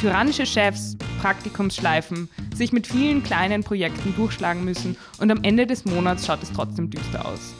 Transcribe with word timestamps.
Tyrannische 0.00 0.44
Chefs, 0.44 0.96
Praktikumsschleifen, 1.20 2.28
sich 2.54 2.72
mit 2.72 2.86
vielen 2.86 3.22
kleinen 3.22 3.64
Projekten 3.64 4.14
durchschlagen 4.14 4.64
müssen 4.64 4.96
und 5.18 5.30
am 5.30 5.42
Ende 5.42 5.66
des 5.66 5.84
Monats 5.84 6.26
schaut 6.26 6.42
es 6.42 6.52
trotzdem 6.52 6.90
düster 6.90 7.26
aus. 7.26 7.54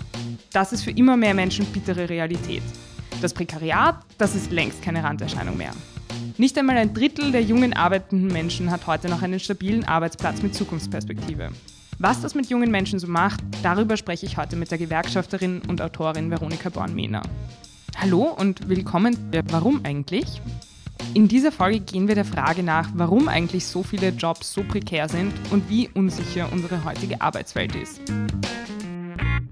Das 0.52 0.72
ist 0.72 0.82
für 0.82 0.90
immer 0.90 1.16
mehr 1.16 1.34
Menschen 1.34 1.64
bittere 1.66 2.08
Realität. 2.08 2.62
Das 3.22 3.32
Prekariat, 3.32 3.96
das 4.18 4.34
ist 4.34 4.50
längst 4.50 4.82
keine 4.82 5.02
Randerscheinung 5.02 5.56
mehr. 5.56 5.72
Nicht 6.36 6.58
einmal 6.58 6.76
ein 6.76 6.92
Drittel 6.92 7.32
der 7.32 7.42
jungen 7.42 7.72
arbeitenden 7.72 8.28
Menschen 8.28 8.70
hat 8.70 8.86
heute 8.86 9.08
noch 9.08 9.22
einen 9.22 9.40
stabilen 9.40 9.84
Arbeitsplatz 9.84 10.42
mit 10.42 10.54
Zukunftsperspektive. 10.54 11.50
Was 11.98 12.20
das 12.20 12.34
mit 12.34 12.50
jungen 12.50 12.70
Menschen 12.70 12.98
so 12.98 13.06
macht, 13.06 13.40
darüber 13.62 13.96
spreche 13.96 14.26
ich 14.26 14.36
heute 14.36 14.56
mit 14.56 14.70
der 14.70 14.78
Gewerkschafterin 14.78 15.62
und 15.68 15.80
Autorin 15.80 16.30
Veronika 16.30 16.68
Born-Mehner. 16.68 17.22
Hallo 17.96 18.34
und 18.36 18.68
willkommen. 18.68 19.16
Warum 19.48 19.80
eigentlich? 19.84 20.42
In 21.12 21.28
dieser 21.28 21.52
Folge 21.52 21.80
gehen 21.80 22.08
wir 22.08 22.14
der 22.14 22.24
Frage 22.24 22.62
nach, 22.62 22.88
warum 22.94 23.28
eigentlich 23.28 23.66
so 23.66 23.82
viele 23.82 24.08
Jobs 24.08 24.52
so 24.52 24.64
prekär 24.64 25.08
sind 25.08 25.32
und 25.50 25.68
wie 25.68 25.88
unsicher 25.88 26.50
unsere 26.52 26.84
heutige 26.84 27.20
Arbeitswelt 27.20 27.76
ist. 27.76 28.00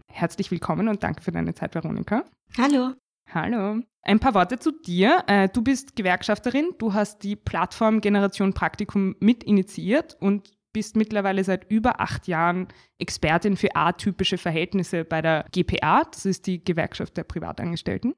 Herzlich 0.08 0.50
willkommen 0.50 0.88
und 0.88 1.02
danke 1.02 1.22
für 1.22 1.32
deine 1.32 1.52
Zeit, 1.54 1.74
Veronika. 1.74 2.24
Hallo. 2.56 2.92
Hallo. 3.30 3.82
Ein 4.02 4.20
paar 4.20 4.34
Worte 4.34 4.58
zu 4.58 4.72
dir. 4.72 5.24
Äh, 5.26 5.48
du 5.48 5.62
bist 5.62 5.96
Gewerkschafterin, 5.96 6.70
du 6.78 6.94
hast 6.94 7.22
die 7.22 7.36
Plattform 7.36 8.00
Generation 8.00 8.52
Praktikum 8.54 9.16
mit 9.20 9.44
initiiert 9.44 10.16
und 10.20 10.50
bist 10.72 10.96
mittlerweile 10.96 11.44
seit 11.44 11.70
über 11.70 12.00
acht 12.00 12.26
Jahren 12.28 12.68
Expertin 12.98 13.56
für 13.56 13.74
atypische 13.76 14.38
Verhältnisse 14.38 15.04
bei 15.04 15.20
der 15.22 15.44
GPA, 15.52 16.04
das 16.04 16.24
ist 16.24 16.46
die 16.46 16.64
Gewerkschaft 16.64 17.16
der 17.16 17.24
Privatangestellten. 17.24 18.14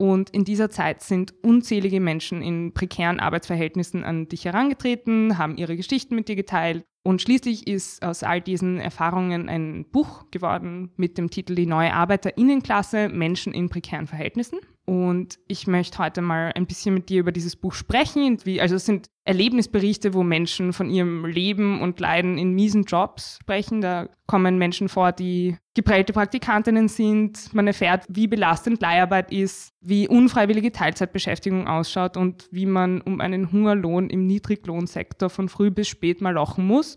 Und 0.00 0.30
in 0.30 0.44
dieser 0.44 0.70
Zeit 0.70 1.02
sind 1.02 1.34
unzählige 1.42 2.00
Menschen 2.00 2.40
in 2.40 2.72
prekären 2.72 3.18
Arbeitsverhältnissen 3.18 4.04
an 4.04 4.28
dich 4.28 4.44
herangetreten, 4.44 5.38
haben 5.38 5.56
ihre 5.56 5.76
Geschichten 5.76 6.14
mit 6.14 6.28
dir 6.28 6.36
geteilt. 6.36 6.84
Und 7.04 7.22
schließlich 7.22 7.66
ist 7.66 8.04
aus 8.04 8.22
all 8.22 8.40
diesen 8.40 8.78
Erfahrungen 8.78 9.48
ein 9.48 9.86
Buch 9.90 10.30
geworden 10.30 10.92
mit 10.96 11.18
dem 11.18 11.30
Titel 11.30 11.54
Die 11.54 11.66
neue 11.66 11.94
Arbeiterinnenklasse 11.94 13.08
Menschen 13.08 13.52
in 13.54 13.68
prekären 13.68 14.06
Verhältnissen. 14.06 14.58
Und 14.84 15.38
ich 15.48 15.66
möchte 15.66 15.98
heute 15.98 16.22
mal 16.22 16.52
ein 16.54 16.66
bisschen 16.66 16.94
mit 16.94 17.08
dir 17.08 17.20
über 17.20 17.32
dieses 17.32 17.56
Buch 17.56 17.74
sprechen. 17.74 18.38
Wie, 18.44 18.60
also 18.60 18.76
es 18.76 18.86
sind 18.86 19.10
Erlebnisberichte, 19.28 20.14
wo 20.14 20.22
Menschen 20.22 20.72
von 20.72 20.88
ihrem 20.88 21.26
Leben 21.26 21.82
und 21.82 22.00
Leiden 22.00 22.38
in 22.38 22.54
miesen 22.54 22.84
Jobs 22.84 23.38
sprechen. 23.42 23.82
Da 23.82 24.08
kommen 24.26 24.56
Menschen 24.56 24.88
vor, 24.88 25.12
die 25.12 25.58
geprellte 25.74 26.14
Praktikantinnen 26.14 26.88
sind. 26.88 27.52
Man 27.52 27.66
erfährt, 27.66 28.06
wie 28.08 28.26
belastend 28.26 28.80
Leiharbeit 28.80 29.30
ist, 29.30 29.74
wie 29.82 30.08
unfreiwillige 30.08 30.72
Teilzeitbeschäftigung 30.72 31.68
ausschaut 31.68 32.16
und 32.16 32.48
wie 32.50 32.64
man 32.64 33.02
um 33.02 33.20
einen 33.20 33.52
Hungerlohn 33.52 34.08
im 34.08 34.26
Niedriglohnsektor 34.26 35.28
von 35.28 35.50
früh 35.50 35.70
bis 35.70 35.88
spät 35.88 36.22
mal 36.22 36.32
lochen 36.32 36.66
muss 36.66 36.96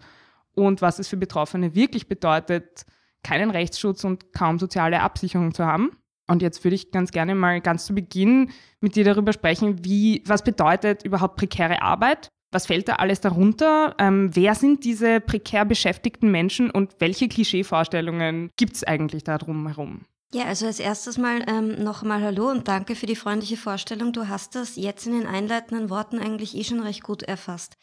und 0.53 0.81
was 0.81 0.99
es 0.99 1.09
für 1.09 1.17
Betroffene 1.17 1.75
wirklich 1.75 2.07
bedeutet, 2.07 2.85
keinen 3.23 3.51
Rechtsschutz 3.51 4.05
und 4.05 4.31
kaum 4.31 4.57
soziale 4.57 5.01
Absicherung 5.01 5.53
zu 5.53 5.65
haben. 5.65 5.91
Und 6.27 6.41
jetzt 6.41 6.63
würde 6.63 6.75
ich 6.75 6.91
ganz 6.91 7.11
gerne 7.11 7.35
mal 7.35 7.61
ganz 7.61 7.85
zu 7.85 7.93
Beginn 7.93 8.51
mit 8.79 8.95
dir 8.95 9.03
darüber 9.03 9.33
sprechen, 9.33 9.83
wie, 9.83 10.23
was 10.25 10.43
bedeutet 10.43 11.03
überhaupt 11.03 11.35
prekäre 11.35 11.81
Arbeit? 11.81 12.29
Was 12.51 12.65
fällt 12.65 12.89
da 12.89 12.95
alles 12.95 13.21
darunter? 13.21 13.95
Ähm, 13.97 14.29
wer 14.33 14.55
sind 14.55 14.83
diese 14.83 15.21
prekär 15.21 15.63
beschäftigten 15.65 16.31
Menschen 16.31 16.69
und 16.69 16.95
welche 16.99 17.29
Klischeevorstellungen 17.29 18.49
gibt 18.57 18.75
es 18.75 18.83
eigentlich 18.83 19.23
da 19.23 19.37
drumherum? 19.37 20.01
Ja, 20.33 20.45
also 20.45 20.65
als 20.65 20.79
erstes 20.79 21.17
mal 21.17 21.43
ähm, 21.47 21.83
noch 21.83 22.03
einmal 22.03 22.21
Hallo 22.21 22.49
und 22.49 22.67
danke 22.67 22.95
für 22.95 23.05
die 23.05 23.17
freundliche 23.17 23.57
Vorstellung. 23.57 24.13
Du 24.13 24.27
hast 24.29 24.55
das 24.55 24.77
jetzt 24.77 25.05
in 25.05 25.13
den 25.13 25.27
einleitenden 25.27 25.89
Worten 25.89 26.19
eigentlich 26.19 26.55
eh 26.55 26.63
schon 26.63 26.81
recht 26.81 27.03
gut 27.03 27.23
erfasst. 27.23 27.77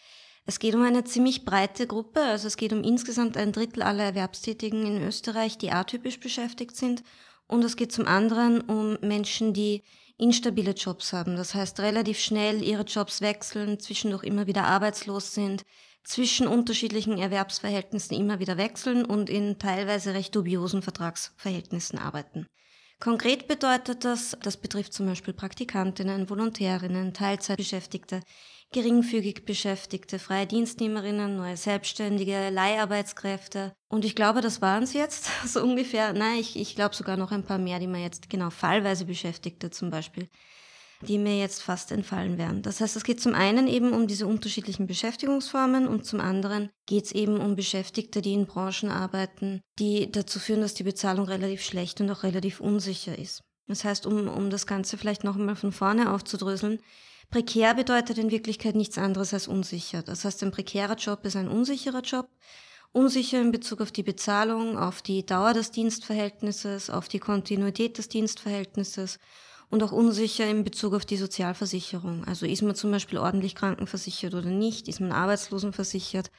Es 0.47 0.59
geht 0.59 0.75
um 0.75 0.83
eine 0.83 1.05
ziemlich 1.05 1.45
breite 1.45 1.87
Gruppe, 1.87 2.23
also 2.23 2.47
es 2.47 2.57
geht 2.57 2.73
um 2.73 2.83
insgesamt 2.83 3.37
ein 3.37 3.53
Drittel 3.53 3.83
aller 3.83 4.05
Erwerbstätigen 4.05 4.87
in 4.87 5.03
Österreich, 5.03 5.59
die 5.59 5.73
atypisch 5.73 6.21
beschäftigt 6.21 6.75
sind 6.75 7.03
und 7.49 7.65
es 7.65 7.77
geht 7.77 7.93
zum 7.93 8.07
anderen 8.07 8.61
um 8.61 8.99
Menschen, 9.01 9.53
die 9.53 9.83
instabile 10.19 10.73
Jobs 10.73 11.13
haben. 11.13 11.37
Das 11.37 11.55
heißt, 11.55 11.81
relativ 11.81 12.19
schnell 12.19 12.63
ihre 12.63 12.83
Jobs 12.83 13.21
wechseln, 13.21 13.81
zwischendurch 13.81 14.25
immer 14.25 14.47
wieder 14.47 14.65
arbeitslos 14.65 15.35
sind, 15.35 15.65
zwischen 16.05 16.47
unterschiedlichen 16.47 17.19
Erwerbsverhältnissen 17.19 18.17
immer 18.17 18.39
wieder 18.39 18.57
wechseln 18.57 19.05
und 19.05 19.29
in 19.29 19.59
teilweise 19.59 20.15
recht 20.15 20.35
dubiosen 20.35 20.83
Vertragsverhältnissen 20.83 21.99
arbeiten. 21.99 22.47
Konkret 23.01 23.47
bedeutet 23.47 24.05
das, 24.05 24.37
das 24.43 24.57
betrifft 24.57 24.93
zum 24.93 25.07
Beispiel 25.07 25.33
Praktikantinnen, 25.35 26.29
Volontärinnen, 26.29 27.15
Teilzeitbeschäftigte, 27.15 28.21
geringfügig 28.73 29.45
Beschäftigte, 29.45 30.19
freie 30.19 30.47
Dienstnehmerinnen, 30.47 31.37
neue 31.37 31.57
Selbstständige, 31.57 32.51
Leiharbeitskräfte. 32.51 33.73
Und 33.89 34.05
ich 34.05 34.15
glaube, 34.15 34.41
das 34.41 34.61
waren 34.61 34.83
es 34.83 34.93
jetzt 34.93 35.29
so 35.47 35.63
ungefähr. 35.63 36.13
Nein, 36.13 36.39
ich, 36.39 36.57
ich 36.57 36.75
glaube 36.75 36.95
sogar 36.95 37.17
noch 37.17 37.33
ein 37.33 37.45
paar 37.45 37.59
mehr, 37.59 37.79
die 37.79 37.87
man 37.87 38.03
jetzt 38.03 38.29
genau 38.29 38.51
fallweise 38.51 39.05
Beschäftigte 39.05 39.71
zum 39.71 39.91
Beispiel 39.91 40.29
die 41.03 41.19
mir 41.19 41.39
jetzt 41.39 41.63
fast 41.63 41.93
entfallen 41.93 42.39
wären. 42.39 42.63
Das 42.63 42.81
heißt, 42.81 42.97
es 42.97 43.05
geht 43.05 43.21
zum 43.21 43.35
einen 43.35 43.69
eben 43.69 43.93
um 43.93 44.07
diese 44.07 44.27
unterschiedlichen 44.27 44.87
Beschäftigungsformen 44.87 45.87
und 45.87 46.05
zum 46.05 46.21
anderen 46.21 46.71
geht 46.87 47.05
es 47.05 47.13
eben 47.13 47.39
um 47.39 47.55
Beschäftigte, 47.55 48.21
die 48.21 48.35
in 48.35 48.47
Branchen 48.47 48.91
arbeiten, 48.91 49.61
die 49.79 50.11
dazu 50.11 50.41
führen, 50.41 50.61
dass 50.61 50.75
die 50.75 50.83
Bezahlung 50.83 51.27
relativ 51.27 51.63
schlecht 51.63 52.01
und 52.01 52.11
auch 52.11 52.25
relativ 52.25 52.61
unsicher 52.61 53.17
ist. 53.17 53.43
Das 53.69 53.85
heißt, 53.85 54.07
um, 54.07 54.29
um 54.29 54.51
das 54.51 54.67
Ganze 54.67 54.97
vielleicht 54.97 55.25
noch 55.25 55.37
einmal 55.37 55.57
von 55.57 55.73
vorne 55.73 56.13
aufzudröseln, 56.13 56.81
Prekär 57.31 57.75
bedeutet 57.75 58.17
in 58.17 58.31
Wirklichkeit 58.31 58.75
nichts 58.75 58.97
anderes 58.97 59.35
als 59.35 59.49
unsicher. 59.49 60.03
Das 60.03 60.25
heißt, 60.25 60.43
ein 60.43 60.51
prekärer 60.51 60.97
Job 60.97 61.27
ist 61.27 61.37
ein 61.37 61.49
unsicherer 61.49 62.01
Job. 62.01 62.29
Unsicher 62.93 63.39
in 63.41 63.53
Bezug 63.53 63.83
auf 63.83 63.93
die 63.93 64.03
Bezahlung, 64.03 64.79
auf 64.79 65.03
die 65.03 65.27
Dauer 65.27 65.53
des 65.53 65.71
Dienstverhältnisses, 65.71 66.89
auf 66.89 67.07
die 67.09 67.19
Kontinuität 67.19 67.99
des 67.99 68.09
Dienstverhältnisses 68.09 69.19
und 69.69 69.83
auch 69.83 69.93
unsicher 69.93 70.49
in 70.49 70.65
Bezug 70.65 70.95
auf 70.95 71.05
die 71.05 71.19
Sozialversicherung. 71.19 72.25
Also 72.25 72.47
ist 72.47 72.63
man 72.63 72.75
zum 72.75 72.91
Beispiel 72.91 73.19
ordentlich 73.19 73.55
krankenversichert 73.55 74.33
oder 74.33 74.49
nicht? 74.49 74.89
Ist 74.89 75.01
man 75.01 75.13
arbeitslosenversichert? 75.13 76.31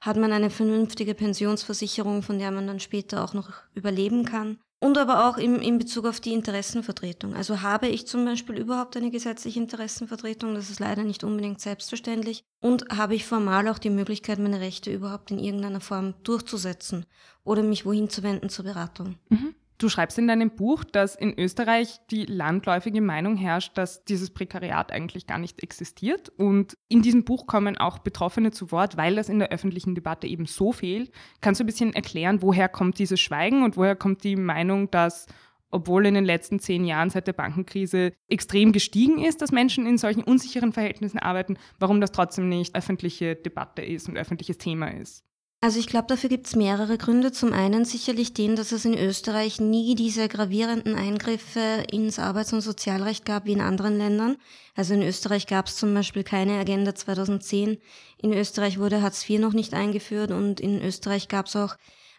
Hat 0.00 0.16
man 0.16 0.32
eine 0.32 0.48
vernünftige 0.48 1.14
Pensionsversicherung, 1.14 2.22
von 2.22 2.38
der 2.38 2.52
man 2.52 2.66
dann 2.66 2.80
später 2.80 3.22
auch 3.22 3.34
noch 3.34 3.50
überleben 3.74 4.24
kann? 4.24 4.58
Und 4.80 4.96
aber 4.96 5.28
auch 5.28 5.38
im, 5.38 5.60
in 5.60 5.78
Bezug 5.78 6.06
auf 6.06 6.20
die 6.20 6.32
Interessenvertretung. 6.32 7.34
Also 7.34 7.62
habe 7.62 7.88
ich 7.88 8.06
zum 8.06 8.24
Beispiel 8.24 8.56
überhaupt 8.56 8.96
eine 8.96 9.10
gesetzliche 9.10 9.58
Interessenvertretung? 9.58 10.54
Das 10.54 10.70
ist 10.70 10.78
leider 10.78 11.02
nicht 11.02 11.24
unbedingt 11.24 11.60
selbstverständlich. 11.60 12.44
Und 12.60 12.88
habe 12.96 13.16
ich 13.16 13.26
formal 13.26 13.66
auch 13.68 13.78
die 13.78 13.90
Möglichkeit, 13.90 14.38
meine 14.38 14.60
Rechte 14.60 14.92
überhaupt 14.92 15.32
in 15.32 15.40
irgendeiner 15.40 15.80
Form 15.80 16.14
durchzusetzen 16.22 17.06
oder 17.42 17.64
mich 17.64 17.86
wohin 17.86 18.08
zu 18.08 18.22
wenden 18.22 18.50
zur 18.50 18.66
Beratung? 18.66 19.16
Mhm. 19.30 19.54
Du 19.80 19.88
schreibst 19.88 20.18
in 20.18 20.26
deinem 20.26 20.50
Buch, 20.50 20.82
dass 20.82 21.14
in 21.14 21.38
Österreich 21.38 22.00
die 22.10 22.24
landläufige 22.24 23.00
Meinung 23.00 23.36
herrscht, 23.36 23.78
dass 23.78 24.04
dieses 24.04 24.30
Prekariat 24.30 24.90
eigentlich 24.90 25.28
gar 25.28 25.38
nicht 25.38 25.62
existiert. 25.62 26.30
Und 26.30 26.76
in 26.88 27.00
diesem 27.00 27.24
Buch 27.24 27.46
kommen 27.46 27.78
auch 27.78 27.98
Betroffene 27.98 28.50
zu 28.50 28.72
Wort, 28.72 28.96
weil 28.96 29.14
das 29.14 29.28
in 29.28 29.38
der 29.38 29.52
öffentlichen 29.52 29.94
Debatte 29.94 30.26
eben 30.26 30.46
so 30.46 30.72
fehlt. 30.72 31.12
Kannst 31.40 31.60
du 31.60 31.64
ein 31.64 31.68
bisschen 31.68 31.94
erklären, 31.94 32.42
woher 32.42 32.68
kommt 32.68 32.98
dieses 32.98 33.20
Schweigen 33.20 33.62
und 33.62 33.76
woher 33.76 33.94
kommt 33.94 34.24
die 34.24 34.34
Meinung, 34.34 34.90
dass 34.90 35.26
obwohl 35.70 36.06
in 36.06 36.14
den 36.14 36.24
letzten 36.24 36.58
zehn 36.58 36.84
Jahren 36.84 37.10
seit 37.10 37.26
der 37.26 37.34
Bankenkrise 37.34 38.12
extrem 38.26 38.72
gestiegen 38.72 39.22
ist, 39.22 39.42
dass 39.42 39.52
Menschen 39.52 39.86
in 39.86 39.98
solchen 39.98 40.24
unsicheren 40.24 40.72
Verhältnissen 40.72 41.18
arbeiten, 41.18 41.56
warum 41.78 42.00
das 42.00 42.10
trotzdem 42.10 42.48
nicht 42.48 42.74
öffentliche 42.74 43.36
Debatte 43.36 43.82
ist 43.82 44.08
und 44.08 44.16
öffentliches 44.16 44.58
Thema 44.58 44.88
ist? 44.88 45.24
Also 45.60 45.80
ich 45.80 45.88
glaube, 45.88 46.06
dafür 46.06 46.30
gibt 46.30 46.46
es 46.46 46.54
mehrere 46.54 46.98
Gründe. 46.98 47.32
Zum 47.32 47.52
einen 47.52 47.84
sicherlich 47.84 48.32
den, 48.32 48.54
dass 48.54 48.70
es 48.70 48.84
in 48.84 48.96
Österreich 48.96 49.60
nie 49.60 49.96
diese 49.96 50.28
gravierenden 50.28 50.94
Eingriffe 50.94 51.84
ins 51.90 52.20
Arbeits- 52.20 52.52
und 52.52 52.60
Sozialrecht 52.60 53.24
gab 53.24 53.44
wie 53.44 53.52
in 53.52 53.60
anderen 53.60 53.98
Ländern. 53.98 54.36
Also 54.76 54.94
in 54.94 55.02
Österreich 55.02 55.48
gab 55.48 55.66
es 55.66 55.74
zum 55.74 55.92
Beispiel 55.94 56.22
keine 56.22 56.60
Agenda 56.60 56.94
2010. 56.94 57.78
In 58.18 58.32
Österreich 58.32 58.78
wurde 58.78 59.02
Hartz 59.02 59.28
IV 59.28 59.40
noch 59.40 59.52
nicht 59.52 59.74
eingeführt 59.74 60.30
und 60.30 60.60
in 60.60 60.80
Österreich 60.80 61.26
gab 61.26 61.46
es 61.46 61.56
auch 61.56 61.74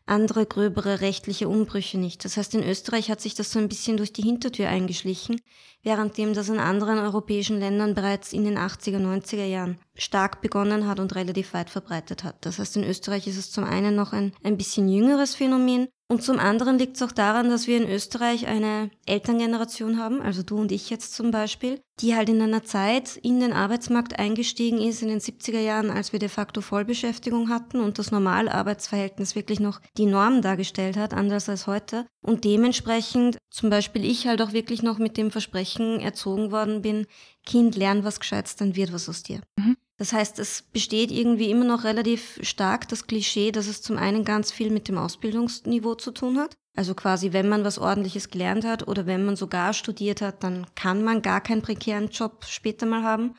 andere 0.10 0.46
gröbere 0.46 1.02
rechtliche 1.02 1.48
Umbrüche 1.48 1.98
nicht. 1.98 2.26
Das 2.26 2.38
heißt, 2.38 2.56
in 2.56 2.64
Österreich 2.64 3.10
hat 3.10 3.22
sich 3.22 3.36
das 3.36 3.52
so 3.52 3.60
ein 3.60 3.70
bisschen 3.70 3.98
durch 3.98 4.12
die 4.12 4.22
Hintertür 4.22 4.68
eingeschlichen, 4.68 5.42
währenddem 5.84 6.34
das 6.34 6.50
in 6.50 6.60
anderen 6.60 6.98
europäischen 6.98 7.60
Ländern 7.60 7.94
bereits 7.94 8.34
in 8.34 8.44
den 8.44 8.58
80er, 8.58 8.98
90er 8.98 9.46
Jahren 9.46 9.80
stark 9.96 10.42
begonnen 10.42 10.88
hat 10.88 11.00
und 11.00 11.16
relativ 11.16 11.54
weit 11.54 11.70
verbreitet 11.70 12.24
hat. 12.24 12.46
Das 12.46 12.60
heißt, 12.60 12.78
in 12.78 12.84
Österreich 12.84 13.28
ist 13.28 13.38
es 13.38 13.52
zum 13.52 13.64
einen 13.64 13.96
noch 13.96 14.12
ein, 14.14 14.34
ein 14.44 14.58
bisschen 14.58 14.90
jüngeres 14.90 15.36
Phänomen 15.36 15.88
und 16.12 16.24
zum 16.24 16.40
anderen 16.40 16.80
liegt 16.80 16.96
es 16.96 17.04
auch 17.04 17.12
daran, 17.12 17.52
dass 17.52 17.68
wir 17.68 17.78
in 17.78 17.88
Österreich 17.88 18.48
eine 18.48 18.90
Elterngeneration 19.06 20.00
haben, 20.00 20.24
also 20.24 20.42
du 20.42 20.58
und 20.58 20.72
ich 20.72 20.90
jetzt 20.90 21.14
zum 21.14 21.30
Beispiel, 21.30 21.80
die 22.00 22.16
halt 22.16 22.30
in 22.30 22.42
einer 22.42 22.64
Zeit 22.64 23.16
in 23.18 23.40
den 23.40 23.54
Arbeitsmarkt 23.54 24.18
eingestiegen 24.18 24.80
ist, 24.80 25.04
in 25.04 25.10
den 25.10 25.20
70er 25.20 25.60
Jahren, 25.60 25.92
als 25.92 26.12
wir 26.12 26.18
de 26.18 26.30
facto 26.30 26.62
Vollbeschäftigung 26.62 27.50
hatten 27.50 27.80
und 27.80 28.00
das 28.00 28.10
Normalarbeitsverhältnis 28.10 29.36
wirklich 29.36 29.60
noch 29.60 29.82
die 29.98 30.08
Norm 30.08 30.42
dargestellt 30.42 30.98
hat, 30.98 31.14
anders 31.14 31.48
als 31.48 31.68
heute. 31.68 32.08
Und 32.22 32.44
dementsprechend 32.44 33.38
zum 33.52 33.70
Beispiel 33.70 34.04
ich 34.04 34.26
halt 34.26 34.42
auch 34.42 34.52
wirklich 34.52 34.82
noch 34.82 34.98
mit 34.98 35.16
dem 35.16 35.30
Versprechen 35.30 36.00
erzogen 36.00 36.52
worden 36.52 36.82
bin, 36.82 37.06
Kind, 37.46 37.76
lern 37.76 38.04
was 38.04 38.20
Gescheites, 38.20 38.56
dann 38.56 38.76
wird 38.76 38.92
was 38.94 39.10
aus 39.10 39.22
dir. 39.22 39.42
Mhm. 39.58 39.78
Das 40.00 40.14
heißt, 40.14 40.40
es 40.40 40.62
besteht 40.62 41.12
irgendwie 41.12 41.52
immer 41.52 41.66
noch 41.66 41.84
relativ 41.84 42.40
stark 42.42 42.88
das 42.88 43.06
Klischee, 43.06 43.52
dass 43.52 43.68
es 43.68 43.82
zum 43.82 43.98
einen 43.98 44.24
ganz 44.24 44.50
viel 44.50 44.72
mit 44.72 44.88
dem 44.88 44.98
Ausbildungsniveau 44.98 45.96
zu 45.96 46.12
tun 46.12 46.40
hat. 46.40 46.56
Also 46.74 46.96
quasi, 46.96 47.34
wenn 47.34 47.50
man 47.50 47.66
was 47.66 47.78
Ordentliches 47.78 48.30
gelernt 48.30 48.64
hat 48.64 48.88
oder 48.88 49.06
wenn 49.06 49.26
man 49.26 49.36
sogar 49.36 49.74
studiert 49.74 50.22
hat, 50.22 50.42
dann 50.42 50.66
kann 50.76 51.04
man 51.04 51.22
gar 51.22 51.42
keinen 51.42 51.62
prekären 51.62 52.08
Job 52.08 52.46
später 52.48 52.86
mal 52.86 53.04
haben. 53.04 53.36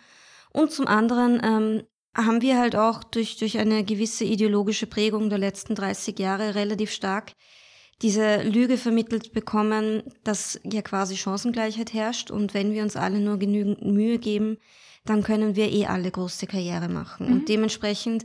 Und 0.52 0.70
zum 0.70 0.86
anderen 0.86 1.40
ähm, 1.42 1.82
haben 2.14 2.42
wir 2.42 2.58
halt 2.58 2.76
auch 2.76 3.04
durch, 3.04 3.38
durch 3.38 3.58
eine 3.58 3.82
gewisse 3.82 4.24
ideologische 4.24 4.86
Prägung 4.86 5.30
der 5.30 5.38
letzten 5.38 5.74
30 5.74 6.18
Jahre 6.18 6.54
relativ 6.54 6.90
stark 6.90 7.32
diese 8.02 8.42
Lüge 8.42 8.76
vermittelt 8.76 9.32
bekommen, 9.32 10.02
dass 10.24 10.60
ja 10.64 10.82
quasi 10.82 11.16
Chancengleichheit 11.16 11.92
herrscht 11.92 12.30
und 12.30 12.54
wenn 12.54 12.72
wir 12.72 12.82
uns 12.82 12.96
alle 12.96 13.20
nur 13.20 13.38
genügend 13.38 13.82
Mühe 13.82 14.18
geben, 14.18 14.58
dann 15.04 15.22
können 15.22 15.56
wir 15.56 15.70
eh 15.70 15.86
alle 15.86 16.10
große 16.10 16.46
Karriere 16.46 16.88
machen. 16.88 17.26
Mhm. 17.26 17.32
Und 17.32 17.48
dementsprechend 17.48 18.24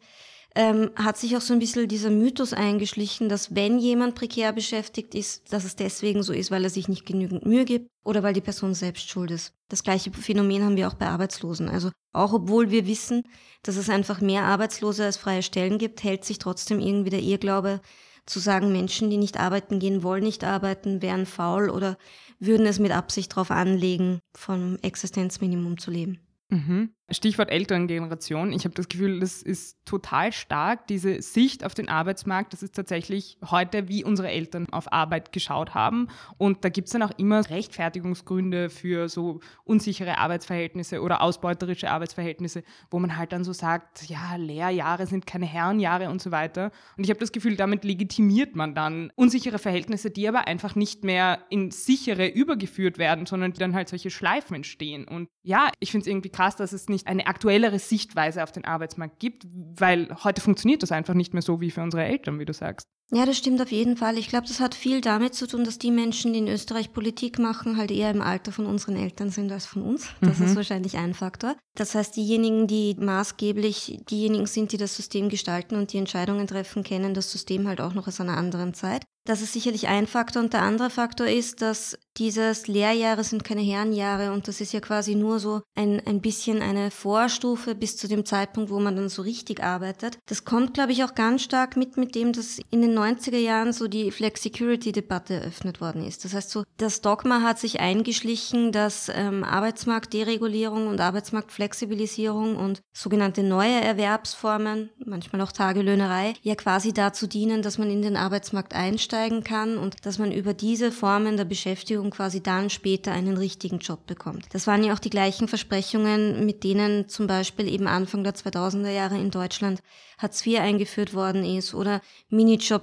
ähm, 0.56 0.92
hat 0.96 1.18
sich 1.18 1.36
auch 1.36 1.42
so 1.42 1.54
ein 1.54 1.60
bisschen 1.60 1.88
dieser 1.88 2.10
Mythos 2.10 2.54
eingeschlichen, 2.54 3.28
dass 3.28 3.54
wenn 3.54 3.78
jemand 3.78 4.16
prekär 4.16 4.54
beschäftigt 4.54 5.14
ist, 5.14 5.52
dass 5.52 5.66
es 5.66 5.76
deswegen 5.76 6.24
so 6.24 6.32
ist, 6.32 6.50
weil 6.50 6.64
er 6.64 6.70
sich 6.70 6.88
nicht 6.88 7.06
genügend 7.06 7.46
Mühe 7.46 7.66
gibt 7.66 7.90
oder 8.06 8.24
weil 8.24 8.34
die 8.34 8.42
Person 8.42 8.74
selbst 8.74 9.10
schuld 9.10 9.32
ist. 9.32 9.54
Das 9.68 9.84
gleiche 9.84 10.12
Phänomen 10.12 10.64
haben 10.64 10.78
wir 10.78 10.88
auch 10.88 10.94
bei 10.94 11.08
Arbeitslosen. 11.08 11.68
Also 11.68 11.92
auch 12.14 12.32
obwohl 12.32 12.72
wir 12.72 12.88
wissen, 12.88 13.24
dass 13.64 13.76
es 13.76 13.90
einfach 13.90 14.22
mehr 14.22 14.44
Arbeitslose 14.44 15.04
als 15.04 15.18
freie 15.18 15.44
Stellen 15.44 15.78
gibt, 15.78 16.04
hält 16.04 16.24
sich 16.24 16.40
trotzdem 16.40 16.80
irgendwie 16.80 17.10
der 17.10 17.22
Irrglaube 17.22 17.82
zu 18.26 18.40
sagen, 18.40 18.72
Menschen, 18.72 19.10
die 19.10 19.18
nicht 19.18 19.38
arbeiten 19.38 19.80
gehen, 19.80 20.04
wollen 20.04 20.24
nicht 20.24 20.44
arbeiten, 20.44 21.02
wären 21.02 21.26
faul 21.26 21.70
oder 21.70 21.98
würden 22.40 22.66
es 22.66 22.80
mit 22.80 22.92
Absicht 22.92 23.34
darauf 23.34 23.52
anlegen, 23.52 24.20
vom 24.36 24.78
Existenzminimum 24.82 25.78
zu 25.78 25.92
leben. 25.92 26.25
Mhm. 26.52 26.95
Stichwort 27.12 27.52
Elterngeneration. 27.52 28.52
Ich 28.52 28.66
habe 28.66 28.74
das 28.74 28.90
Gefühl, 28.90 29.20
das 29.20 29.44
ist 29.44 29.78
total 29.86 30.32
stark, 30.32 30.88
diese 30.88 31.22
Sicht 31.22 31.64
auf 31.64 31.76
den 31.76 31.88
Arbeitsmarkt. 31.88 32.52
Das 32.52 32.64
ist 32.64 32.76
tatsächlich 32.76 33.38
heute, 33.52 33.88
wie 33.88 34.04
unsere 34.04 34.30
Eltern 34.30 34.68
auf 34.72 34.92
Arbeit 34.92 35.32
geschaut 35.32 35.76
haben. 35.76 36.08
Und 36.38 36.66
da 36.66 36.70
gibt 36.70 36.88
es 36.88 36.94
dann 36.94 37.04
auch 37.04 37.12
immer 37.18 37.48
Rechtfertigungsgründe 37.48 38.72
für 38.72 39.08
so 39.08 39.40
unsichere 39.66 40.18
Arbeitsverhältnisse 40.18 41.02
oder 41.02 41.22
ausbeuterische 41.22 41.92
Arbeitsverhältnisse, 41.92 42.64
wo 42.90 42.98
man 42.98 43.18
halt 43.18 43.34
dann 43.34 43.44
so 43.44 43.54
sagt, 43.54 44.10
ja, 44.10 44.36
Lehrjahre 44.38 45.06
sind 45.06 45.28
keine 45.28 45.46
Herrenjahre 45.46 46.10
und 46.10 46.24
so 46.24 46.32
weiter. 46.32 46.72
Und 46.98 47.04
ich 47.04 47.12
habe 47.12 47.20
das 47.20 47.32
Gefühl, 47.32 47.56
damit 47.56 47.84
legitimiert 47.84 48.56
man 48.56 48.74
dann 48.74 49.12
unsichere 49.16 49.60
Verhältnisse, 49.60 50.10
die 50.10 50.28
aber 50.28 50.48
einfach 50.48 50.74
nicht 50.74 51.04
mehr 51.04 51.44
in 51.52 51.70
sichere 51.70 52.28
übergeführt 52.28 52.98
werden, 52.98 53.28
sondern 53.28 53.54
die 53.54 53.60
dann 53.60 53.76
halt 53.76 53.90
solche 53.90 54.10
Schleifen 54.10 54.56
entstehen. 54.56 55.08
Und 55.08 55.30
ja, 55.44 55.70
ich 55.80 55.92
finde 55.92 56.06
es 56.06 56.08
irgendwie 56.08 56.30
krass, 56.30 56.56
dass 56.56 56.74
es 56.74 56.90
nicht 56.90 56.95
nicht 56.96 57.08
eine 57.08 57.28
aktuellere 57.28 57.78
Sichtweise 57.80 58.42
auf 58.44 58.52
den 58.52 58.66
Arbeitsmarkt 58.66 59.20
gibt, 59.20 59.46
weil 59.80 60.16
heute 60.24 60.42
funktioniert 60.42 60.82
das 60.82 60.92
einfach 60.92 61.14
nicht 61.14 61.34
mehr 61.34 61.42
so 61.42 61.62
wie 61.62 61.72
für 61.72 61.84
unsere 61.84 62.06
Eltern, 62.06 62.40
wie 62.40 62.46
du 62.46 62.54
sagst. 62.54 62.88
Ja, 63.12 63.26
das 63.26 63.38
stimmt 63.38 63.62
auf 63.62 63.72
jeden 63.72 63.98
Fall. 63.98 64.18
Ich 64.18 64.30
glaube, 64.30 64.48
das 64.48 64.60
hat 64.60 64.74
viel 64.74 65.00
damit 65.00 65.36
zu 65.36 65.48
tun, 65.48 65.64
dass 65.64 65.78
die 65.78 65.92
Menschen, 65.92 66.34
die 66.34 66.40
in 66.40 66.48
Österreich 66.48 66.92
Politik 66.92 67.38
machen, 67.38 67.78
halt 67.78 67.92
eher 67.92 68.10
im 68.10 68.22
Alter 68.22 68.52
von 68.52 68.66
unseren 68.66 68.96
Eltern 68.96 69.30
sind 69.30 69.52
als 69.52 69.68
von 69.68 69.84
uns. 69.84 70.08
Das 70.22 70.40
mhm. 70.40 70.46
ist 70.48 70.56
wahrscheinlich 70.56 70.98
ein 70.98 71.14
Faktor. 71.14 71.56
Das 71.76 71.94
heißt, 71.94 72.16
diejenigen, 72.16 72.68
die 72.68 72.96
maßgeblich 72.98 74.00
diejenigen 74.10 74.48
sind, 74.48 74.72
die 74.72 74.78
das 74.78 74.96
System 74.96 75.30
gestalten 75.30 75.76
und 75.76 75.94
die 75.94 75.98
Entscheidungen 75.98 76.48
treffen, 76.48 76.84
kennen 76.84 77.14
das 77.14 77.32
System 77.32 77.68
halt 77.68 77.80
auch 77.80 77.94
noch 77.94 78.08
aus 78.08 78.20
einer 78.20 78.38
anderen 78.38 78.74
Zeit. 78.74 79.04
Das 79.28 79.42
ist 79.42 79.54
sicherlich 79.54 79.88
ein 79.88 80.06
Faktor. 80.06 80.44
Und 80.44 80.54
der 80.54 80.62
andere 80.62 80.92
Faktor 80.92 81.26
ist, 81.28 81.62
dass 81.62 81.98
dieses 82.18 82.68
Lehrjahre 82.68 83.24
sind 83.24 83.44
keine 83.44 83.62
Herrenjahre 83.62 84.32
und 84.32 84.48
das 84.48 84.62
ist 84.62 84.72
ja 84.72 84.80
quasi 84.80 85.16
nur 85.16 85.40
so 85.40 85.64
ein, 85.76 86.00
ein 86.06 86.22
bisschen 86.22 86.62
eine 86.62 86.92
Vorstufe 86.92 87.74
bis 87.74 87.98
zu 87.98 88.08
dem 88.08 88.24
Zeitpunkt, 88.24 88.70
wo 88.70 88.80
man 88.80 88.96
dann 88.96 89.10
so 89.10 89.24
richtig 89.24 89.64
arbeitet. 89.64 90.20
Das 90.28 90.46
kommt, 90.46 90.76
glaube 90.76 90.92
ich, 90.92 91.04
auch 91.04 91.16
ganz 91.16 91.42
stark 91.42 91.76
mit 91.76 91.98
mit 91.98 92.14
dem, 92.14 92.34
dass 92.34 92.60
in 92.70 92.82
den 92.82 92.94
90er 92.98 93.38
Jahren 93.38 93.74
so 93.74 93.88
die 93.88 94.12
Flex-Security-Debatte 94.12 95.36
eröffnet 95.36 95.82
worden 95.82 96.06
ist. 96.06 96.26
Das 96.26 96.34
heißt 96.34 96.50
so, 96.50 96.64
das 96.78 97.02
Dogma 97.02 97.42
hat 97.42 97.60
sich 97.60 97.80
eingeschlichen, 97.80 98.72
dass 98.72 99.12
ähm, 99.14 99.44
Arbeitsmarktderegulierung 99.44 100.88
und 100.88 101.00
Arbeitsmarktflexibilisierung 101.02 102.56
und 102.56 102.82
sogenannte 102.94 103.44
neue 103.44 103.82
Erwerbsformen, 103.82 104.90
manchmal 105.06 105.42
auch 105.42 105.52
Tagelöhnerei, 105.52 106.34
ja 106.42 106.56
quasi 106.56 106.94
dazu 106.94 107.28
dienen, 107.28 107.62
dass 107.62 107.78
man 107.78 107.90
in 107.90 108.02
den 108.02 108.18
Arbeitsmarkt 108.18 108.74
einsteigen 108.74 109.44
kann 109.44 109.78
und 109.78 110.06
dass 110.06 110.20
man 110.20 110.32
über 110.32 110.54
diese 110.54 110.92
Formen 110.92 111.38
der 111.38 111.46
Beschäftigung 111.46 112.10
quasi 112.10 112.42
dann 112.42 112.70
später 112.70 113.12
einen 113.12 113.38
richtigen 113.38 113.80
Job 113.80 114.06
bekommt. 114.08 114.46
Das 114.52 114.68
waren 114.68 114.84
ja 114.84 114.94
auch 114.94 115.00
die 115.00 115.10
gleichen 115.10 115.48
Versprechungen, 115.48 116.46
mit 116.46 116.64
denen 116.64 117.08
zum 117.08 117.28
Beispiel 117.28 117.68
eben 117.68 117.88
Anfang 117.88 118.24
der 118.24 118.36
2000er 118.36 118.92
Jahre 118.92 119.18
in 119.18 119.32
Deutschland 119.32 119.82
Hartz 120.18 120.46
IV 120.46 120.60
eingeführt 120.60 121.14
worden 121.14 121.44
ist 121.44 121.74
oder 121.74 122.02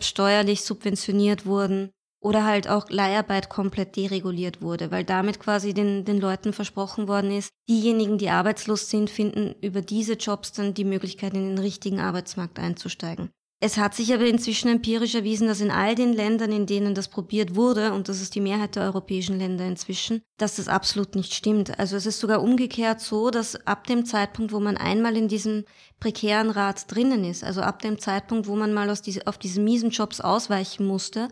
Steuerlich 0.02 0.62
subventioniert 0.62 1.46
wurden 1.46 1.90
oder 2.22 2.44
halt 2.44 2.68
auch 2.68 2.88
Leiharbeit 2.88 3.48
komplett 3.48 3.96
dereguliert 3.96 4.62
wurde, 4.62 4.90
weil 4.90 5.04
damit 5.04 5.40
quasi 5.40 5.74
den, 5.74 6.04
den 6.04 6.20
Leuten 6.20 6.52
versprochen 6.52 7.08
worden 7.08 7.32
ist, 7.32 7.50
diejenigen, 7.68 8.16
die 8.16 8.30
arbeitslos 8.30 8.88
sind, 8.88 9.10
finden 9.10 9.54
über 9.60 9.82
diese 9.82 10.14
Jobs 10.14 10.52
dann 10.52 10.74
die 10.74 10.84
Möglichkeit, 10.84 11.34
in 11.34 11.48
den 11.48 11.58
richtigen 11.58 12.00
Arbeitsmarkt 12.00 12.58
einzusteigen. 12.58 13.30
Es 13.64 13.78
hat 13.78 13.94
sich 13.94 14.12
aber 14.12 14.26
inzwischen 14.26 14.66
empirisch 14.66 15.14
erwiesen, 15.14 15.46
dass 15.46 15.60
in 15.60 15.70
all 15.70 15.94
den 15.94 16.12
Ländern, 16.12 16.50
in 16.50 16.66
denen 16.66 16.96
das 16.96 17.06
probiert 17.06 17.54
wurde, 17.54 17.92
und 17.92 18.08
das 18.08 18.20
ist 18.20 18.34
die 18.34 18.40
Mehrheit 18.40 18.74
der 18.74 18.82
europäischen 18.82 19.38
Länder 19.38 19.64
inzwischen, 19.64 20.20
dass 20.36 20.56
das 20.56 20.66
absolut 20.66 21.14
nicht 21.14 21.32
stimmt. 21.32 21.78
Also 21.78 21.94
es 21.94 22.04
ist 22.04 22.18
sogar 22.18 22.42
umgekehrt 22.42 23.00
so, 23.00 23.30
dass 23.30 23.54
ab 23.64 23.86
dem 23.86 24.04
Zeitpunkt, 24.04 24.50
wo 24.50 24.58
man 24.58 24.76
einmal 24.76 25.16
in 25.16 25.28
diesem 25.28 25.64
prekären 26.00 26.50
Rat 26.50 26.90
drinnen 26.92 27.24
ist, 27.24 27.44
also 27.44 27.60
ab 27.60 27.80
dem 27.82 28.00
Zeitpunkt, 28.00 28.48
wo 28.48 28.56
man 28.56 28.74
mal 28.74 28.90
aus 28.90 29.00
diese, 29.00 29.28
auf 29.28 29.38
diese 29.38 29.60
miesen 29.60 29.90
Jobs 29.90 30.20
ausweichen 30.20 30.84
musste, 30.84 31.28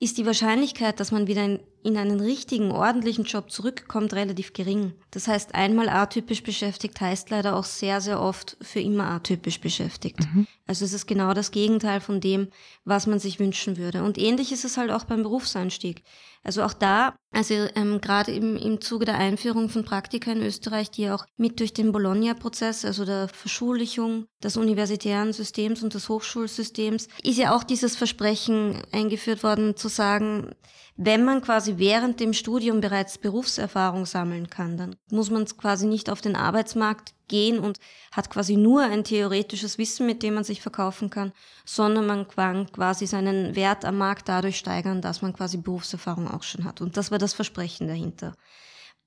ist 0.00 0.16
die 0.16 0.24
Wahrscheinlichkeit, 0.24 0.98
dass 1.00 1.12
man 1.12 1.26
wieder 1.26 1.44
in, 1.44 1.60
in, 1.88 1.96
einen 1.96 2.20
richtigen, 2.20 2.70
ordentlichen 2.70 3.24
Job 3.24 3.50
zurückkommt, 3.50 4.12
relativ 4.12 4.52
gering. 4.52 4.92
Das 5.10 5.26
heißt, 5.26 5.54
einmal 5.54 5.88
atypisch 5.88 6.42
beschäftigt 6.42 7.00
heißt 7.00 7.30
leider 7.30 7.56
auch 7.56 7.64
sehr, 7.64 8.00
sehr 8.00 8.20
oft 8.20 8.56
für 8.60 8.80
immer 8.80 9.10
atypisch 9.10 9.60
beschäftigt. 9.60 10.20
Mhm. 10.20 10.46
Also 10.66 10.84
es 10.84 10.92
ist 10.92 11.06
genau 11.06 11.34
das 11.34 11.50
Gegenteil 11.50 12.00
von 12.00 12.20
dem, 12.20 12.48
was 12.84 13.06
man 13.06 13.18
sich 13.18 13.40
wünschen 13.40 13.76
würde. 13.76 14.04
Und 14.04 14.18
ähnlich 14.18 14.52
ist 14.52 14.64
es 14.64 14.76
halt 14.76 14.90
auch 14.90 15.04
beim 15.04 15.22
Berufseinstieg. 15.22 16.04
Also 16.44 16.62
auch 16.62 16.72
da, 16.72 17.14
also 17.32 17.54
ähm, 17.74 18.00
gerade 18.00 18.32
im, 18.32 18.56
im 18.56 18.80
Zuge 18.80 19.04
der 19.04 19.18
Einführung 19.18 19.68
von 19.68 19.84
Praktika 19.84 20.30
in 20.30 20.42
Österreich, 20.42 20.90
die 20.90 21.10
auch 21.10 21.26
mit 21.36 21.60
durch 21.60 21.72
den 21.72 21.92
Bologna-Prozess, 21.92 22.84
also 22.84 23.04
der 23.04 23.28
Verschullichung 23.28 24.26
des 24.42 24.56
universitären 24.56 25.32
Systems 25.32 25.82
und 25.82 25.94
des 25.94 26.08
Hochschulsystems, 26.08 27.08
ist 27.22 27.38
ja 27.38 27.54
auch 27.54 27.64
dieses 27.64 27.96
Versprechen 27.96 28.80
eingeführt 28.92 29.42
worden, 29.42 29.76
zu 29.76 29.88
sagen, 29.88 30.52
wenn 31.00 31.24
man 31.24 31.42
quasi 31.42 31.78
während 31.78 32.18
dem 32.18 32.32
Studium 32.32 32.80
bereits 32.80 33.18
Berufserfahrung 33.18 34.04
sammeln 34.04 34.50
kann, 34.50 34.76
dann 34.76 34.96
muss 35.12 35.30
man 35.30 35.44
quasi 35.46 35.86
nicht 35.86 36.10
auf 36.10 36.20
den 36.20 36.34
Arbeitsmarkt 36.34 37.14
gehen 37.28 37.60
und 37.60 37.78
hat 38.10 38.30
quasi 38.30 38.56
nur 38.56 38.82
ein 38.82 39.04
theoretisches 39.04 39.78
Wissen, 39.78 40.06
mit 40.06 40.24
dem 40.24 40.34
man 40.34 40.42
sich 40.42 40.60
verkaufen 40.60 41.08
kann, 41.08 41.32
sondern 41.64 42.04
man 42.08 42.26
kann 42.26 42.72
quasi 42.72 43.06
seinen 43.06 43.54
Wert 43.54 43.84
am 43.84 43.96
Markt 43.96 44.28
dadurch 44.28 44.58
steigern, 44.58 45.00
dass 45.00 45.22
man 45.22 45.32
quasi 45.32 45.56
Berufserfahrung 45.58 46.26
auch 46.26 46.42
schon 46.42 46.64
hat. 46.64 46.80
Und 46.80 46.96
das 46.96 47.12
war 47.12 47.18
das 47.18 47.32
Versprechen 47.32 47.86
dahinter. 47.86 48.34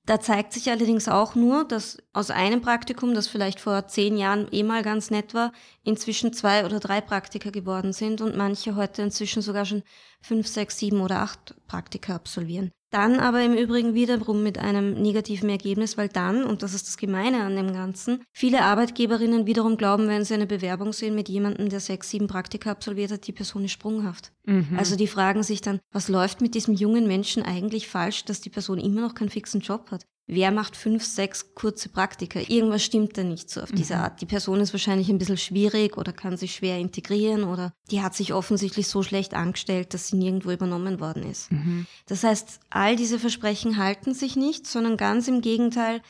Da 0.04 0.20
zeigt 0.20 0.52
sich 0.52 0.68
allerdings 0.68 1.08
auch 1.08 1.36
nur, 1.36 1.64
dass 1.64 1.98
aus 2.12 2.30
einem 2.30 2.60
Praktikum, 2.60 3.14
das 3.14 3.28
vielleicht 3.28 3.60
vor 3.60 3.86
zehn 3.86 4.16
Jahren 4.16 4.48
eh 4.50 4.64
mal 4.64 4.82
ganz 4.82 5.12
nett 5.12 5.32
war, 5.32 5.52
inzwischen 5.84 6.32
zwei 6.32 6.64
oder 6.64 6.80
drei 6.80 7.00
Praktika 7.00 7.50
geworden 7.50 7.92
sind 7.92 8.20
und 8.20 8.36
manche 8.36 8.74
heute 8.74 9.02
inzwischen 9.02 9.42
sogar 9.42 9.64
schon 9.64 9.84
fünf, 10.20 10.48
sechs, 10.48 10.78
sieben 10.78 11.00
oder 11.00 11.20
acht 11.20 11.54
Praktika 11.68 12.16
absolvieren. 12.16 12.72
Dann 12.92 13.20
aber 13.20 13.42
im 13.42 13.54
Übrigen 13.54 13.94
wiederum 13.94 14.42
mit 14.42 14.58
einem 14.58 15.00
negativen 15.00 15.48
Ergebnis, 15.48 15.96
weil 15.96 16.08
dann, 16.08 16.44
und 16.44 16.62
das 16.62 16.74
ist 16.74 16.86
das 16.86 16.98
Gemeine 16.98 17.42
an 17.42 17.56
dem 17.56 17.72
Ganzen, 17.72 18.22
viele 18.32 18.62
Arbeitgeberinnen 18.64 19.46
wiederum 19.46 19.78
glauben, 19.78 20.08
wenn 20.08 20.26
sie 20.26 20.34
eine 20.34 20.46
Bewerbung 20.46 20.92
sehen 20.92 21.14
mit 21.14 21.30
jemandem, 21.30 21.70
der 21.70 21.80
sechs, 21.80 22.10
sieben 22.10 22.26
Praktika 22.26 22.70
absolviert 22.70 23.10
hat, 23.10 23.26
die 23.26 23.32
Person 23.32 23.64
ist 23.64 23.72
sprunghaft. 23.72 24.30
Mhm. 24.44 24.76
Also 24.76 24.94
die 24.94 25.06
fragen 25.06 25.42
sich 25.42 25.62
dann, 25.62 25.80
was 25.90 26.10
läuft 26.10 26.42
mit 26.42 26.54
diesem 26.54 26.74
jungen 26.74 27.06
Menschen 27.06 27.42
eigentlich 27.42 27.88
falsch, 27.88 28.26
dass 28.26 28.42
die 28.42 28.50
Person 28.50 28.78
immer 28.78 29.00
noch 29.00 29.14
keinen 29.14 29.30
fixen 29.30 29.62
Job 29.62 29.90
hat? 29.90 30.04
Wer 30.34 30.50
macht 30.50 30.76
fünf, 30.76 31.04
sechs 31.04 31.54
kurze 31.54 31.90
Praktika? 31.90 32.40
Irgendwas 32.40 32.82
stimmt 32.82 33.18
da 33.18 33.22
nicht 33.22 33.50
so 33.50 33.60
auf 33.60 33.70
diese 33.70 33.96
mhm. 33.96 34.00
Art. 34.00 34.20
Die 34.22 34.26
Person 34.26 34.60
ist 34.60 34.72
wahrscheinlich 34.72 35.10
ein 35.10 35.18
bisschen 35.18 35.36
schwierig 35.36 35.98
oder 35.98 36.14
kann 36.14 36.38
sich 36.38 36.54
schwer 36.54 36.78
integrieren 36.78 37.44
oder 37.44 37.74
die 37.90 38.00
hat 38.00 38.14
sich 38.14 38.32
offensichtlich 38.32 38.88
so 38.88 39.02
schlecht 39.02 39.34
angestellt, 39.34 39.92
dass 39.92 40.08
sie 40.08 40.16
nirgendwo 40.16 40.50
übernommen 40.50 41.00
worden 41.00 41.30
ist. 41.30 41.52
Mhm. 41.52 41.86
Das 42.06 42.24
heißt, 42.24 42.60
all 42.70 42.96
diese 42.96 43.18
Versprechen 43.18 43.76
halten 43.76 44.14
sich 44.14 44.34
nicht, 44.34 44.66
sondern 44.66 44.96
ganz 44.96 45.28
im 45.28 45.42
Gegenteil, 45.42 46.00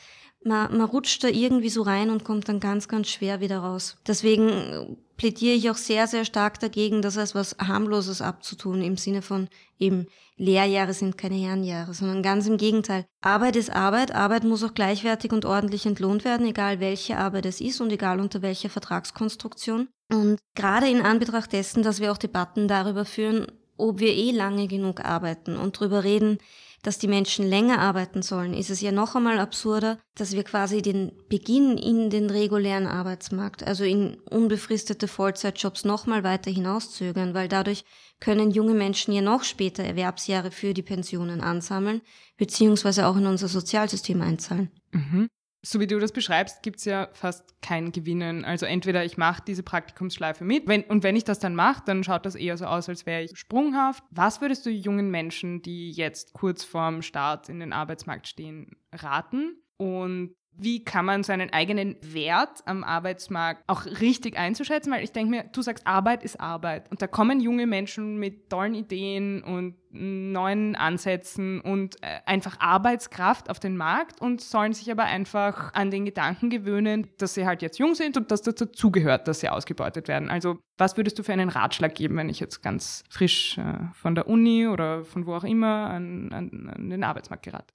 man, 0.44 0.76
man 0.76 0.86
rutscht 0.86 1.22
da 1.24 1.28
irgendwie 1.28 1.68
so 1.68 1.82
rein 1.82 2.10
und 2.10 2.24
kommt 2.24 2.48
dann 2.48 2.60
ganz, 2.60 2.88
ganz 2.88 3.08
schwer 3.08 3.40
wieder 3.40 3.58
raus. 3.58 3.96
Deswegen 4.06 4.96
plädiere 5.16 5.54
ich 5.54 5.70
auch 5.70 5.76
sehr, 5.76 6.06
sehr 6.06 6.24
stark 6.24 6.58
dagegen, 6.60 7.02
das 7.02 7.18
als 7.18 7.34
was 7.34 7.56
harmloses 7.60 8.20
abzutun, 8.20 8.82
im 8.82 8.96
Sinne 8.96 9.22
von 9.22 9.48
eben 9.78 10.06
Lehrjahre 10.36 10.94
sind 10.94 11.18
keine 11.18 11.36
Herrenjahre, 11.36 11.94
sondern 11.94 12.22
ganz 12.22 12.46
im 12.46 12.56
Gegenteil. 12.56 13.04
Arbeit 13.20 13.54
ist 13.54 13.70
Arbeit, 13.70 14.14
Arbeit 14.14 14.44
muss 14.44 14.64
auch 14.64 14.74
gleichwertig 14.74 15.32
und 15.32 15.44
ordentlich 15.44 15.86
entlohnt 15.86 16.24
werden, 16.24 16.46
egal 16.46 16.80
welche 16.80 17.18
Arbeit 17.18 17.46
es 17.46 17.60
ist 17.60 17.80
und 17.80 17.92
egal 17.92 18.18
unter 18.18 18.42
welcher 18.42 18.70
Vertragskonstruktion. 18.70 19.88
Und 20.10 20.40
gerade 20.54 20.88
in 20.88 21.02
Anbetracht 21.02 21.52
dessen, 21.52 21.82
dass 21.82 22.00
wir 22.00 22.10
auch 22.10 22.18
Debatten 22.18 22.66
darüber 22.66 23.04
führen, 23.04 23.46
ob 23.76 24.00
wir 24.00 24.14
eh 24.14 24.30
lange 24.30 24.68
genug 24.68 25.04
arbeiten 25.04 25.56
und 25.56 25.76
darüber 25.76 26.04
reden, 26.04 26.38
dass 26.82 26.98
die 26.98 27.08
Menschen 27.08 27.46
länger 27.46 27.78
arbeiten 27.78 28.22
sollen, 28.22 28.54
ist 28.54 28.68
es 28.68 28.80
ja 28.80 28.90
noch 28.90 29.14
einmal 29.14 29.38
absurder, 29.38 29.98
dass 30.16 30.32
wir 30.32 30.42
quasi 30.42 30.82
den 30.82 31.12
Beginn 31.28 31.78
in 31.78 32.10
den 32.10 32.28
regulären 32.28 32.88
Arbeitsmarkt, 32.88 33.62
also 33.64 33.84
in 33.84 34.18
unbefristete 34.28 35.06
Vollzeitjobs 35.06 35.84
noch 35.84 36.06
mal 36.06 36.24
weiter 36.24 36.50
hinauszögern, 36.50 37.34
weil 37.34 37.46
dadurch 37.46 37.84
können 38.18 38.50
junge 38.50 38.74
Menschen 38.74 39.14
ja 39.14 39.22
noch 39.22 39.44
später 39.44 39.84
Erwerbsjahre 39.84 40.50
für 40.50 40.74
die 40.74 40.82
Pensionen 40.82 41.40
ansammeln, 41.40 42.02
beziehungsweise 42.36 43.06
auch 43.06 43.16
in 43.16 43.26
unser 43.26 43.48
Sozialsystem 43.48 44.20
einzahlen. 44.20 44.70
Mhm 44.90 45.28
so 45.64 45.78
wie 45.78 45.86
du 45.86 46.00
das 46.00 46.10
beschreibst, 46.10 46.62
gibt 46.62 46.78
es 46.78 46.84
ja 46.84 47.08
fast 47.12 47.60
kein 47.62 47.92
Gewinnen. 47.92 48.44
Also 48.44 48.66
entweder 48.66 49.04
ich 49.04 49.16
mache 49.16 49.42
diese 49.46 49.62
Praktikumsschleife 49.62 50.44
mit 50.44 50.66
wenn, 50.66 50.82
und 50.82 51.04
wenn 51.04 51.14
ich 51.14 51.24
das 51.24 51.38
dann 51.38 51.54
mache, 51.54 51.82
dann 51.86 52.02
schaut 52.02 52.26
das 52.26 52.34
eher 52.34 52.56
so 52.56 52.66
aus, 52.66 52.88
als 52.88 53.06
wäre 53.06 53.22
ich 53.22 53.38
sprunghaft. 53.38 54.02
Was 54.10 54.40
würdest 54.40 54.66
du 54.66 54.70
jungen 54.70 55.10
Menschen, 55.10 55.62
die 55.62 55.92
jetzt 55.92 56.32
kurz 56.32 56.64
vorm 56.64 57.02
Start 57.02 57.48
in 57.48 57.60
den 57.60 57.72
Arbeitsmarkt 57.72 58.26
stehen, 58.26 58.76
raten? 58.92 59.56
Und 59.76 60.34
wie 60.54 60.84
kann 60.84 61.04
man 61.04 61.22
seinen 61.22 61.52
eigenen 61.52 61.96
Wert 62.02 62.62
am 62.66 62.84
Arbeitsmarkt 62.84 63.62
auch 63.66 63.86
richtig 63.86 64.38
einzuschätzen? 64.38 64.92
Weil 64.92 65.02
ich 65.02 65.12
denke 65.12 65.30
mir, 65.30 65.44
du 65.44 65.62
sagst, 65.62 65.86
Arbeit 65.86 66.22
ist 66.22 66.40
Arbeit. 66.40 66.90
Und 66.90 67.02
da 67.02 67.06
kommen 67.06 67.40
junge 67.40 67.66
Menschen 67.66 68.18
mit 68.18 68.50
tollen 68.50 68.74
Ideen 68.74 69.42
und 69.42 69.76
neuen 69.92 70.74
Ansätzen 70.74 71.60
und 71.60 72.02
äh, 72.02 72.20
einfach 72.24 72.58
Arbeitskraft 72.60 73.50
auf 73.50 73.60
den 73.60 73.76
Markt 73.76 74.20
und 74.20 74.40
sollen 74.40 74.72
sich 74.72 74.90
aber 74.90 75.04
einfach 75.04 75.74
an 75.74 75.90
den 75.90 76.06
Gedanken 76.06 76.48
gewöhnen, 76.48 77.08
dass 77.18 77.34
sie 77.34 77.46
halt 77.46 77.60
jetzt 77.60 77.78
jung 77.78 77.94
sind 77.94 78.16
und 78.16 78.30
dass 78.30 78.40
das 78.40 78.54
dazugehört, 78.54 79.28
dass 79.28 79.40
sie 79.40 79.50
ausgebeutet 79.50 80.08
werden. 80.08 80.30
Also 80.30 80.58
was 80.78 80.96
würdest 80.96 81.18
du 81.18 81.22
für 81.22 81.32
einen 81.34 81.50
Ratschlag 81.50 81.94
geben, 81.94 82.16
wenn 82.16 82.30
ich 82.30 82.40
jetzt 82.40 82.62
ganz 82.62 83.04
frisch 83.10 83.58
äh, 83.58 83.78
von 83.92 84.14
der 84.14 84.28
Uni 84.28 84.66
oder 84.66 85.04
von 85.04 85.26
wo 85.26 85.34
auch 85.34 85.44
immer 85.44 85.90
an, 85.90 86.32
an, 86.32 86.72
an 86.74 86.88
den 86.88 87.04
Arbeitsmarkt 87.04 87.44
gerate? 87.44 87.74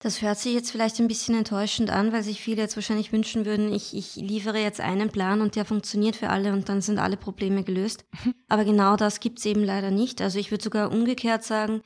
Das 0.00 0.20
hört 0.20 0.38
sich 0.38 0.52
jetzt 0.52 0.70
vielleicht 0.70 1.00
ein 1.00 1.08
bisschen 1.08 1.34
enttäuschend 1.34 1.88
an, 1.90 2.12
weil 2.12 2.22
sich 2.22 2.40
viele 2.40 2.60
jetzt 2.60 2.76
wahrscheinlich 2.76 3.12
wünschen 3.12 3.46
würden, 3.46 3.72
ich, 3.72 3.94
ich 3.96 4.16
liefere 4.16 4.58
jetzt 4.58 4.80
einen 4.80 5.08
Plan 5.10 5.40
und 5.40 5.56
der 5.56 5.64
funktioniert 5.64 6.16
für 6.16 6.28
alle 6.28 6.52
und 6.52 6.68
dann 6.68 6.82
sind 6.82 6.98
alle 6.98 7.16
Probleme 7.16 7.64
gelöst. 7.64 8.04
Aber 8.48 8.64
genau 8.64 8.96
das 8.96 9.20
gibt 9.20 9.38
es 9.38 9.46
eben 9.46 9.64
leider 9.64 9.90
nicht. 9.90 10.20
Also 10.20 10.38
ich 10.38 10.50
würde 10.50 10.64
sogar 10.64 10.92
umgekehrt 10.92 11.44
sagen, 11.44 11.82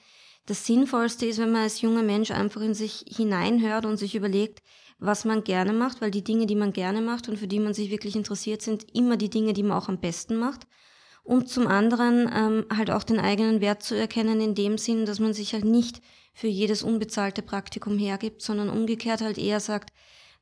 das 0.46 0.64
Sinnvollste 0.64 1.26
ist, 1.26 1.38
wenn 1.38 1.52
man 1.52 1.62
als 1.62 1.82
junger 1.82 2.02
Mensch 2.02 2.30
einfach 2.30 2.62
in 2.62 2.74
sich 2.74 3.04
hineinhört 3.06 3.84
und 3.84 3.98
sich 3.98 4.14
überlegt, 4.14 4.62
was 4.98 5.24
man 5.24 5.44
gerne 5.44 5.72
macht, 5.72 6.00
weil 6.00 6.10
die 6.10 6.24
Dinge, 6.24 6.46
die 6.46 6.56
man 6.56 6.72
gerne 6.72 7.00
macht 7.00 7.28
und 7.28 7.36
für 7.36 7.46
die 7.46 7.60
man 7.60 7.74
sich 7.74 7.90
wirklich 7.90 8.16
interessiert, 8.16 8.62
sind 8.62 8.86
immer 8.94 9.16
die 9.16 9.30
Dinge, 9.30 9.52
die 9.52 9.62
man 9.62 9.76
auch 9.76 9.88
am 9.88 10.00
besten 10.00 10.36
macht. 10.36 10.66
Und 11.28 11.50
zum 11.50 11.66
anderen 11.66 12.26
ähm, 12.34 12.64
halt 12.74 12.90
auch 12.90 13.02
den 13.02 13.20
eigenen 13.20 13.60
Wert 13.60 13.82
zu 13.82 13.94
erkennen 13.94 14.40
in 14.40 14.54
dem 14.54 14.78
Sinn, 14.78 15.04
dass 15.04 15.20
man 15.20 15.34
sich 15.34 15.52
halt 15.52 15.66
nicht 15.66 16.00
für 16.32 16.46
jedes 16.46 16.82
unbezahlte 16.82 17.42
Praktikum 17.42 17.98
hergibt, 17.98 18.40
sondern 18.40 18.70
umgekehrt 18.70 19.20
halt 19.20 19.36
eher 19.36 19.60
sagt, 19.60 19.92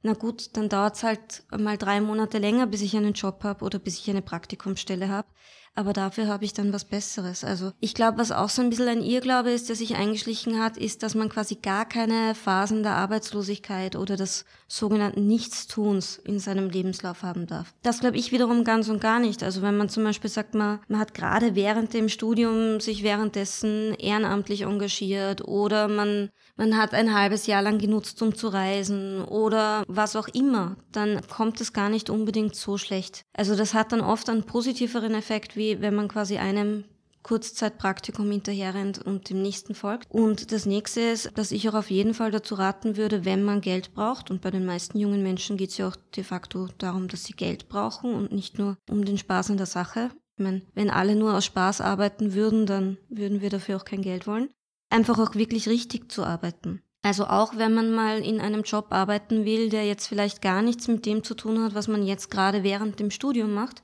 na 0.03 0.13
gut, 0.13 0.57
dann 0.57 0.69
dauert 0.69 0.95
es 0.95 1.03
halt 1.03 1.43
mal 1.51 1.77
drei 1.77 2.01
Monate 2.01 2.39
länger, 2.39 2.69
bis 2.69 2.83
ich 2.83 2.97
einen 2.97 3.15
Job 3.15 3.43
habe 3.43 3.65
oder 3.65 3.81
bis 3.81 3.99
ich 3.99 4.09
eine 4.09 4.23
Praktikumsstelle 4.23 5.09
habe 5.09 5.27
aber 5.77 5.93
dafür 5.93 6.27
habe 6.27 6.45
ich 6.45 6.55
dann 6.55 6.73
was 6.73 6.87
Besseres. 6.87 7.45
Also 7.45 7.71
ich 7.81 7.95
glaube, 7.95 8.17
was 8.17 8.33
auch 8.33 8.49
so 8.49 8.63
ein 8.63 8.71
bisschen 8.71 8.89
ein 8.89 9.03
Irrglaube 9.03 9.51
ist, 9.51 9.69
der 9.69 9.77
sich 9.77 9.95
eingeschlichen 9.95 10.59
hat, 10.59 10.79
ist, 10.79 11.03
dass 11.03 11.15
man 11.15 11.29
quasi 11.29 11.57
gar 11.57 11.87
keine 11.87 12.35
Phasen 12.35 12.83
der 12.83 12.95
Arbeitslosigkeit 12.95 13.95
oder 13.95 14.17
des 14.17 14.47
sogenannten 14.69 15.27
Nichtstuns 15.27 16.21
in 16.25 16.39
seinem 16.39 16.69
Lebenslauf 16.71 17.23
haben 17.23 17.47
darf. 17.47 17.73
Das 17.83 18.01
glaube 18.01 18.17
ich 18.17 18.33
wiederum 18.33 18.65
ganz 18.65 18.89
und 18.89 19.01
gar 19.01 19.21
nicht. 19.21 19.43
Also 19.43 19.63
wenn 19.63 19.77
man 19.77 19.89
zum 19.89 20.05
Beispiel 20.05 20.31
sagt, 20.31 20.55
man, 20.55 20.81
man 20.89 21.01
hat 21.01 21.15
gerade 21.15 21.55
während 21.55 21.95
dem 21.95 22.09
Studium 22.09 22.81
sich 22.81 23.03
währenddessen 23.03 23.95
ehrenamtlich 23.95 24.63
engagiert 24.63 25.47
oder 25.47 25.89
man, 25.89 26.31
man 26.57 26.77
hat 26.77 26.95
ein 26.95 27.15
halbes 27.15 27.47
Jahr 27.47 27.63
lang 27.63 27.79
genutzt, 27.79 28.21
um 28.23 28.35
zu 28.35 28.49
reisen 28.49 29.23
oder 29.23 29.85
was 29.89 30.17
auch 30.17 30.29
immer, 30.29 30.77
dann 30.93 31.21
kommt 31.29 31.61
es 31.61 31.73
gar 31.73 31.89
nicht 31.89 32.11
unbedingt 32.11 32.57
so 32.57 32.79
schlecht. 32.79 33.25
Also 33.33 33.55
das 33.55 33.75
hat 33.75 33.93
dann 33.93 34.01
oft 34.01 34.29
einen 34.29 34.45
positiveren 34.45 35.15
Effekt, 35.15 35.57
wie 35.57 35.81
wenn 35.81 35.95
man 35.95 36.09
quasi 36.09 36.39
einem 36.39 36.85
Kurzzeitpraktikum 37.27 38.31
hinterherrennt 38.31 39.05
und 39.05 39.31
dem 39.31 39.43
nächsten 39.43 39.75
folgt. 39.75 40.09
Und 40.13 40.53
das 40.53 40.65
nächste 40.65 41.01
ist, 41.01 41.33
dass 41.35 41.51
ich 41.51 41.69
auch 41.69 41.75
auf 41.75 41.91
jeden 41.91 42.15
Fall 42.15 42.31
dazu 42.31 42.55
raten 42.55 42.97
würde, 42.97 43.25
wenn 43.25 43.43
man 43.43 43.61
Geld 43.61 43.95
braucht, 43.95 44.31
und 44.31 44.43
bei 44.43 44.53
den 44.53 44.65
meisten 44.65 44.97
jungen 44.97 45.25
Menschen 45.25 45.57
geht 45.57 45.71
es 45.71 45.77
ja 45.77 45.89
auch 45.89 45.97
de 46.15 46.23
facto 46.23 46.69
darum, 46.79 47.09
dass 47.09 47.25
sie 47.25 47.33
Geld 47.33 47.69
brauchen 47.69 48.15
und 48.15 48.31
nicht 48.31 48.61
nur 48.61 48.79
um 48.89 49.05
den 49.05 49.19
Spaß 49.19 49.51
in 49.51 49.57
der 49.57 49.67
Sache. 49.67 50.11
Ich 50.37 50.45
meine, 50.45 50.63
wenn 50.75 50.89
alle 50.89 51.17
nur 51.17 51.35
aus 51.35 51.45
Spaß 51.47 51.81
arbeiten 51.81 52.33
würden, 52.35 52.65
dann 52.65 52.97
würden 53.09 53.41
wir 53.41 53.51
dafür 53.51 53.79
auch 53.79 53.85
kein 53.85 54.03
Geld 54.03 54.29
wollen. 54.29 54.49
Einfach 54.89 55.19
auch 55.19 55.35
wirklich 55.35 55.69
richtig 55.69 56.13
zu 56.13 56.23
arbeiten. 56.23 56.81
Also 57.03 57.25
auch 57.25 57.57
wenn 57.57 57.75
man 57.75 57.93
mal 57.93 58.21
in 58.21 58.41
einem 58.41 58.63
Job 58.63 58.87
arbeiten 58.91 59.45
will, 59.45 59.69
der 59.69 59.85
jetzt 59.85 60.07
vielleicht 60.07 60.43
gar 60.43 60.63
nichts 60.63 60.87
mit 60.87 61.07
dem 61.07 61.25
zu 61.25 61.35
tun 61.35 61.61
hat, 61.61 61.75
was 61.75 61.89
man 61.89 62.07
jetzt 62.07 62.31
gerade 62.31 62.63
während 62.63 63.01
dem 63.01 63.11
Studium 63.11 63.53
macht, 63.53 63.83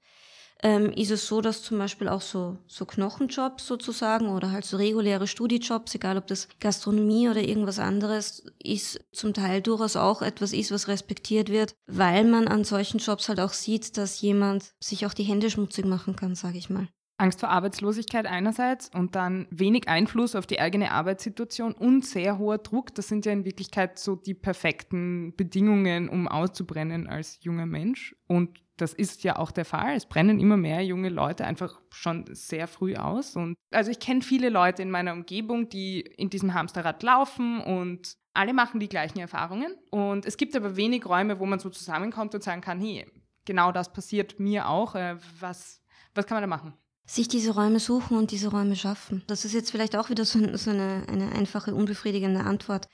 ähm, 0.62 0.92
ist 0.92 1.10
es 1.10 1.26
so, 1.26 1.40
dass 1.40 1.62
zum 1.62 1.78
Beispiel 1.78 2.08
auch 2.08 2.20
so, 2.20 2.56
so 2.66 2.86
Knochenjobs 2.86 3.66
sozusagen 3.66 4.28
oder 4.28 4.52
halt 4.52 4.64
so 4.64 4.76
reguläre 4.76 5.26
Studijobs, 5.26 5.94
egal 5.94 6.16
ob 6.16 6.26
das 6.28 6.48
Gastronomie 6.60 7.28
oder 7.28 7.42
irgendwas 7.42 7.78
anderes 7.78 8.44
ist, 8.62 9.00
zum 9.12 9.34
Teil 9.34 9.60
durchaus 9.60 9.96
auch 9.96 10.22
etwas 10.22 10.52
ist, 10.52 10.70
was 10.70 10.88
respektiert 10.88 11.48
wird, 11.48 11.74
weil 11.86 12.24
man 12.24 12.46
an 12.46 12.64
solchen 12.64 12.98
Jobs 12.98 13.28
halt 13.28 13.40
auch 13.40 13.52
sieht, 13.52 13.96
dass 13.96 14.20
jemand 14.20 14.72
sich 14.80 15.04
auch 15.04 15.14
die 15.14 15.24
Hände 15.24 15.50
schmutzig 15.50 15.84
machen 15.84 16.16
kann, 16.16 16.34
sage 16.34 16.58
ich 16.58 16.70
mal. 16.70 16.88
Angst 17.18 17.40
vor 17.40 17.50
Arbeitslosigkeit 17.50 18.26
einerseits 18.26 18.90
und 18.92 19.14
dann 19.14 19.46
wenig 19.50 19.88
Einfluss 19.88 20.34
auf 20.34 20.46
die 20.46 20.60
eigene 20.60 20.90
Arbeitssituation 20.90 21.72
und 21.72 22.04
sehr 22.04 22.38
hoher 22.38 22.58
Druck. 22.58 22.94
Das 22.94 23.06
sind 23.06 23.26
ja 23.26 23.32
in 23.32 23.44
Wirklichkeit 23.44 23.98
so 23.98 24.16
die 24.16 24.34
perfekten 24.34 25.32
Bedingungen, 25.36 26.08
um 26.08 26.26
auszubrennen 26.26 27.06
als 27.06 27.38
junger 27.42 27.66
Mensch. 27.66 28.16
Und 28.26 28.58
das 28.76 28.92
ist 28.92 29.24
ja 29.24 29.38
auch 29.38 29.50
der 29.50 29.64
Fall. 29.64 29.94
Es 29.94 30.06
brennen 30.06 30.40
immer 30.40 30.56
mehr 30.56 30.84
junge 30.84 31.08
Leute 31.08 31.44
einfach 31.44 31.80
schon 31.90 32.24
sehr 32.32 32.66
früh 32.66 32.96
aus. 32.96 33.36
Und 33.36 33.56
also 33.70 33.90
ich 33.90 34.00
kenne 34.00 34.22
viele 34.22 34.48
Leute 34.48 34.82
in 34.82 34.90
meiner 34.90 35.12
Umgebung, 35.12 35.68
die 35.68 36.00
in 36.00 36.30
diesem 36.30 36.54
Hamsterrad 36.54 37.02
laufen 37.02 37.60
und 37.60 38.16
alle 38.34 38.54
machen 38.54 38.80
die 38.80 38.88
gleichen 38.88 39.18
Erfahrungen. 39.18 39.74
Und 39.90 40.26
es 40.26 40.36
gibt 40.36 40.56
aber 40.56 40.76
wenig 40.76 41.06
Räume, 41.06 41.38
wo 41.38 41.46
man 41.46 41.58
so 41.58 41.68
zusammenkommt 41.68 42.34
und 42.34 42.42
sagen 42.42 42.62
kann, 42.62 42.80
hey, 42.80 43.06
genau 43.44 43.72
das 43.72 43.92
passiert 43.92 44.40
mir 44.40 44.68
auch. 44.68 44.94
Äh, 44.94 45.16
was, 45.40 45.82
was 46.14 46.26
kann 46.26 46.36
man 46.36 46.42
da 46.42 46.48
machen? 46.48 46.74
sich 47.04 47.28
diese 47.28 47.52
Räume 47.52 47.80
suchen 47.80 48.16
und 48.16 48.30
diese 48.30 48.48
Räume 48.48 48.76
schaffen. 48.76 49.22
Das 49.26 49.44
ist 49.44 49.52
jetzt 49.52 49.70
vielleicht 49.70 49.96
auch 49.96 50.08
wieder 50.08 50.24
so, 50.24 50.56
so 50.56 50.70
eine, 50.70 51.04
eine 51.08 51.32
einfache, 51.32 51.74
unbefriedigende 51.74 52.40
Antwort. 52.40 52.88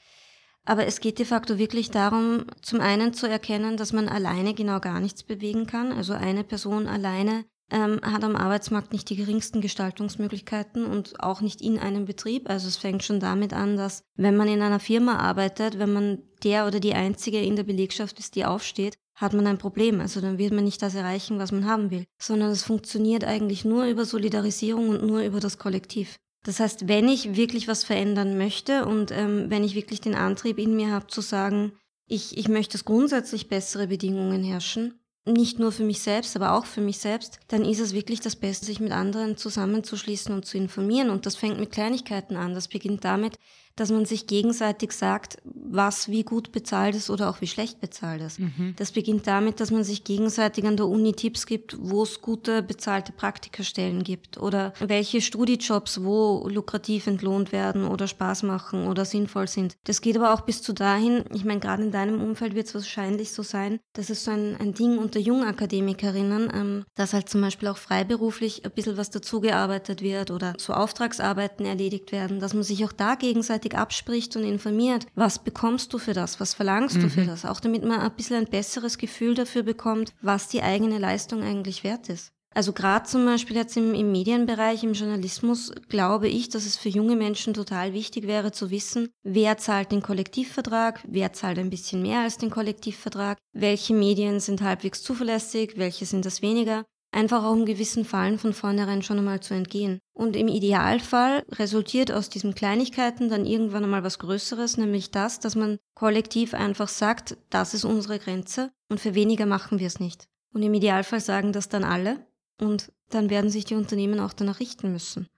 Aber 0.69 0.87
es 0.87 1.01
geht 1.01 1.19
de 1.19 1.25
facto 1.25 1.57
wirklich 1.57 1.91
darum, 1.91 2.45
zum 2.61 2.81
einen 2.81 3.15
zu 3.15 3.27
erkennen, 3.27 3.79
dass 3.79 3.95
man 3.95 4.07
alleine 4.07 4.53
genau 4.53 4.81
gar 4.81 5.01
nichts 5.01 5.23
bewegen 5.23 5.67
kann. 5.67 5.93
Also 5.93 6.13
eine 6.13 6.45
Person 6.45 6.87
alleine 6.87 7.47
ähm, 7.71 8.01
hat 8.03 8.23
am 8.23 8.37
Arbeitsmarkt 8.37 8.93
nicht 8.93 9.09
die 9.09 9.17
geringsten 9.17 9.63
Gestaltungsmöglichkeiten 9.63 10.85
und 10.85 11.21
auch 11.21 11.41
nicht 11.41 11.63
in 11.63 11.79
einem 11.79 12.05
Betrieb. 12.05 12.51
Also 12.51 12.69
es 12.69 12.77
fängt 12.77 13.03
schon 13.03 13.19
damit 13.19 13.55
an, 13.55 13.79
dass 13.79 14.03
wenn 14.17 14.37
man 14.37 14.47
in 14.47 14.61
einer 14.61 14.79
Firma 14.79 15.17
arbeitet, 15.17 15.79
wenn 15.79 15.95
man 15.95 16.19
der 16.45 16.67
oder 16.67 16.81
die 16.81 16.93
Einzige 16.93 17.41
in 17.41 17.57
der 17.57 17.65
Belegschaft 17.65 18.19
ist, 18.19 18.35
die 18.35 18.45
aufsteht, 18.45 18.99
hat 19.15 19.33
man 19.33 19.47
ein 19.47 19.57
Problem. 19.57 20.03
Also 20.03 20.21
dann 20.21 20.37
wird 20.37 20.53
man 20.53 20.65
nicht 20.65 20.83
das 20.83 20.95
erreichen, 20.95 21.39
was 21.39 21.51
man 21.51 21.65
haben 21.65 21.91
will, 21.91 22.05
sondern 22.21 22.51
es 22.51 22.63
funktioniert 22.63 23.25
eigentlich 23.25 23.65
nur 23.65 23.87
über 23.87 24.05
Solidarisierung 24.05 24.91
und 24.91 25.03
nur 25.03 25.23
über 25.23 25.41
das 25.41 25.57
Kollektiv. 25.57 26.19
Das 26.45 26.61
heißt, 26.61 26.89
wenn 26.89 27.09
ich 27.09 27.37
wirklich 27.37 27.69
was 27.69 27.85
verändern 27.85 28.39
möchte 28.39 28.87
und 28.87 29.11
ähm, 29.11 29.51
wenn 29.51 29.65
ich 29.65 29.75
wirklich 29.75 30.01
den 30.01 30.15
Antrieb 30.15 30.59
in 30.59 30.77
mir 30.77 30.91
habe 30.91 31.07
zu 31.09 31.21
sagen, 31.21 31.73
ich, 32.07 32.39
ich 32.39 32.49
möchte, 32.49 32.73
dass 32.73 32.85
grundsätzlich 32.85 33.49
bessere 33.49 33.89
Bedingungen 33.89 34.43
herrschen, 34.43 34.99
nicht 35.27 35.59
nur 35.59 35.73
für 35.73 35.85
mich 35.85 36.01
selbst, 36.01 36.35
aber 36.37 36.53
auch 36.53 36.65
für 36.65 36.81
mich 36.81 36.99
selbst, 36.99 37.39
dann 37.49 37.65
ist 37.65 37.81
es 37.81 37.93
wirklich 37.93 38.21
das 38.21 38.37
Beste, 38.37 38.67
sich 38.67 38.81
mit 38.81 38.93
anderen 38.93 39.37
zusammenzuschließen 39.37 40.35
und 40.35 40.47
zu 40.47 40.57
informieren. 40.57 41.11
Und 41.11 41.27
das 41.27 41.37
fängt 41.37 41.61
mit 41.61 41.71
Kleinigkeiten 41.71 42.37
an. 42.37 42.55
Das 42.55 42.69
beginnt 42.69 43.05
damit, 43.05 43.39
dass 43.81 43.91
man 43.91 44.05
sich 44.05 44.27
gegenseitig 44.27 44.93
sagt, 44.93 45.39
was 45.45 46.09
wie 46.09 46.25
gut 46.25 46.53
bezahlt 46.53 46.95
ist 46.95 47.11
oder 47.11 47.31
auch 47.31 47.41
wie 47.41 47.47
schlecht 47.47 47.81
bezahlt 47.81 48.23
ist. 48.23 48.41
Mhm. 48.41 48.75
Das 48.77 48.93
beginnt 48.93 49.27
damit, 49.27 49.61
dass 49.61 49.71
man 49.71 49.85
sich 49.85 50.05
gegenseitig 50.05 50.65
an 50.65 50.77
der 50.77 50.87
Uni 50.87 51.13
Tipps 51.13 51.47
gibt, 51.47 51.77
wo 51.81 52.03
es 52.03 52.21
gute 52.21 52.63
bezahlte 52.63 53.13
Praktikerstellen 53.13 54.03
gibt 54.03 54.39
oder 54.39 54.73
welche 54.81 55.21
Studijobs 55.21 56.03
wo 56.03 56.49
lukrativ 56.49 57.07
entlohnt 57.07 57.53
werden 57.53 57.85
oder 57.85 58.07
Spaß 58.07 58.43
machen 58.43 58.87
oder 58.87 59.05
sinnvoll 59.05 59.49
sind. 59.49 59.77
Das 59.85 60.01
geht 60.01 60.17
aber 60.17 60.35
auch 60.35 60.43
bis 60.43 60.63
zu 60.63 60.73
dahin, 60.73 61.25
ich 61.33 61.45
meine, 61.45 61.61
gerade 61.61 61.83
in 61.83 61.91
deinem 61.91 62.21
Umfeld 62.21 62.55
wird 62.55 62.67
es 62.67 62.75
wahrscheinlich 62.75 63.33
so 63.33 63.43
sein, 63.43 63.81
dass 63.93 64.11
es 64.11 64.25
so 64.25 64.31
ein, 64.31 64.57
ein 64.61 64.75
Ding 64.75 64.99
unter 64.99 65.21
Jungakademikerinnen, 65.21 66.51
ähm, 66.55 66.85
dass 66.95 67.13
halt 67.13 67.29
zum 67.29 67.41
Beispiel 67.41 67.69
auch 67.69 67.79
freiberuflich 67.79 68.65
ein 68.65 68.71
bisschen 68.73 68.97
was 68.97 69.11
dazugearbeitet 69.11 70.03
wird 70.03 70.31
oder 70.31 70.55
so 70.59 70.73
Auftragsarbeiten 70.73 71.67
erledigt 71.67 72.13
werden, 72.13 72.41
dass 72.41 72.55
man 72.55 72.63
sich 72.63 72.85
auch 72.85 72.93
da 72.93 73.15
gegenseitig 73.15 73.68
abspricht 73.75 74.37
und 74.37 74.45
informiert, 74.45 75.07
was 75.15 75.39
bekommst 75.39 75.93
du 75.93 75.99
für 75.99 76.13
das, 76.13 76.41
was 76.41 76.55
verlangst 76.55 76.97
mhm. 76.97 77.03
du 77.03 77.11
für 77.11 77.23
mhm. 77.23 77.27
das, 77.29 77.45
auch 77.45 77.61
damit 77.61 77.85
man 77.85 78.01
ein 78.01 78.13
bisschen 78.15 78.37
ein 78.37 78.47
besseres 78.51 78.99
Gefühl 78.99 79.35
dafür 79.35 79.63
bekommt, 79.63 80.13
was 80.23 80.49
die 80.49 80.63
eigene 80.63 80.99
Leistung 80.99 81.43
eigentlich 81.43 81.85
wert 81.85 82.09
ist. 82.09 82.33
Also 82.55 82.73
gerade 82.73 83.07
zum 83.07 83.25
Beispiel 83.25 83.57
jetzt 83.57 83.77
im, 83.77 83.95
im, 83.95 84.11
Medienbereich, 84.11 84.83
im 84.83 84.95
Journalismus, 84.95 85.71
glaube 85.89 86.29
ich, 86.29 86.49
dass 86.49 86.65
es 86.65 86.77
für 86.77 86.89
junge 86.89 87.15
Menschen 87.15 87.55
total 87.55 87.93
wichtig 87.93 88.27
wäre 88.27 88.53
zu 88.53 88.71
wissen, 88.71 89.11
wer 89.23 89.59
zahlt 89.59 89.93
den 89.93 90.03
Kollektivvertrag, 90.03 91.01
wer 91.07 91.33
zahlt 91.33 91.59
ein 91.59 91.71
bisschen 91.71 92.03
mehr 92.03 92.21
als 92.21 92.39
den 92.39 92.51
Kollektivvertrag, 92.51 93.39
welche 93.53 93.95
Medien 93.95 94.41
sind 94.41 94.63
halbwegs 94.63 95.03
zuverlässig, 95.03 95.75
welche 95.77 96.07
sind 96.07 96.25
das 96.25 96.43
weniger. 96.43 96.85
Einfach 97.11 97.43
auch 97.43 97.53
um 97.53 97.65
gewissen 97.65 98.05
Fallen 98.05 98.39
von 98.39 98.53
vornherein 98.53 99.03
schon 99.03 99.19
einmal 99.19 99.41
zu 99.41 99.55
entgehen. 99.55 99.99
Und 100.13 100.37
im 100.37 100.49
Idealfall 100.49 101.45
resultiert 101.53 102.13
aus 102.13 102.29
diesen 102.29 102.55
Kleinigkeiten 102.55 103.31
dann 103.31 103.47
irgendwann 103.47 103.85
einmal 103.85 104.05
was 104.05 104.19
Größeres, 104.19 104.77
nämlich 104.77 105.11
das, 105.11 105.41
dass 105.41 105.57
man 105.57 105.79
kollektiv 105.95 106.53
einfach 106.53 106.89
sagt, 106.89 107.39
das 107.49 107.73
ist 107.73 107.85
unsere 107.85 108.19
Grenze 108.19 108.71
und 108.91 109.01
für 109.01 109.15
weniger 109.15 109.47
machen 109.47 109.79
wir 109.79 109.87
es 109.87 110.01
nicht. 110.01 110.29
Und 110.53 110.63
im 110.63 110.75
Idealfall 110.75 111.21
sagen 111.21 111.53
das 111.53 111.69
dann 111.69 111.85
alle 111.85 112.27
und 112.61 112.93
dann 113.09 113.31
werden 113.31 113.51
sich 113.51 113.65
die 113.65 113.75
Unternehmen 113.75 114.21
auch 114.21 114.35
danach 114.35 114.61
richten 114.61 114.93
müssen. 114.93 115.29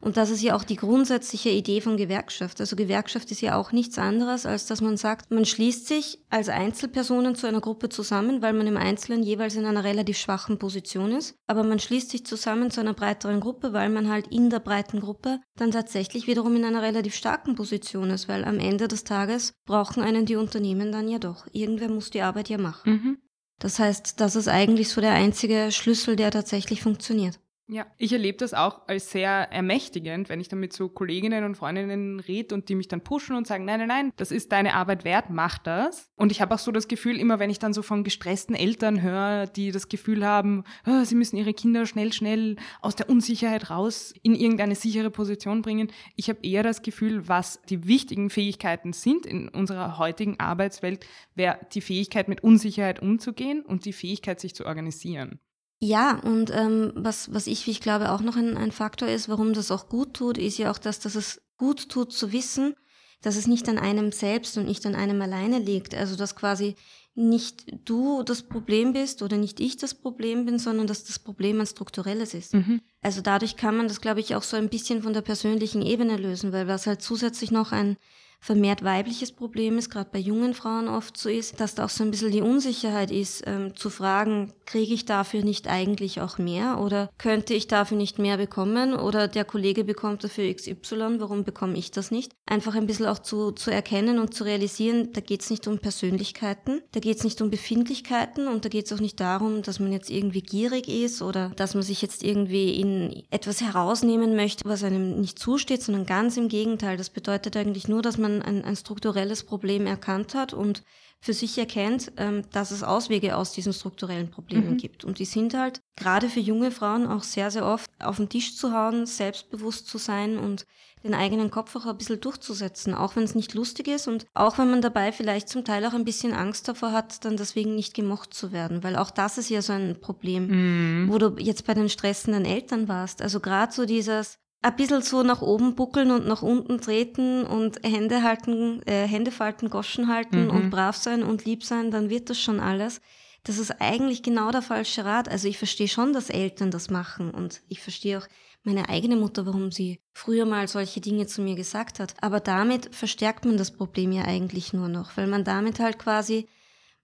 Und 0.00 0.16
das 0.16 0.30
ist 0.30 0.42
ja 0.42 0.54
auch 0.54 0.62
die 0.62 0.76
grundsätzliche 0.76 1.50
Idee 1.50 1.80
von 1.80 1.96
Gewerkschaft. 1.96 2.60
Also 2.60 2.76
Gewerkschaft 2.76 3.30
ist 3.32 3.40
ja 3.40 3.56
auch 3.56 3.72
nichts 3.72 3.98
anderes, 3.98 4.46
als 4.46 4.66
dass 4.66 4.80
man 4.80 4.96
sagt, 4.96 5.30
man 5.30 5.44
schließt 5.44 5.88
sich 5.88 6.20
als 6.30 6.48
Einzelpersonen 6.48 7.34
zu 7.34 7.48
einer 7.48 7.60
Gruppe 7.60 7.88
zusammen, 7.88 8.40
weil 8.40 8.52
man 8.52 8.66
im 8.66 8.76
Einzelnen 8.76 9.22
jeweils 9.22 9.56
in 9.56 9.64
einer 9.64 9.82
relativ 9.82 10.16
schwachen 10.16 10.58
Position 10.58 11.12
ist. 11.12 11.34
Aber 11.46 11.64
man 11.64 11.80
schließt 11.80 12.10
sich 12.10 12.24
zusammen 12.24 12.70
zu 12.70 12.80
einer 12.80 12.94
breiteren 12.94 13.40
Gruppe, 13.40 13.72
weil 13.72 13.88
man 13.88 14.08
halt 14.08 14.28
in 14.28 14.50
der 14.50 14.60
breiten 14.60 15.00
Gruppe 15.00 15.40
dann 15.56 15.72
tatsächlich 15.72 16.26
wiederum 16.28 16.54
in 16.54 16.64
einer 16.64 16.82
relativ 16.82 17.14
starken 17.14 17.56
Position 17.56 18.10
ist, 18.10 18.28
weil 18.28 18.44
am 18.44 18.60
Ende 18.60 18.86
des 18.86 19.02
Tages 19.02 19.52
brauchen 19.66 20.02
einen 20.02 20.26
die 20.26 20.36
Unternehmen 20.36 20.92
dann 20.92 21.08
ja 21.08 21.18
doch. 21.18 21.46
Irgendwer 21.52 21.88
muss 21.88 22.10
die 22.10 22.22
Arbeit 22.22 22.48
ja 22.48 22.58
machen. 22.58 22.92
Mhm. 22.92 23.18
Das 23.58 23.80
heißt, 23.80 24.20
das 24.20 24.36
ist 24.36 24.46
eigentlich 24.46 24.88
so 24.90 25.00
der 25.00 25.14
einzige 25.14 25.72
Schlüssel, 25.72 26.14
der 26.14 26.30
tatsächlich 26.30 26.80
funktioniert. 26.80 27.40
Ja, 27.70 27.86
ich 27.98 28.14
erlebe 28.14 28.38
das 28.38 28.54
auch 28.54 28.88
als 28.88 29.10
sehr 29.10 29.30
ermächtigend, 29.30 30.30
wenn 30.30 30.40
ich 30.40 30.48
dann 30.48 30.58
mit 30.58 30.72
so 30.72 30.88
Kolleginnen 30.88 31.44
und 31.44 31.54
Freundinnen 31.54 32.18
rede 32.18 32.54
und 32.54 32.70
die 32.70 32.74
mich 32.74 32.88
dann 32.88 33.02
pushen 33.02 33.36
und 33.36 33.46
sagen, 33.46 33.66
nein, 33.66 33.80
nein, 33.80 33.88
nein, 33.88 34.12
das 34.16 34.30
ist 34.30 34.52
deine 34.52 34.72
Arbeit 34.72 35.04
wert, 35.04 35.26
mach 35.28 35.58
das. 35.58 36.10
Und 36.16 36.32
ich 36.32 36.40
habe 36.40 36.54
auch 36.54 36.58
so 36.58 36.72
das 36.72 36.88
Gefühl, 36.88 37.20
immer 37.20 37.38
wenn 37.38 37.50
ich 37.50 37.58
dann 37.58 37.74
so 37.74 37.82
von 37.82 38.04
gestressten 38.04 38.54
Eltern 38.54 39.02
höre, 39.02 39.46
die 39.46 39.70
das 39.70 39.90
Gefühl 39.90 40.24
haben, 40.24 40.64
oh, 40.86 41.04
sie 41.04 41.14
müssen 41.14 41.36
ihre 41.36 41.52
Kinder 41.52 41.84
schnell, 41.84 42.14
schnell 42.14 42.56
aus 42.80 42.96
der 42.96 43.10
Unsicherheit 43.10 43.68
raus 43.68 44.14
in 44.22 44.34
irgendeine 44.34 44.74
sichere 44.74 45.10
Position 45.10 45.60
bringen, 45.60 45.92
ich 46.16 46.30
habe 46.30 46.38
eher 46.42 46.62
das 46.62 46.80
Gefühl, 46.80 47.28
was 47.28 47.60
die 47.68 47.86
wichtigen 47.86 48.30
Fähigkeiten 48.30 48.94
sind 48.94 49.26
in 49.26 49.50
unserer 49.50 49.98
heutigen 49.98 50.40
Arbeitswelt, 50.40 51.04
wäre 51.34 51.58
die 51.74 51.82
Fähigkeit, 51.82 52.28
mit 52.28 52.42
Unsicherheit 52.42 53.02
umzugehen 53.02 53.60
und 53.60 53.84
die 53.84 53.92
Fähigkeit, 53.92 54.40
sich 54.40 54.54
zu 54.54 54.64
organisieren. 54.64 55.38
Ja, 55.80 56.18
und 56.18 56.50
ähm, 56.52 56.92
was, 56.96 57.32
was 57.32 57.46
ich, 57.46 57.66
wie 57.66 57.70
ich 57.70 57.80
glaube, 57.80 58.10
auch 58.10 58.20
noch 58.20 58.36
ein, 58.36 58.56
ein 58.56 58.72
Faktor 58.72 59.08
ist, 59.08 59.28
warum 59.28 59.52
das 59.52 59.70
auch 59.70 59.88
gut 59.88 60.14
tut, 60.14 60.36
ist 60.36 60.58
ja 60.58 60.70
auch 60.70 60.78
das, 60.78 60.98
dass 60.98 61.14
es 61.14 61.40
gut 61.56 61.88
tut 61.88 62.12
zu 62.12 62.32
wissen, 62.32 62.74
dass 63.22 63.36
es 63.36 63.46
nicht 63.46 63.68
an 63.68 63.78
einem 63.78 64.12
selbst 64.12 64.56
und 64.58 64.66
nicht 64.66 64.84
an 64.86 64.94
einem 64.94 65.20
alleine 65.22 65.58
liegt. 65.58 65.94
Also 65.94 66.16
dass 66.16 66.34
quasi 66.34 66.74
nicht 67.14 67.66
du 67.84 68.22
das 68.22 68.42
Problem 68.42 68.92
bist 68.92 69.22
oder 69.22 69.36
nicht 69.36 69.58
ich 69.58 69.76
das 69.76 69.94
Problem 69.94 70.46
bin, 70.46 70.58
sondern 70.58 70.86
dass 70.86 71.04
das 71.04 71.18
Problem 71.18 71.60
ein 71.60 71.66
strukturelles 71.66 72.32
ist. 72.32 72.54
Mhm. 72.54 72.80
Also 73.02 73.20
dadurch 73.22 73.56
kann 73.56 73.76
man 73.76 73.88
das, 73.88 74.00
glaube 74.00 74.20
ich, 74.20 74.36
auch 74.36 74.44
so 74.44 74.56
ein 74.56 74.68
bisschen 74.68 75.02
von 75.02 75.12
der 75.12 75.22
persönlichen 75.22 75.82
Ebene 75.82 76.16
lösen, 76.16 76.52
weil 76.52 76.68
was 76.68 76.86
halt 76.86 77.02
zusätzlich 77.02 77.50
noch 77.50 77.72
ein 77.72 77.96
vermehrt 78.40 78.84
weibliches 78.84 79.32
Problem 79.32 79.78
ist, 79.78 79.90
gerade 79.90 80.10
bei 80.12 80.18
jungen 80.18 80.54
Frauen 80.54 80.88
oft 80.88 81.16
so 81.16 81.28
ist, 81.28 81.60
dass 81.60 81.74
da 81.74 81.84
auch 81.84 81.88
so 81.88 82.04
ein 82.04 82.10
bisschen 82.10 82.30
die 82.30 82.40
Unsicherheit 82.40 83.10
ist, 83.10 83.42
ähm, 83.46 83.74
zu 83.74 83.90
fragen, 83.90 84.52
kriege 84.64 84.94
ich 84.94 85.04
dafür 85.04 85.42
nicht 85.42 85.68
eigentlich 85.68 86.20
auch 86.20 86.38
mehr 86.38 86.80
oder 86.80 87.10
könnte 87.18 87.54
ich 87.54 87.68
dafür 87.68 87.96
nicht 87.96 88.18
mehr 88.18 88.36
bekommen 88.36 88.94
oder 88.94 89.28
der 89.28 89.44
Kollege 89.44 89.84
bekommt 89.84 90.22
dafür 90.24 90.52
XY, 90.52 91.16
warum 91.18 91.44
bekomme 91.44 91.76
ich 91.76 91.90
das 91.90 92.10
nicht? 92.10 92.32
Einfach 92.46 92.74
ein 92.74 92.86
bisschen 92.86 93.06
auch 93.06 93.18
zu, 93.18 93.52
zu 93.52 93.70
erkennen 93.70 94.18
und 94.18 94.34
zu 94.34 94.44
realisieren, 94.44 95.12
da 95.12 95.20
geht 95.20 95.42
es 95.42 95.50
nicht 95.50 95.66
um 95.66 95.78
Persönlichkeiten, 95.78 96.80
da 96.92 97.00
geht 97.00 97.18
es 97.18 97.24
nicht 97.24 97.40
um 97.42 97.50
Befindlichkeiten 97.50 98.46
und 98.46 98.64
da 98.64 98.68
geht 98.68 98.86
es 98.86 98.92
auch 98.92 99.00
nicht 99.00 99.20
darum, 99.20 99.62
dass 99.62 99.80
man 99.80 99.92
jetzt 99.92 100.10
irgendwie 100.10 100.42
gierig 100.42 100.88
ist 100.88 101.22
oder 101.22 101.50
dass 101.56 101.74
man 101.74 101.82
sich 101.82 102.02
jetzt 102.02 102.22
irgendwie 102.22 102.80
in 102.80 103.24
etwas 103.30 103.60
herausnehmen 103.60 104.36
möchte, 104.36 104.68
was 104.68 104.84
einem 104.84 105.20
nicht 105.20 105.38
zusteht, 105.38 105.82
sondern 105.82 106.06
ganz 106.06 106.36
im 106.36 106.48
Gegenteil. 106.48 106.96
Das 106.96 107.10
bedeutet 107.10 107.56
eigentlich 107.56 107.88
nur, 107.88 108.02
dass 108.02 108.18
man 108.18 108.27
man 108.28 108.42
ein, 108.42 108.64
ein 108.64 108.76
strukturelles 108.76 109.44
Problem 109.44 109.86
erkannt 109.86 110.34
hat 110.34 110.52
und 110.52 110.82
für 111.20 111.32
sich 111.32 111.58
erkennt, 111.58 112.12
ähm, 112.16 112.42
dass 112.52 112.70
es 112.70 112.82
Auswege 112.82 113.36
aus 113.36 113.52
diesen 113.52 113.72
strukturellen 113.72 114.30
Problemen 114.30 114.72
mhm. 114.72 114.76
gibt. 114.76 115.04
Und 115.04 115.18
die 115.18 115.24
sind 115.24 115.54
halt 115.54 115.80
gerade 115.96 116.28
für 116.28 116.40
junge 116.40 116.70
Frauen 116.70 117.06
auch 117.06 117.24
sehr, 117.24 117.50
sehr 117.50 117.66
oft 117.66 117.90
auf 117.98 118.16
den 118.16 118.28
Tisch 118.28 118.56
zu 118.56 118.72
hauen, 118.72 119.04
selbstbewusst 119.04 119.88
zu 119.88 119.98
sein 119.98 120.38
und 120.38 120.64
den 121.04 121.14
eigenen 121.14 121.50
Kopf 121.50 121.74
auch 121.76 121.86
ein 121.86 121.96
bisschen 121.96 122.20
durchzusetzen, 122.20 122.94
auch 122.94 123.16
wenn 123.16 123.22
es 123.22 123.34
nicht 123.34 123.54
lustig 123.54 123.88
ist 123.88 124.08
und 124.08 124.26
auch 124.34 124.58
wenn 124.58 124.70
man 124.70 124.82
dabei 124.82 125.12
vielleicht 125.12 125.48
zum 125.48 125.64
Teil 125.64 125.84
auch 125.86 125.94
ein 125.94 126.04
bisschen 126.04 126.32
Angst 126.32 126.68
davor 126.68 126.92
hat, 126.92 127.24
dann 127.24 127.36
deswegen 127.36 127.74
nicht 127.74 127.94
gemocht 127.94 128.34
zu 128.34 128.52
werden, 128.52 128.82
weil 128.82 128.96
auch 128.96 129.10
das 129.10 129.38
ist 129.38 129.48
ja 129.48 129.62
so 129.62 129.72
ein 129.72 130.00
Problem, 130.00 130.48
mhm. 130.48 131.08
wo 131.08 131.18
du 131.18 131.36
jetzt 131.38 131.66
bei 131.66 131.74
den 131.74 131.88
stressenden 131.88 132.44
Eltern 132.44 132.88
warst. 132.88 133.22
Also 133.22 133.40
gerade 133.40 133.72
so 133.72 133.86
dieses, 133.86 134.38
ein 134.60 134.76
bisschen 134.76 135.02
so 135.02 135.22
nach 135.22 135.40
oben 135.40 135.74
buckeln 135.74 136.10
und 136.10 136.26
nach 136.26 136.42
unten 136.42 136.80
treten 136.80 137.44
und 137.44 137.78
Hände 137.84 138.22
halten, 138.22 138.82
äh, 138.86 139.06
Hände 139.06 139.30
falten, 139.30 139.70
Goschen 139.70 140.08
halten 140.08 140.44
mhm. 140.44 140.50
und 140.50 140.70
brav 140.70 140.96
sein 140.96 141.22
und 141.22 141.44
lieb 141.44 141.64
sein, 141.64 141.90
dann 141.90 142.10
wird 142.10 142.30
das 142.30 142.40
schon 142.40 142.60
alles. 142.60 143.00
Das 143.44 143.58
ist 143.58 143.80
eigentlich 143.80 144.22
genau 144.22 144.50
der 144.50 144.62
falsche 144.62 145.04
Rat. 145.04 145.28
Also 145.28 145.48
ich 145.48 145.58
verstehe 145.58 145.88
schon, 145.88 146.12
dass 146.12 146.28
Eltern 146.28 146.70
das 146.70 146.90
machen 146.90 147.30
und 147.30 147.62
ich 147.68 147.80
verstehe 147.80 148.18
auch 148.18 148.26
meine 148.64 148.88
eigene 148.88 149.16
Mutter, 149.16 149.46
warum 149.46 149.70
sie 149.70 150.00
früher 150.12 150.44
mal 150.44 150.66
solche 150.66 151.00
Dinge 151.00 151.26
zu 151.26 151.40
mir 151.40 151.54
gesagt 151.54 152.00
hat. 152.00 152.14
Aber 152.20 152.40
damit 152.40 152.94
verstärkt 152.94 153.44
man 153.44 153.56
das 153.56 153.70
Problem 153.70 154.12
ja 154.12 154.24
eigentlich 154.24 154.72
nur 154.72 154.88
noch, 154.88 155.16
weil 155.16 155.28
man 155.28 155.44
damit 155.44 155.78
halt 155.78 155.98
quasi 155.98 156.48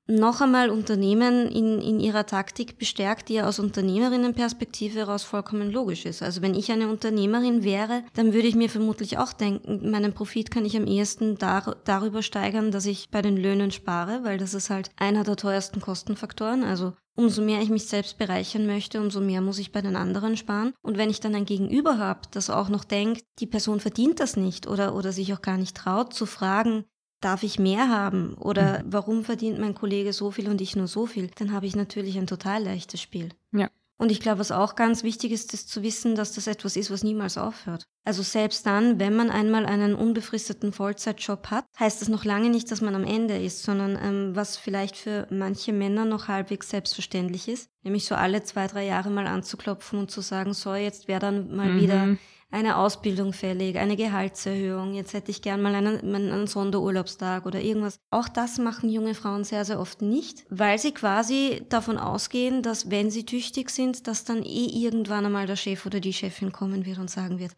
noch 0.07 0.41
einmal 0.41 0.71
Unternehmen 0.71 1.49
in, 1.49 1.81
in 1.81 1.99
ihrer 1.99 2.27
Taktik 2.27 2.79
bestärkt, 2.79 3.29
die 3.29 3.35
ja 3.35 3.49
aus 3.49 3.59
Unternehmerinnenperspektive 3.59 4.99
heraus 5.01 5.23
vollkommen 5.23 5.71
logisch 5.71 6.05
ist. 6.05 6.23
Also 6.23 6.43
wenn 6.43 6.55
ich 6.55 6.71
eine 6.71 6.89
Unternehmerin 6.89 7.65
wäre, 7.65 8.05
dann 8.15 8.35
würde 8.35 8.49
ich 8.49 8.55
mir 8.55 8.69
vermutlich 8.69 9.17
auch 9.19 9.33
denken, 9.33 9.91
meinen 9.91 10.13
Profit 10.13 10.51
kann 10.51 10.67
ich 10.67 10.77
am 10.77 10.87
ehesten 10.87 11.39
dar 11.39 11.77
darüber 11.85 12.23
steigern, 12.23 12.71
dass 12.71 12.85
ich 12.85 13.11
bei 13.11 13.23
den 13.23 13.37
Löhnen 13.37 13.71
spare, 13.71 14.25
weil 14.25 14.37
das 14.37 14.53
ist 14.53 14.69
halt 14.69 14.91
einer 14.97 15.25
der 15.25 15.37
teuersten 15.37 15.81
Kostenfaktoren. 15.81 16.65
Also 16.65 16.93
umso 17.17 17.43
mehr 17.43 17.63
ich 17.63 17.71
mich 17.71 17.87
selbst 17.87 18.19
bereichern 18.19 18.67
möchte, 18.67 19.01
umso 19.01 19.21
mehr 19.21 19.41
muss 19.41 19.59
ich 19.59 19.73
bei 19.73 19.81
den 19.81 19.97
anderen 19.97 20.37
sparen. 20.37 20.75
Und 20.83 20.99
wenn 20.99 21.11
ich 21.11 21.21
dann 21.21 21.35
ein 21.35 21.47
Gegenüber 21.47 21.99
habe, 21.99 22.21
das 22.33 22.51
auch 22.51 22.69
noch 22.69 22.85
denkt, 22.85 23.25
die 23.39 23.47
Person 23.47 23.81
verdient 23.81 24.21
das 24.21 24.37
nicht 24.37 24.67
oder, 24.67 24.95
oder 24.95 25.13
sich 25.13 25.33
auch 25.33 25.43
gar 25.43 25.57
nicht 25.57 25.77
traut 25.77 26.13
zu 26.13 26.27
fragen, 26.27 26.85
darf 27.25 27.43
ich 27.43 27.59
mehr 27.59 27.89
haben 27.89 28.35
oder 28.35 28.83
mhm. 28.83 28.93
warum 28.93 29.25
verdient 29.25 29.59
mein 29.59 29.75
Kollege 29.75 30.13
so 30.13 30.31
viel 30.31 30.49
und 30.49 30.61
ich 30.61 30.77
nur 30.77 30.89
so 30.89 31.07
viel, 31.07 31.31
dann 31.37 31.53
habe 31.53 31.67
ich 31.67 31.77
natürlich 31.77 32.19
ein 32.19 32.27
total 32.27 32.63
leichtes 32.63 33.01
Spiel. 33.01 33.31
Ja. 33.53 33.71
Und 33.97 34.11
ich 34.11 34.19
glaube, 34.19 34.41
was 34.41 34.51
auch 34.51 34.75
ganz 34.75 35.05
wichtig 35.05 35.31
ist, 35.31 35.55
ist 35.55 35.69
zu 35.69 35.83
wissen, 35.85 36.17
dass 36.17 36.33
das 36.33 36.49
etwas 36.49 36.77
ist, 36.77 36.91
was 36.91 37.05
niemals 37.05 37.39
aufhört. 37.39 37.85
Also 38.05 38.23
selbst 38.23 38.67
dann, 38.67 38.99
wenn 38.99 39.15
man 39.15 39.31
einmal 39.31 39.65
einen 39.65 39.95
unbefristeten 39.95 40.73
Vollzeitjob 40.73 41.47
hat, 41.51 41.65
heißt 41.79 42.03
das 42.03 42.09
noch 42.09 42.25
lange 42.25 42.51
nicht, 42.51 42.71
dass 42.73 42.81
man 42.81 42.97
am 42.97 43.05
Ende 43.05 43.41
ist, 43.41 43.63
sondern 43.63 43.97
ähm, 44.03 44.35
was 44.35 44.57
vielleicht 44.57 44.97
für 44.97 45.29
manche 45.31 45.73
Männer 45.73 46.05
noch 46.05 46.27
halbwegs 46.27 46.71
selbstverständlich 46.71 47.47
ist, 47.47 47.71
nämlich 47.83 48.05
so 48.05 48.17
alle 48.17 48.43
zwei, 48.43 48.67
drei 48.67 48.85
Jahre 48.85 49.11
mal 49.11 49.29
anzuklopfen 49.29 50.01
und 50.01 50.11
zu 50.11 50.23
sagen, 50.23 50.55
so, 50.55 50.75
jetzt 50.75 51.07
wäre 51.07 51.21
dann 51.21 51.55
mal 51.55 51.69
mhm. 51.69 51.81
wieder 51.81 52.17
eine 52.51 52.77
Ausbildung 52.77 53.33
fällig, 53.33 53.77
eine 53.79 53.97
Gehaltserhöhung, 53.97 54.95
jetzt 54.95 55.13
hätte 55.13 55.31
ich 55.31 55.43
gern 55.43 55.63
mal 55.63 55.75
einen, 55.75 56.15
einen 56.15 56.47
Sonderurlaubstag 56.47 57.47
oder 57.47 57.61
irgendwas. 57.61 57.99
Auch 58.11 58.29
das 58.29 58.59
machen 58.59 58.89
junge 58.89 59.15
Frauen 59.15 59.45
sehr, 59.45 59.65
sehr 59.65 59.81
oft 59.81 60.03
nicht, 60.03 60.45
weil 60.51 60.79
sie 60.79 60.93
quasi 60.93 61.63
davon 61.69 61.99
ausgehen, 61.99 62.63
dass 62.63 62.91
wenn 62.91 63.11
sie 63.11 63.27
tüchtig 63.27 63.71
sind, 63.71 64.07
dass 64.07 64.25
dann 64.25 64.43
eh 64.43 64.67
irgendwann 64.67 65.27
einmal 65.27 65.47
der 65.47 65.57
Chef 65.57 65.85
oder 65.87 66.01
die 66.01 66.13
Chefin 66.13 66.53
kommen 66.53 66.87
wird 66.87 66.99
und 66.99 67.11
sagen 67.11 67.39
wird, 67.39 67.53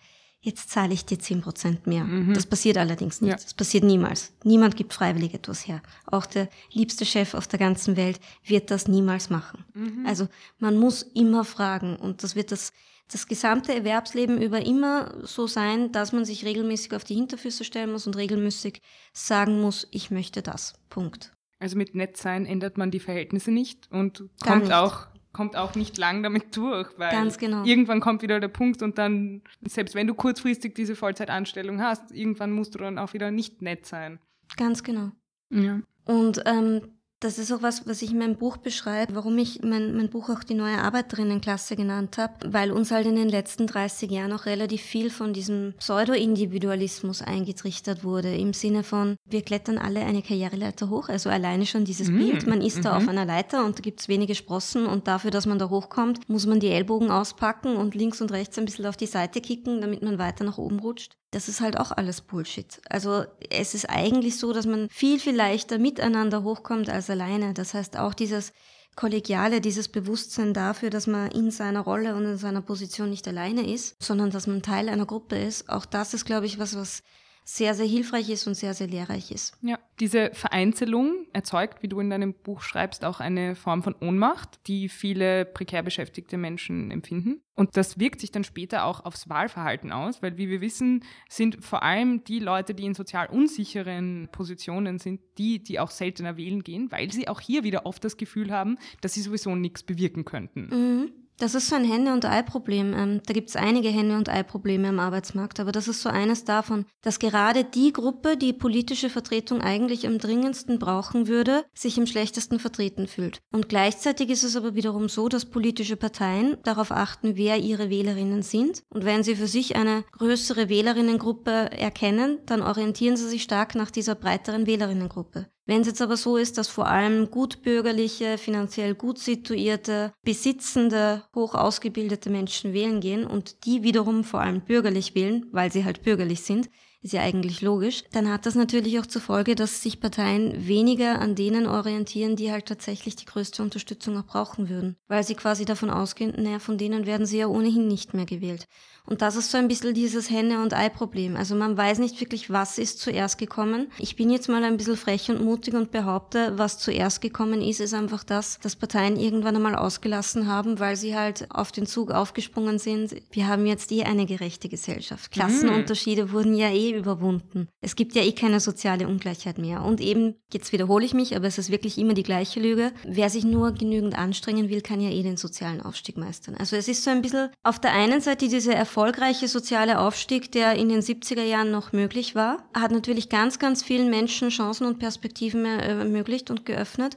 jetzt 0.47 0.71
zahle 0.71 0.95
ich 0.95 1.05
dir 1.05 1.19
10% 1.19 1.81
mehr. 1.87 2.05
Mhm. 2.05 2.33
Das 2.33 2.47
passiert 2.47 2.79
allerdings 2.79 3.21
nicht. 3.21 3.31
Ja. 3.31 3.37
Das 3.37 3.55
passiert 3.55 3.83
niemals. 3.83 4.33
Niemand 4.45 4.77
gibt 4.77 4.95
freiwillig 4.95 5.35
etwas 5.35 5.67
her. 5.67 5.83
Auch 6.07 6.25
der 6.25 6.49
liebste 6.71 7.05
Chef 7.05 7.35
auf 7.35 7.49
der 7.49 7.59
ganzen 7.59 7.97
Welt 7.97 8.21
wird 8.45 8.71
das 8.71 8.87
niemals 8.87 9.29
machen. 9.29 9.65
Mhm. 9.75 10.07
Also 10.07 10.29
man 10.59 10.79
muss 10.79 11.03
immer 11.03 11.45
fragen 11.45 11.97
und 11.97 12.23
das 12.23 12.37
wird 12.37 12.53
das 12.53 12.73
das 13.11 13.27
gesamte 13.29 13.75
Erwerbsleben 13.75 14.41
über 14.41 14.65
immer 14.65 15.15
so 15.25 15.47
sein, 15.47 15.93
dass 15.93 16.13
man 16.13 16.25
sich 16.25 16.45
regelmäßig 16.45 16.95
auf 16.95 17.05
die 17.05 17.15
Hinterfüße 17.15 17.65
stellen 17.65 17.93
muss 17.93 18.07
und 18.07 18.17
regelmäßig 18.17 18.83
sagen 19.13 19.61
muss, 19.61 19.87
ich 19.93 20.11
möchte 20.11 20.43
das. 20.43 20.75
Punkt. 20.89 21.33
Also 21.59 21.77
mit 21.77 21.95
Nettsein 21.95 22.47
ändert 22.47 22.77
man 22.77 22.91
die 22.91 23.01
Verhältnisse 23.01 23.51
nicht 23.51 23.91
und 23.91 24.25
kommt 24.45 24.65
nicht. 24.65 24.73
auch 24.73 25.07
kommt 25.33 25.55
auch 25.55 25.75
nicht 25.75 25.99
lang 25.99 26.23
damit 26.23 26.57
durch, 26.57 26.89
weil 26.97 27.31
genau. 27.37 27.63
irgendwann 27.65 28.01
kommt 28.01 28.23
wieder 28.23 28.41
der 28.41 28.49
Punkt 28.49 28.83
und 28.83 28.97
dann, 28.97 29.43
selbst 29.61 29.95
wenn 29.95 30.07
du 30.07 30.15
kurzfristig 30.15 30.75
diese 30.75 30.97
Vollzeitanstellung 30.97 31.83
hast, 31.83 32.11
irgendwann 32.11 32.53
musst 32.53 32.75
du 32.75 32.79
dann 32.79 32.99
auch 32.99 33.13
wieder 33.13 33.31
nicht 33.31 33.61
nett 33.61 33.85
sein. 33.85 34.19
Ganz 34.57 34.83
genau. 34.83 35.11
Ja. 35.51 35.83
Und 36.07 36.43
ähm, 36.47 36.96
das 37.21 37.39
ist 37.39 37.51
auch 37.51 37.63
was, 37.63 37.87
was 37.87 38.03
ich 38.03 38.13
in 38.13 38.19
meinem 38.19 38.37
Buch 38.37 38.59
beschreibe, 38.59 39.15
warum 39.15 39.39
ich 39.39 39.63
mein, 39.63 39.97
mein 39.97 40.11
Buch 40.11 40.29
auch 40.29 40.45
die 40.45 40.55
neue 40.55 40.79
Arbeiterinnenklasse 40.79 41.75
genannt 41.75 42.19
habe, 42.19 42.53
weil 42.53 42.71
uns 42.71 42.91
halt 42.91 43.07
in 43.07 43.17
den 43.17 43.31
letzten 43.31 43.67
30 43.67 44.11
Jahren 44.11 44.33
auch 44.33 44.45
relativ 44.45 44.83
viel 44.83 45.09
von 45.09 45.33
diesem 45.33 45.75
Pseudo-Individualismus 45.79 47.23
eingetrichtert 47.23 48.05
wurde, 48.05 48.35
im 48.35 48.53
Sinne 48.53 48.83
von, 48.83 49.17
wir 49.25 49.43
klettern 49.43 49.79
alle 49.79 50.01
eine 50.01 50.21
Karriereleiter 50.21 50.91
hoch, 50.91 51.09
also 51.09 51.31
alleine 51.31 51.65
schon 51.65 51.87
dieses 51.87 52.11
mm, 52.11 52.19
Bild, 52.19 52.47
man 52.47 52.61
ist 52.61 52.79
-hmm. 52.79 52.83
da 52.83 52.97
auf 52.99 53.09
einer 53.09 53.25
Leiter 53.25 53.65
und 53.65 53.79
da 53.79 53.83
gibt 53.83 54.01
es 54.01 54.09
wenige 54.09 54.35
Sprossen 54.35 54.87
und 54.87 55.09
dafür, 55.09 55.31
dass 55.31 55.47
man 55.47 55.59
da 55.59 55.71
hochkommt, 55.71 56.29
muss 56.29 56.47
man 56.47 56.61
die 56.61 56.69
Ellbogen 56.69 57.11
auspacken 57.11 57.77
und 57.77 57.95
links 57.95 58.21
und 58.21 58.31
rechts 58.31 58.59
ein 58.59 58.67
bisschen 58.67 58.87
auf 58.87 58.97
die 58.97 59.07
Seite 59.07 59.41
kicken, 59.41 59.81
damit 59.81 60.03
man 60.03 60.19
weiter 60.19 60.45
nach 60.45 60.59
oben 60.59 60.81
rutscht 60.81 61.17
das 61.31 61.49
ist 61.49 61.61
halt 61.61 61.79
auch 61.79 61.93
alles 61.93 62.21
Bullshit. 62.21 62.81
Also 62.89 63.25
es 63.51 63.75
ist 63.75 63.91
eigentlich 63.91 64.39
so, 64.39 64.53
dass 64.53 64.67
man 64.67 64.89
viel, 64.91 65.19
viel 65.19 65.35
leichter 65.35 65.79
miteinander 65.79 66.43
hochkommt 66.43 66.89
als 66.89 67.11
alleine. 67.11 67.53
Das 67.53 67.75
heißt 67.75 67.97
auch 67.99 68.15
dieses 68.15 68.53
Kollegiale, 68.95 69.61
dieses 69.61 69.89
Bewusstsein 69.89 70.55
dafür, 70.55 70.89
dass 70.89 71.07
man 71.07 71.31
in 71.31 71.51
seiner 71.51 71.81
Rolle 71.81 72.15
und 72.15 72.25
in 72.25 72.39
seiner 72.39 72.63
Position 72.63 73.11
nicht 73.11 73.29
alleine 73.29 73.71
ist, 73.71 74.03
sondern 74.03 74.31
dass 74.31 74.47
man 74.47 74.63
Teil 74.63 74.89
einer 74.89 75.05
Gruppe 75.05 75.37
ist. 75.37 75.69
Auch 75.69 75.85
das 75.85 76.15
ist, 76.15 76.25
glaube 76.25 76.47
ich, 76.47 76.59
was, 76.59 76.77
was 76.77 77.03
sehr, 77.49 77.75
sehr 77.75 77.87
hilfreich 77.87 78.29
ist 78.29 78.49
und 78.49 78.55
sehr, 78.55 78.75
sehr 78.75 78.89
lehrreich 78.89 79.31
ist. 79.31 79.57
Ja, 79.63 79.79
diese 80.01 80.31
Vereinzelung 80.33 81.27
erzeugt, 81.33 81.81
wie 81.81 81.87
du 81.87 82.01
in 82.01 82.11
deinem 82.11 82.35
Buch 82.35 82.61
schreibst, 82.61 83.05
auch 83.05 83.21
eine 83.21 83.55
Form 83.55 83.85
von 83.85 83.95
Ohnmacht, 84.01 84.59
die 84.67 84.89
viele 84.89 85.45
prekär 85.45 85.85
beschäftigte 85.85 86.39
Menschen 86.39 86.91
empfinden. 86.91 87.41
Und 87.55 87.77
das 87.77 88.01
wirkt 88.01 88.21
sich 88.21 88.33
dann 88.33 88.43
später 88.43 88.85
auch 88.85 89.05
aufs 89.05 89.29
Wahlverhalten 89.29 89.93
aus, 89.93 90.23
weil 90.23 90.37
wie 90.39 90.49
wir 90.49 90.61
wissen, 90.61 91.05
sind 91.29 91.65
vor 91.65 91.85
allem 91.85 92.25
die 92.25 92.41
Leute, 92.41 92.75
die 92.75 92.85
in 92.85 92.95
sozial 92.95 93.29
unsicheren 93.29 94.29
Positionen 94.33 94.99
sind, 94.99 95.21
die, 95.39 95.63
die 95.63 95.79
auch 95.79 95.93
seltener 95.93 96.37
wählen 96.37 96.65
gehen, 96.65 96.91
weil 96.91 97.13
sie 97.13 97.29
auch 97.29 97.41
hier 97.41 97.63
wieder 97.63 97.87
oft 97.87 98.03
das 98.03 98.17
Gefühl 98.17 98.51
haben, 98.51 98.77
dass 99.03 99.15
sie 99.15 99.23
sowieso 99.23 99.55
nichts 99.55 99.85
bewirken 99.85 100.25
könnten. 100.25 100.69
Mhm. 100.73 101.13
Das 101.39 101.55
ist 101.55 101.69
so 101.69 101.77
ein 101.77 101.85
Henne- 101.85 102.15
und 102.15 102.25
Ei-Problem. 102.25 102.95
Ähm, 102.95 103.21
da 103.27 103.35
gibt 103.35 103.51
es 103.51 103.57
einige 103.57 103.91
Henne- 103.91 104.17
und 104.17 104.31
Ei-Probleme 104.31 104.89
am 104.89 104.99
Arbeitsmarkt, 104.99 105.61
aber 105.61 105.71
das 105.71 105.87
ist 105.87 106.01
so 106.01 106.09
eines 106.09 106.45
davon, 106.45 106.87
dass 107.03 107.19
gerade 107.19 107.63
die 107.63 107.93
Gruppe, 107.93 108.39
die 108.39 108.55
politische 108.55 109.11
Vertretung 109.11 109.61
eigentlich 109.61 110.07
am 110.07 110.19
dringendsten 110.19 110.79
brauchen 110.79 111.29
würde, 111.29 111.65
sich 111.75 111.99
am 111.99 112.07
schlechtesten 112.07 112.59
vertreten 112.59 113.07
fühlt. 113.07 113.41
Und 113.53 113.69
gleichzeitig 113.69 114.31
ist 114.31 114.45
es 114.45 114.57
aber 114.57 114.75
wiederum 114.75 115.11
so, 115.11 115.29
dass 115.29 115.45
politische 115.45 115.97
Parteien 115.97 116.57
darauf 116.63 116.91
achten, 116.91 117.37
wer 117.37 117.59
ihre 117.59 117.91
Wählerinnen 117.91 118.41
sind. 118.43 118.83
Und 118.89 119.05
wenn 119.05 119.23
sie 119.23 119.37
für 119.37 119.47
sich 119.47 119.77
eine 119.77 120.05
größere 120.13 120.71
Wählerinnengruppe 120.71 121.51
erkennen, 121.51 122.39
dann 122.47 122.63
orientieren 122.63 123.19
sie 123.19 123.29
sich 123.29 123.43
stark 123.43 123.75
nach 123.75 123.91
dieser 123.91 124.15
breiteren 124.15 124.67
Wählerinnengruppe. 124.67 125.49
Wenn 125.67 125.81
es 125.81 125.89
jetzt 125.89 126.01
aber 126.01 126.17
so 126.17 126.37
ist, 126.37 126.59
dass 126.59 126.69
vor 126.69 126.87
allem 126.87 127.29
gutbürgerliche, 127.31 128.39
finanziell 128.39 128.95
gut 128.95 129.19
situierte, 129.19 130.13
besitzende, 130.23 131.25
hoch 131.35 131.57
ausgebildete 131.57 132.31
Menschen 132.31 132.73
wählen 132.73 133.01
gehen 133.01 133.27
und 133.27 133.67
die 133.67 133.83
wiederum 133.83 134.23
vor 134.23 134.41
allem 134.41 134.61
bürgerlich 134.61 135.17
wählen, 135.17 135.47
weil 135.51 135.73
sie 135.73 135.85
halt 135.85 136.03
bürgerlich 136.03 136.43
sind, 136.43 136.71
ist 137.03 137.13
ja 137.13 137.23
eigentlich 137.23 137.61
logisch, 137.63 138.05
dann 138.13 138.31
hat 138.31 138.47
das 138.47 138.55
natürlich 138.55 138.99
auch 138.99 139.07
zur 139.07 139.23
Folge, 139.23 139.55
dass 139.55 139.83
sich 139.83 140.01
Parteien 140.01 140.67
weniger 140.67 141.21
an 141.21 141.35
denen 141.35 141.67
orientieren, 141.67 142.37
die 142.37 142.51
halt 142.51 142.67
tatsächlich 142.67 143.17
die 143.17 143.27
größte 143.27 143.63
Unterstützung 143.63 144.19
auch 144.19 144.27
brauchen 144.27 144.69
würden. 144.69 144.97
Weil 145.09 145.25
sie 145.25 145.35
quasi 145.35 145.65
davon 145.65 145.91
ausgehen, 145.91 146.35
naja, 146.37 146.59
von 146.59 146.79
denen 146.79 147.07
werden 147.07 147.27
sie 147.27 147.39
ja 147.39 147.47
ohnehin 147.47 147.87
nicht 147.87 148.15
mehr 148.15 148.27
gewählt. 148.27 148.67
Und 149.07 149.23
das 149.23 149.37
ist 149.37 149.51
so 149.51 149.59
ein 149.59 149.69
bisschen 149.69 149.95
dieses 149.95 150.31
Henne- 150.31 150.61
und 150.61 150.75
Ei-Problem. 150.75 151.37
Also 151.37 151.55
man 151.55 151.77
weiß 151.77 152.01
nicht 152.01 152.21
wirklich, 152.21 152.51
was 152.51 152.77
ist 152.77 152.99
zuerst 152.99 153.39
gekommen. 153.39 153.87
Ich 153.99 154.17
bin 154.17 154.31
jetzt 154.31 154.49
mal 154.49 154.65
ein 154.65 154.77
bisschen 154.77 154.97
frech 154.97 155.31
und 155.31 155.43
mutig 155.43 155.75
und 155.75 155.93
behaupte, 155.93 156.55
was 156.57 156.79
zuerst 156.79 157.21
gekommen 157.21 157.63
ist, 157.63 157.81
ist 157.81 157.95
einfach 157.95 158.25
das, 158.25 158.59
dass 158.61 158.75
Parteien 158.75 159.17
irgendwann 159.17 159.55
einmal 159.55 159.77
ausgelassen 159.77 160.49
haben, 160.49 160.81
weil 160.81 160.97
sie 160.97 161.17
halt 161.17 161.47
auf 161.51 161.71
den 161.71 161.87
Zug 161.87 162.11
aufgesprungen 162.11 162.81
sind. 162.81 163.15
Wir 163.31 163.47
haben 163.47 163.67
jetzt 163.67 163.93
eh 163.93 164.03
eine 164.03 164.27
gerechte 164.27 164.69
Gesellschaft. 164.69 165.31
Klassenunterschiede 165.31 166.27
mhm. 166.27 166.33
wurden 166.33 166.57
ja 166.57 166.71
eh 166.71 166.86
überwunden. 166.95 167.69
Es 167.81 167.97
gibt 167.97 168.15
ja 168.15 168.23
eh 168.23 168.33
keine 168.33 168.61
soziale 168.61 169.09
Ungleichheit 169.09 169.59
mehr. 169.59 169.83
Und 169.83 170.01
eben, 170.01 170.35
jetzt 170.53 170.73
wiederhole 170.73 171.05
ich 171.05 171.15
mich, 171.15 171.35
aber 171.35 171.47
es 171.47 171.59
ist 171.59 171.71
wirklich 171.71 171.99
immer 171.99 172.15
die 172.15 172.23
gleiche 172.23 172.61
Lüge. 172.61 172.93
Wer 173.07 173.31
sich 173.31 173.45
nur 173.45 173.73
genügend 173.73 174.17
anstrengen 174.17 174.69
will, 174.69 174.83
kann 174.83 175.01
ja 175.01 175.11
eh 175.11 175.23
den 175.23 175.37
sozialen 175.37 175.81
Aufstieg 175.81 176.17
meistern. 176.17 176.55
Also 176.55 176.77
es 176.77 176.87
ist 176.87 177.03
so 177.03 177.11
ein 177.11 177.23
bisschen 177.23 177.51
auf 177.63 177.81
der 177.81 177.93
einen 177.93 178.21
Seite 178.21 178.49
diese 178.49 178.75
Erfolg 178.75 179.17
erfolgreiche 179.17 179.47
soziale 179.47 180.01
Aufstieg, 180.01 180.51
der 180.53 180.75
in 180.75 180.89
den 180.89 181.01
70er 181.01 181.43
Jahren 181.43 181.71
noch 181.71 181.93
möglich 181.93 182.35
war, 182.35 182.69
hat 182.75 182.91
natürlich 182.91 183.29
ganz, 183.29 183.59
ganz 183.59 183.83
vielen 183.83 184.11
Menschen 184.11 184.49
Chancen 184.49 184.87
und 184.87 184.99
Perspektiven 184.99 185.65
äh, 185.65 185.99
ermöglicht 185.99 186.51
und 186.51 186.67
geöffnet, 186.67 187.17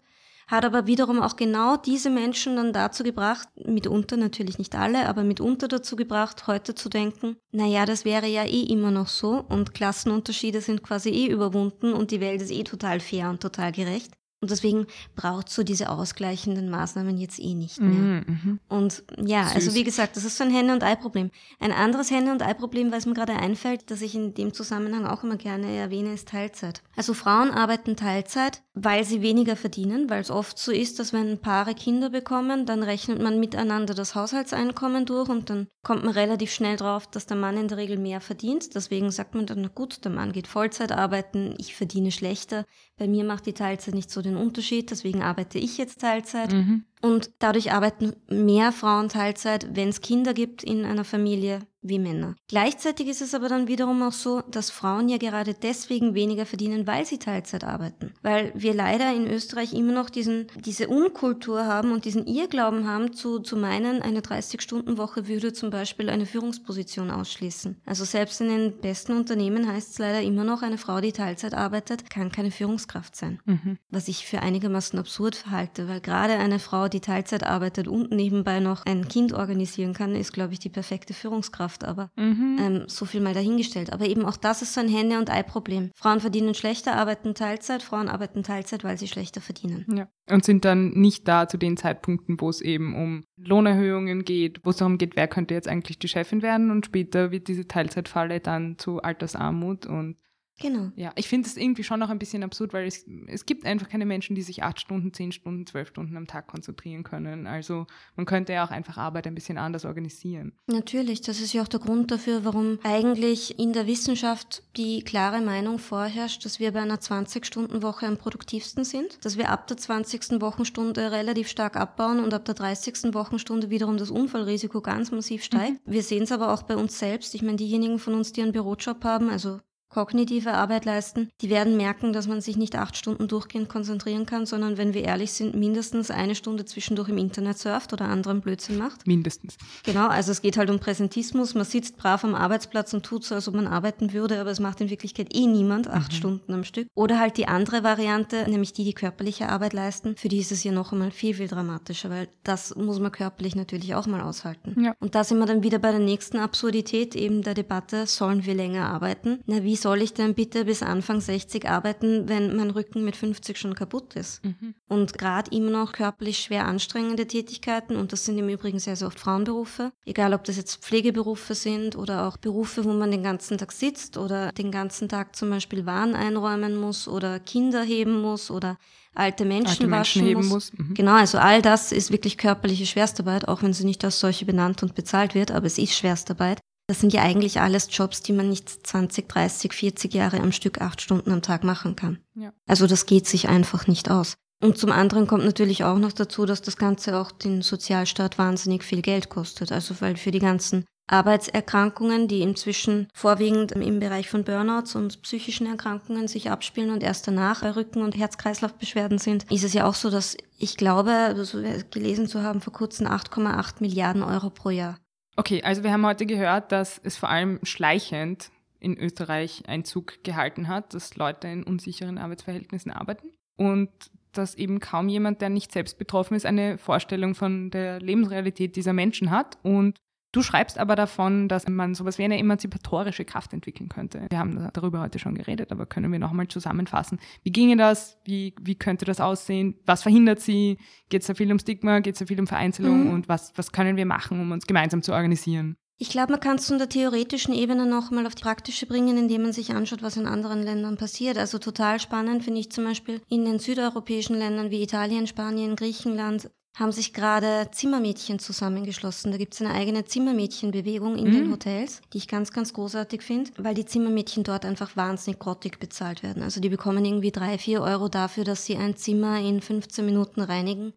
hat 0.49 0.65
aber 0.65 0.87
wiederum 0.87 1.21
auch 1.21 1.35
genau 1.35 1.77
diese 1.77 2.09
Menschen 2.09 2.55
dann 2.55 2.73
dazu 2.73 3.03
gebracht, 3.03 3.47
mitunter 3.55 4.17
natürlich 4.17 4.57
nicht 4.57 4.75
alle, 4.75 5.07
aber 5.07 5.23
mitunter 5.23 5.67
dazu 5.67 5.95
gebracht, 5.95 6.47
heute 6.47 6.73
zu 6.73 6.89
denken, 6.89 7.37
naja, 7.51 7.85
das 7.85 8.03
wäre 8.03 8.25
ja 8.25 8.43
eh 8.45 8.63
immer 8.63 8.89
noch 8.89 9.07
so 9.07 9.45
und 9.47 9.75
Klassenunterschiede 9.75 10.61
sind 10.61 10.81
quasi 10.81 11.09
eh 11.09 11.27
überwunden 11.27 11.93
und 11.93 12.09
die 12.09 12.19
Welt 12.19 12.41
ist 12.41 12.51
eh 12.51 12.63
total 12.63 12.99
fair 12.99 13.29
und 13.29 13.41
total 13.41 13.71
gerecht. 13.71 14.11
Und 14.41 14.51
deswegen 14.51 14.87
braucht 15.15 15.49
so 15.49 15.63
diese 15.63 15.89
ausgleichenden 15.89 16.69
Maßnahmen 16.69 17.17
jetzt 17.17 17.39
eh 17.39 17.53
nicht 17.55 17.81
mehr. 17.81 17.89
Mhm, 17.89 18.25
mhm. 18.27 18.59
und 18.69 19.03
ja, 19.17 19.43
Süß. 19.43 19.55
also 19.55 19.75
wie 19.75 19.83
gesagt, 19.83 20.15
das 20.15 20.23
ist 20.23 20.37
so 20.37 20.45
ein 20.45 20.51
Henne- 20.51 20.71
und 20.71 20.81
Ei-Problem. 20.81 21.29
Ein 21.59 21.73
anderes 21.73 22.09
Henne- 22.09 22.31
und 22.31 22.41
Ei-Problem, 22.41 22.93
was 22.93 23.05
mir 23.05 23.15
gerade 23.15 23.33
einfällt, 23.33 23.91
das 23.91 24.01
ich 24.01 24.15
in 24.15 24.33
dem 24.33 24.53
Zusammenhang 24.53 25.05
auch 25.05 25.23
immer 25.23 25.35
gerne 25.35 25.75
erwähne, 25.75 26.13
ist 26.13 26.29
Teilzeit. 26.29 26.81
Also 26.95 27.13
Frauen 27.13 27.51
arbeiten 27.51 27.97
Teilzeit, 27.97 28.61
weil 28.73 29.03
sie 29.03 29.21
weniger 29.21 29.57
verdienen, 29.57 30.09
weil 30.09 30.21
es 30.21 30.31
oft 30.31 30.57
so 30.57 30.71
ist, 30.71 30.99
dass 30.99 31.11
wenn 31.11 31.39
Paare 31.39 31.75
Kinder 31.75 32.09
bekommen, 32.09 32.65
dann 32.65 32.81
rechnet 32.81 33.21
man 33.21 33.41
miteinander 33.41 33.93
das 33.93 34.15
Haushaltseinkommen 34.15 35.05
durch 35.05 35.27
und 35.27 35.49
dann 35.49 35.67
kommt 35.83 36.05
man 36.05 36.13
relativ 36.13 36.51
schnell 36.51 36.77
drauf, 36.77 37.07
dass 37.07 37.25
der 37.25 37.35
Mann 37.35 37.57
in 37.57 37.67
der 37.67 37.77
Regel 37.77 37.97
mehr 37.97 38.21
verdient. 38.21 38.73
Deswegen 38.73 39.11
sagt 39.11 39.35
man 39.35 39.47
dann, 39.47 39.61
na 39.61 39.67
gut, 39.67 40.05
der 40.05 40.11
Mann 40.11 40.31
geht 40.31 40.47
Vollzeit 40.47 40.93
arbeiten, 40.93 41.55
ich 41.57 41.75
verdiene 41.75 42.11
schlechter. 42.11 42.63
Bei 42.97 43.07
mir 43.07 43.25
macht 43.25 43.45
die 43.45 43.53
Teilzeit 43.53 43.95
nicht 43.95 44.09
so 44.09 44.21
den 44.21 44.28
Unterschied, 44.37 44.91
deswegen 44.91 45.21
arbeite 45.21 45.59
ich 45.59 45.77
jetzt 45.77 46.01
Teilzeit. 46.01 46.51
Mhm. 46.51 46.85
Und 47.01 47.31
dadurch 47.39 47.71
arbeiten 47.71 48.13
mehr 48.27 48.71
Frauen 48.71 49.09
Teilzeit, 49.09 49.75
wenn 49.75 49.89
es 49.89 50.01
Kinder 50.01 50.33
gibt 50.33 50.63
in 50.63 50.85
einer 50.85 51.05
Familie, 51.05 51.59
wie 51.81 51.99
Männer. 51.99 52.35
Gleichzeitig 52.47 53.07
ist 53.07 53.21
es 53.21 53.33
aber 53.33 53.47
dann 53.47 53.67
wiederum 53.67 54.01
auch 54.03 54.11
so, 54.11 54.41
dass 54.41 54.69
Frauen 54.69 55.07
ja 55.07 55.17
gerade 55.17 55.53
deswegen 55.53 56.13
weniger 56.13 56.45
verdienen, 56.45 56.87
weil 56.87 57.05
sie 57.05 57.19
Teilzeit 57.19 57.63
arbeiten. 57.63 58.13
Weil 58.21 58.51
wir 58.53 58.73
leider 58.73 59.13
in 59.13 59.27
Österreich 59.27 59.73
immer 59.73 59.93
noch 59.93 60.09
diesen, 60.09 60.47
diese 60.65 60.89
Unkultur 60.89 61.65
haben 61.65 61.91
und 61.91 62.05
diesen 62.05 62.27
Irrglauben 62.27 62.87
haben, 62.87 63.13
zu, 63.13 63.39
zu 63.39 63.55
meinen, 63.55 64.01
eine 64.01 64.19
30-Stunden-Woche 64.19 65.27
würde 65.27 65.53
zum 65.53 65.69
Beispiel 65.69 66.09
eine 66.09 66.25
Führungsposition 66.25 67.11
ausschließen. 67.11 67.77
Also 67.85 68.03
selbst 68.03 68.41
in 68.41 68.49
den 68.49 68.81
besten 68.81 69.13
Unternehmen 69.13 69.67
heißt 69.67 69.91
es 69.91 69.99
leider 69.99 70.21
immer 70.21 70.43
noch, 70.43 70.61
eine 70.61 70.77
Frau, 70.77 70.99
die 70.99 71.13
Teilzeit 71.13 71.53
arbeitet, 71.53 72.09
kann 72.09 72.31
keine 72.31 72.51
Führungskraft 72.51 73.15
sein. 73.15 73.39
Mhm. 73.45 73.77
Was 73.89 74.09
ich 74.09 74.25
für 74.25 74.41
einigermaßen 74.41 74.99
absurd 74.99 75.45
halte, 75.49 75.87
weil 75.87 76.01
gerade 76.01 76.33
eine 76.33 76.59
Frau, 76.59 76.88
die 76.89 76.99
Teilzeit 76.99 77.43
arbeitet 77.43 77.87
und 77.87 78.11
nebenbei 78.11 78.59
noch 78.59 78.85
ein 78.85 79.07
Kind 79.07 79.33
organisieren 79.33 79.93
kann, 79.93 80.15
ist, 80.15 80.33
glaube 80.33 80.53
ich, 80.53 80.59
die 80.59 80.69
perfekte 80.69 81.13
Führungskraft. 81.13 81.83
Aber 81.83 82.11
mhm. 82.15 82.57
ähm, 82.59 82.83
so 82.87 83.05
viel 83.05 83.21
mal 83.21 83.33
dahingestellt. 83.33 83.93
Aber 83.93 84.05
eben 84.05 84.25
auch 84.25 84.37
das 84.37 84.61
ist 84.61 84.73
so 84.73 84.81
ein 84.81 84.89
Henne- 84.89 85.19
und 85.19 85.29
Ei-Problem. 85.29 85.91
Frauen 85.95 86.19
verdienen 86.19 86.53
schlechter, 86.53 86.95
arbeiten 86.95 87.35
Teilzeit, 87.35 87.83
Frauen 87.83 88.09
arbeiten 88.09 88.43
Teilzeit, 88.43 88.83
weil 88.83 88.97
sie 88.97 89.07
schlechter 89.07 89.41
verdienen. 89.41 89.85
Ja. 89.95 90.07
Und 90.29 90.45
sind 90.45 90.65
dann 90.65 90.89
nicht 90.91 91.27
da 91.27 91.47
zu 91.47 91.57
den 91.57 91.77
Zeitpunkten, 91.77 92.39
wo 92.39 92.49
es 92.49 92.61
eben 92.61 92.95
um 92.95 93.23
Lohnerhöhungen 93.37 94.25
geht, 94.25 94.61
wo 94.63 94.71
es 94.71 94.77
darum 94.77 94.97
geht, 94.97 95.15
wer 95.15 95.27
könnte 95.27 95.53
jetzt 95.53 95.67
eigentlich 95.67 95.99
die 95.99 96.07
Chefin 96.07 96.41
werden 96.41 96.71
und 96.71 96.85
später 96.85 97.31
wird 97.31 97.47
diese 97.47 97.67
Teilzeitfalle 97.67 98.39
dann 98.39 98.77
zu 98.77 99.01
Altersarmut 99.01 99.85
und 99.85 100.17
Genau. 100.59 100.91
Ja, 100.95 101.11
ich 101.15 101.27
finde 101.27 101.47
es 101.47 101.57
irgendwie 101.57 101.83
schon 101.83 101.99
noch 101.99 102.09
ein 102.09 102.19
bisschen 102.19 102.43
absurd, 102.43 102.73
weil 102.73 102.85
es, 102.85 103.05
es 103.27 103.45
gibt 103.45 103.65
einfach 103.65 103.87
keine 103.87 104.05
Menschen, 104.05 104.35
die 104.35 104.41
sich 104.41 104.63
acht 104.63 104.79
Stunden, 104.79 105.13
zehn 105.13 105.31
Stunden, 105.31 105.65
zwölf 105.65 105.87
Stunden 105.87 106.17
am 106.17 106.27
Tag 106.27 106.47
konzentrieren 106.47 107.03
können. 107.03 107.47
Also 107.47 107.87
man 108.15 108.25
könnte 108.25 108.53
ja 108.53 108.65
auch 108.65 108.71
einfach 108.71 108.97
Arbeit 108.97 109.25
ein 109.27 109.35
bisschen 109.35 109.57
anders 109.57 109.85
organisieren. 109.85 110.53
Natürlich, 110.67 111.21
das 111.21 111.39
ist 111.39 111.53
ja 111.53 111.63
auch 111.63 111.67
der 111.67 111.79
Grund 111.79 112.11
dafür, 112.11 112.43
warum 112.43 112.79
eigentlich 112.83 113.57
in 113.57 113.73
der 113.73 113.87
Wissenschaft 113.87 114.63
die 114.75 115.03
klare 115.03 115.41
Meinung 115.41 115.79
vorherrscht, 115.79 116.43
dass 116.43 116.59
wir 116.59 116.73
bei 116.73 116.81
einer 116.81 116.97
20-Stunden-Woche 116.97 118.05
am 118.05 118.17
produktivsten 118.17 118.83
sind, 118.83 119.23
dass 119.23 119.37
wir 119.37 119.49
ab 119.49 119.67
der 119.67 119.77
20. 119.77 120.41
Wochenstunde 120.41 121.11
relativ 121.11 121.47
stark 121.47 121.77
abbauen 121.77 122.19
und 122.19 122.33
ab 122.33 122.43
der 122.45 122.55
30. 122.55 123.13
Wochenstunde 123.13 123.69
wiederum 123.69 123.97
das 123.97 124.11
Unfallrisiko 124.11 124.81
ganz 124.81 125.11
massiv 125.11 125.43
steigt. 125.43 125.87
Mhm. 125.87 125.91
Wir 125.91 126.03
sehen 126.03 126.23
es 126.23 126.31
aber 126.31 126.53
auch 126.53 126.63
bei 126.63 126.75
uns 126.75 126.99
selbst. 126.99 127.33
Ich 127.33 127.41
meine, 127.41 127.57
diejenigen 127.57 127.99
von 127.99 128.13
uns, 128.13 128.33
die 128.33 128.41
einen 128.41 128.51
Bürojob 128.51 129.03
haben, 129.03 129.29
also 129.29 129.59
kognitive 129.89 130.53
Arbeit 130.53 130.85
leisten, 130.85 131.29
die 131.41 131.49
werden 131.49 131.75
merken, 131.75 132.13
dass 132.13 132.27
man 132.27 132.41
sich 132.41 132.57
nicht 132.57 132.75
acht 132.75 132.95
Stunden 132.95 133.27
durchgehend 133.27 133.69
konzentrieren 133.69 134.25
kann, 134.25 134.45
sondern 134.45 134.77
wenn 134.77 134.93
wir 134.93 135.03
ehrlich 135.03 135.31
sind, 135.31 135.55
mindestens 135.55 136.11
eine 136.11 136.35
Stunde 136.35 136.65
zwischendurch 136.65 137.09
im 137.09 137.17
Internet 137.17 137.57
surft 137.57 137.91
oder 137.91 138.05
anderen 138.05 138.41
Blödsinn 138.41 138.77
macht. 138.77 139.07
Mindestens. 139.07 139.57
Genau, 139.83 140.07
also 140.07 140.31
es 140.31 140.41
geht 140.41 140.57
halt 140.57 140.69
um 140.69 140.79
Präsentismus. 140.79 141.55
Man 141.55 141.65
sitzt 141.65 141.97
brav 141.97 142.23
am 142.23 142.35
Arbeitsplatz 142.35 142.93
und 142.93 143.03
tut 143.03 143.23
so, 143.23 143.35
als 143.35 143.47
ob 143.47 143.55
man 143.55 143.67
arbeiten 143.67 144.13
würde, 144.13 144.39
aber 144.39 144.51
es 144.51 144.59
macht 144.59 144.79
in 144.81 144.89
Wirklichkeit 144.89 145.35
eh 145.35 145.47
niemand 145.47 145.87
acht 145.87 146.11
mhm. 146.11 146.15
Stunden 146.15 146.53
am 146.53 146.63
Stück. 146.63 146.87
Oder 146.93 147.19
halt 147.19 147.37
die 147.37 147.47
andere 147.47 147.83
Variante, 147.83 148.49
nämlich 148.49 148.73
die, 148.73 148.83
die 148.83 148.93
körperliche 148.93 149.49
Arbeit 149.49 149.73
leisten. 149.73 150.15
Für 150.15 150.29
die 150.29 150.39
ist 150.39 150.51
es 150.51 150.63
ja 150.63 150.71
noch 150.71 150.91
einmal 150.91 151.11
viel, 151.11 151.33
viel 151.33 151.47
dramatischer, 151.47 152.09
weil 152.09 152.29
das 152.43 152.75
muss 152.75 152.99
man 152.99 153.11
körperlich 153.11 153.55
natürlich 153.55 153.95
auch 153.95 154.05
mal 154.05 154.21
aushalten. 154.21 154.79
Ja. 154.79 154.93
Und 154.99 155.15
da 155.15 155.23
sind 155.23 155.39
wir 155.39 155.47
dann 155.47 155.63
wieder 155.63 155.79
bei 155.79 155.91
der 155.91 155.99
nächsten 155.99 156.37
Absurdität 156.37 157.15
eben 157.15 157.41
der 157.41 157.55
Debatte, 157.55 158.05
sollen 158.05 158.45
wir 158.45 158.53
länger 158.53 158.87
arbeiten? 158.87 159.39
Na, 159.47 159.63
wie 159.63 159.78
soll 159.81 160.01
ich 160.01 160.13
denn 160.13 160.33
bitte 160.33 160.65
bis 160.65 160.83
Anfang 160.83 161.21
60 161.21 161.67
arbeiten, 161.67 162.27
wenn 162.27 162.55
mein 162.55 162.69
Rücken 162.69 163.03
mit 163.03 163.15
50 163.15 163.57
schon 163.57 163.75
kaputt 163.75 164.15
ist? 164.15 164.43
Mhm. 164.43 164.75
Und 164.87 165.17
gerade 165.17 165.51
immer 165.55 165.71
noch 165.71 165.91
körperlich 165.91 166.39
schwer 166.39 166.65
anstrengende 166.65 167.27
Tätigkeiten, 167.27 167.95
und 167.95 168.11
das 168.11 168.25
sind 168.25 168.37
im 168.37 168.49
Übrigen 168.49 168.79
sehr, 168.79 168.95
sehr 168.95 169.07
oft 169.07 169.19
Frauenberufe, 169.19 169.91
egal 170.05 170.33
ob 170.33 170.43
das 170.43 170.57
jetzt 170.57 170.83
Pflegeberufe 170.83 171.55
sind 171.55 171.95
oder 171.95 172.27
auch 172.27 172.37
Berufe, 172.37 172.85
wo 172.85 172.93
man 172.93 173.11
den 173.11 173.23
ganzen 173.23 173.57
Tag 173.57 173.71
sitzt 173.71 174.17
oder 174.17 174.51
den 174.51 174.71
ganzen 174.71 175.09
Tag 175.09 175.35
zum 175.35 175.49
Beispiel 175.49 175.85
Waren 175.85 176.15
einräumen 176.15 176.75
muss 176.75 177.07
oder 177.07 177.39
Kinder 177.39 177.83
heben 177.83 178.21
muss 178.21 178.51
oder 178.51 178.77
alte 179.15 179.45
Menschen 179.45 179.85
alte 179.85 179.91
waschen 179.91 180.25
Menschen 180.25 180.49
muss. 180.49 180.71
muss. 180.71 180.73
Mhm. 180.73 180.93
Genau, 180.93 181.13
also 181.13 181.37
all 181.37 181.61
das 181.61 181.91
ist 181.91 182.11
wirklich 182.11 182.37
körperliche 182.37 182.85
Schwerstarbeit, 182.85 183.47
auch 183.47 183.63
wenn 183.63 183.73
sie 183.73 183.85
nicht 183.85 184.03
als 184.05 184.19
solche 184.19 184.45
benannt 184.45 184.83
und 184.83 184.95
bezahlt 184.95 185.35
wird, 185.35 185.51
aber 185.51 185.65
es 185.65 185.77
ist 185.77 185.93
Schwerstarbeit. 185.95 186.59
Das 186.89 186.99
sind 186.99 187.13
ja 187.13 187.21
eigentlich 187.21 187.61
alles 187.61 187.87
Jobs, 187.91 188.23
die 188.23 188.33
man 188.33 188.49
nicht 188.49 188.67
20, 188.67 189.29
30, 189.29 189.73
40 189.73 190.11
Jahre 190.11 190.39
am 190.39 190.51
Stück 190.51 190.81
acht 190.81 191.01
Stunden 191.01 191.31
am 191.31 191.43
Tag 191.43 191.63
machen 191.63 191.95
kann. 191.95 192.17
Ja. 192.33 192.51
Also 192.65 192.87
das 192.87 193.05
geht 193.05 193.27
sich 193.27 193.47
einfach 193.47 193.85
nicht 193.85 194.09
aus. 194.09 194.33
Und 194.59 194.79
zum 194.79 194.91
anderen 194.91 195.27
kommt 195.27 195.45
natürlich 195.45 195.83
auch 195.83 195.99
noch 195.99 196.13
dazu, 196.13 196.47
dass 196.47 196.63
das 196.63 196.77
Ganze 196.77 197.15
auch 197.19 197.31
den 197.31 197.61
Sozialstaat 197.61 198.39
wahnsinnig 198.39 198.83
viel 198.83 199.03
Geld 199.03 199.29
kostet. 199.29 199.71
Also 199.71 200.01
weil 200.01 200.17
für 200.17 200.31
die 200.31 200.39
ganzen 200.39 200.85
Arbeitserkrankungen, 201.05 202.27
die 202.27 202.41
inzwischen 202.41 203.07
vorwiegend 203.13 203.73
im 203.73 203.99
Bereich 203.99 204.27
von 204.27 204.43
Burnouts 204.43 204.95
und 204.95 205.21
psychischen 205.21 205.67
Erkrankungen 205.67 206.27
sich 206.27 206.49
abspielen 206.49 206.89
und 206.89 207.03
erst 207.03 207.27
danach 207.27 207.61
Rücken- 207.75 208.01
und 208.01 208.17
Herz-Kreislauf-Beschwerden 208.17 209.19
sind, 209.19 209.45
ist 209.51 209.63
es 209.63 209.73
ja 209.73 209.85
auch 209.85 209.93
so, 209.93 210.09
dass 210.09 210.37
ich 210.57 210.75
glaube, 210.75 211.11
also 211.11 211.61
gelesen 211.91 212.27
zu 212.27 212.41
haben 212.41 212.61
vor 212.61 212.73
kurzem 212.73 213.05
8,8 213.05 213.75
Milliarden 213.81 214.23
Euro 214.23 214.49
pro 214.49 214.71
Jahr 214.71 214.97
Okay, 215.39 215.63
also 215.63 215.83
wir 215.83 215.93
haben 215.93 216.05
heute 216.05 216.25
gehört, 216.25 216.73
dass 216.73 216.99
es 217.01 217.15
vor 217.15 217.29
allem 217.29 217.61
schleichend 217.63 218.51
in 218.81 218.97
Österreich 218.97 219.63
Einzug 219.67 220.21
gehalten 220.21 220.67
hat, 220.67 220.93
dass 220.93 221.15
Leute 221.15 221.47
in 221.47 221.63
unsicheren 221.63 222.17
Arbeitsverhältnissen 222.17 222.91
arbeiten 222.91 223.29
und 223.55 223.89
dass 224.33 224.55
eben 224.55 224.81
kaum 224.81 225.07
jemand, 225.07 225.39
der 225.39 225.47
nicht 225.47 225.71
selbst 225.71 225.97
betroffen 225.97 226.35
ist, 226.35 226.45
eine 226.45 226.77
Vorstellung 226.77 227.35
von 227.35 227.71
der 227.71 228.01
Lebensrealität 228.01 228.75
dieser 228.75 228.91
Menschen 228.91 229.31
hat 229.31 229.57
und 229.63 229.97
Du 230.31 230.43
schreibst 230.43 230.77
aber 230.77 230.95
davon, 230.95 231.47
dass 231.47 231.67
man 231.67 231.95
sowas 231.95 232.19
wie 232.19 232.23
eine 232.23 232.37
emanzipatorische 232.37 233.25
Kraft 233.25 233.51
entwickeln 233.51 233.89
könnte. 233.89 234.27
Wir 234.29 234.37
haben 234.37 234.69
darüber 234.73 235.01
heute 235.01 235.17
schon 235.17 235.33
geredet, 235.33 235.71
aber 235.71 235.87
können 235.87 236.11
wir 236.11 236.19
nochmal 236.19 236.47
zusammenfassen. 236.47 237.19
Wie 237.43 237.51
ginge 237.51 237.77
das? 237.77 238.19
Wie, 238.25 238.53
wie 238.61 238.75
könnte 238.75 239.05
das 239.05 239.19
aussehen? 239.19 239.79
Was 239.87 240.03
verhindert 240.03 240.39
sie? 240.39 240.77
Geht 241.09 241.21
es 241.21 241.27
da 241.27 241.33
viel 241.33 241.51
um 241.51 241.57
Stigma? 241.57 241.99
Geht 241.99 242.13
es 242.13 242.19
da 242.19 242.27
viel 242.27 242.39
um 242.39 242.45
Vereinzelung? 242.45 243.05
Mhm. 243.05 243.13
Und 243.13 243.27
was, 243.27 243.53
was 243.55 243.71
können 243.71 243.97
wir 243.97 244.05
machen, 244.05 244.39
um 244.39 244.51
uns 244.51 244.67
gemeinsam 244.67 245.01
zu 245.01 245.13
organisieren? 245.13 245.77
Ich 246.01 246.11
glaube, 246.11 246.31
man 246.31 246.39
kann 246.39 246.55
es 246.55 246.67
von 246.67 246.77
der 246.77 246.87
theoretischen 246.87 247.53
Ebene 247.53 247.85
nochmal 247.85 248.25
auf 248.25 248.33
die 248.33 248.43
praktische 248.43 248.85
bringen, 248.85 249.17
indem 249.17 249.41
man 249.41 249.51
sich 249.51 249.71
anschaut, 249.71 250.01
was 250.01 250.15
in 250.15 250.27
anderen 250.27 250.63
Ländern 250.63 250.95
passiert. 250.95 251.37
Also 251.37 251.57
total 251.57 251.99
spannend 251.99 252.45
finde 252.45 252.61
ich 252.61 252.71
zum 252.71 252.85
Beispiel 252.85 253.21
in 253.27 253.43
den 253.43 253.59
südeuropäischen 253.59 254.37
Ländern 254.37 254.71
wie 254.71 254.81
Italien, 254.81 255.27
Spanien, 255.27 255.75
Griechenland 255.75 256.51
haben 256.79 256.91
sich 256.91 257.13
gerade 257.13 257.69
Zimmermädchen 257.71 258.39
zusammengeschlossen. 258.39 259.31
Da 259.31 259.37
gibt 259.37 259.53
es 259.53 259.61
eine 259.61 259.73
eigene 259.73 260.05
Zimmermädchenbewegung 260.05 261.17
in 261.17 261.27
mhm. 261.27 261.33
den 261.33 261.51
Hotels, 261.51 262.01
die 262.13 262.19
ich 262.19 262.27
ganz, 262.27 262.51
ganz 262.51 262.73
großartig 262.73 263.21
finde, 263.21 263.51
weil 263.57 263.75
die 263.75 263.85
Zimmermädchen 263.85 264.43
dort 264.43 264.65
einfach 264.65 264.95
wahnsinnig 264.95 265.39
grottig 265.39 265.79
bezahlt 265.79 266.23
werden. 266.23 266.41
Also 266.41 266.61
die 266.61 266.69
bekommen 266.69 267.03
irgendwie 267.03 267.31
drei, 267.31 267.57
vier 267.57 267.81
Euro 267.81 268.07
dafür, 268.07 268.45
dass 268.45 268.65
sie 268.65 268.77
ein 268.77 268.95
Zimmer 268.95 269.39
in 269.39 269.61
15 269.61 270.05
Minuten 270.05 270.41
reinigen 270.41 270.93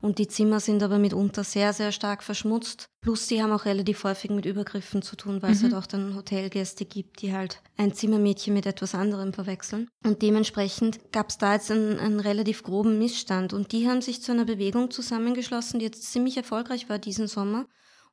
und 0.00 0.18
die 0.18 0.28
Zimmer 0.28 0.60
sind 0.60 0.82
aber 0.82 0.98
mitunter 0.98 1.44
sehr, 1.44 1.72
sehr 1.72 1.92
stark 1.92 2.22
verschmutzt. 2.22 2.88
Plus, 3.00 3.26
die 3.26 3.42
haben 3.42 3.52
auch 3.52 3.64
relativ 3.64 4.04
häufig 4.04 4.30
mit 4.30 4.46
Übergriffen 4.46 5.02
zu 5.02 5.16
tun, 5.16 5.42
weil 5.42 5.50
mhm. 5.50 5.56
es 5.56 5.62
halt 5.62 5.74
auch 5.74 5.86
dann 5.86 6.14
Hotelgäste 6.16 6.84
gibt, 6.84 7.22
die 7.22 7.32
halt 7.32 7.62
ein 7.76 7.94
Zimmermädchen 7.94 8.54
mit 8.54 8.66
etwas 8.66 8.94
anderem 8.94 9.32
verwechseln. 9.32 9.88
Und 10.04 10.22
dementsprechend 10.22 11.12
gab 11.12 11.30
es 11.30 11.38
da 11.38 11.54
jetzt 11.54 11.70
einen, 11.70 11.98
einen 11.98 12.20
relativ 12.20 12.62
groben 12.62 12.98
Missstand. 12.98 13.52
Und 13.52 13.72
die 13.72 13.88
haben 13.88 14.02
sich 14.02 14.22
zu 14.22 14.32
einer 14.32 14.44
Bewegung 14.44 14.90
zusammengeschlossen, 14.90 15.78
die 15.78 15.86
jetzt 15.86 16.12
ziemlich 16.12 16.36
erfolgreich 16.36 16.88
war 16.88 16.98
diesen 16.98 17.28
Sommer 17.28 17.66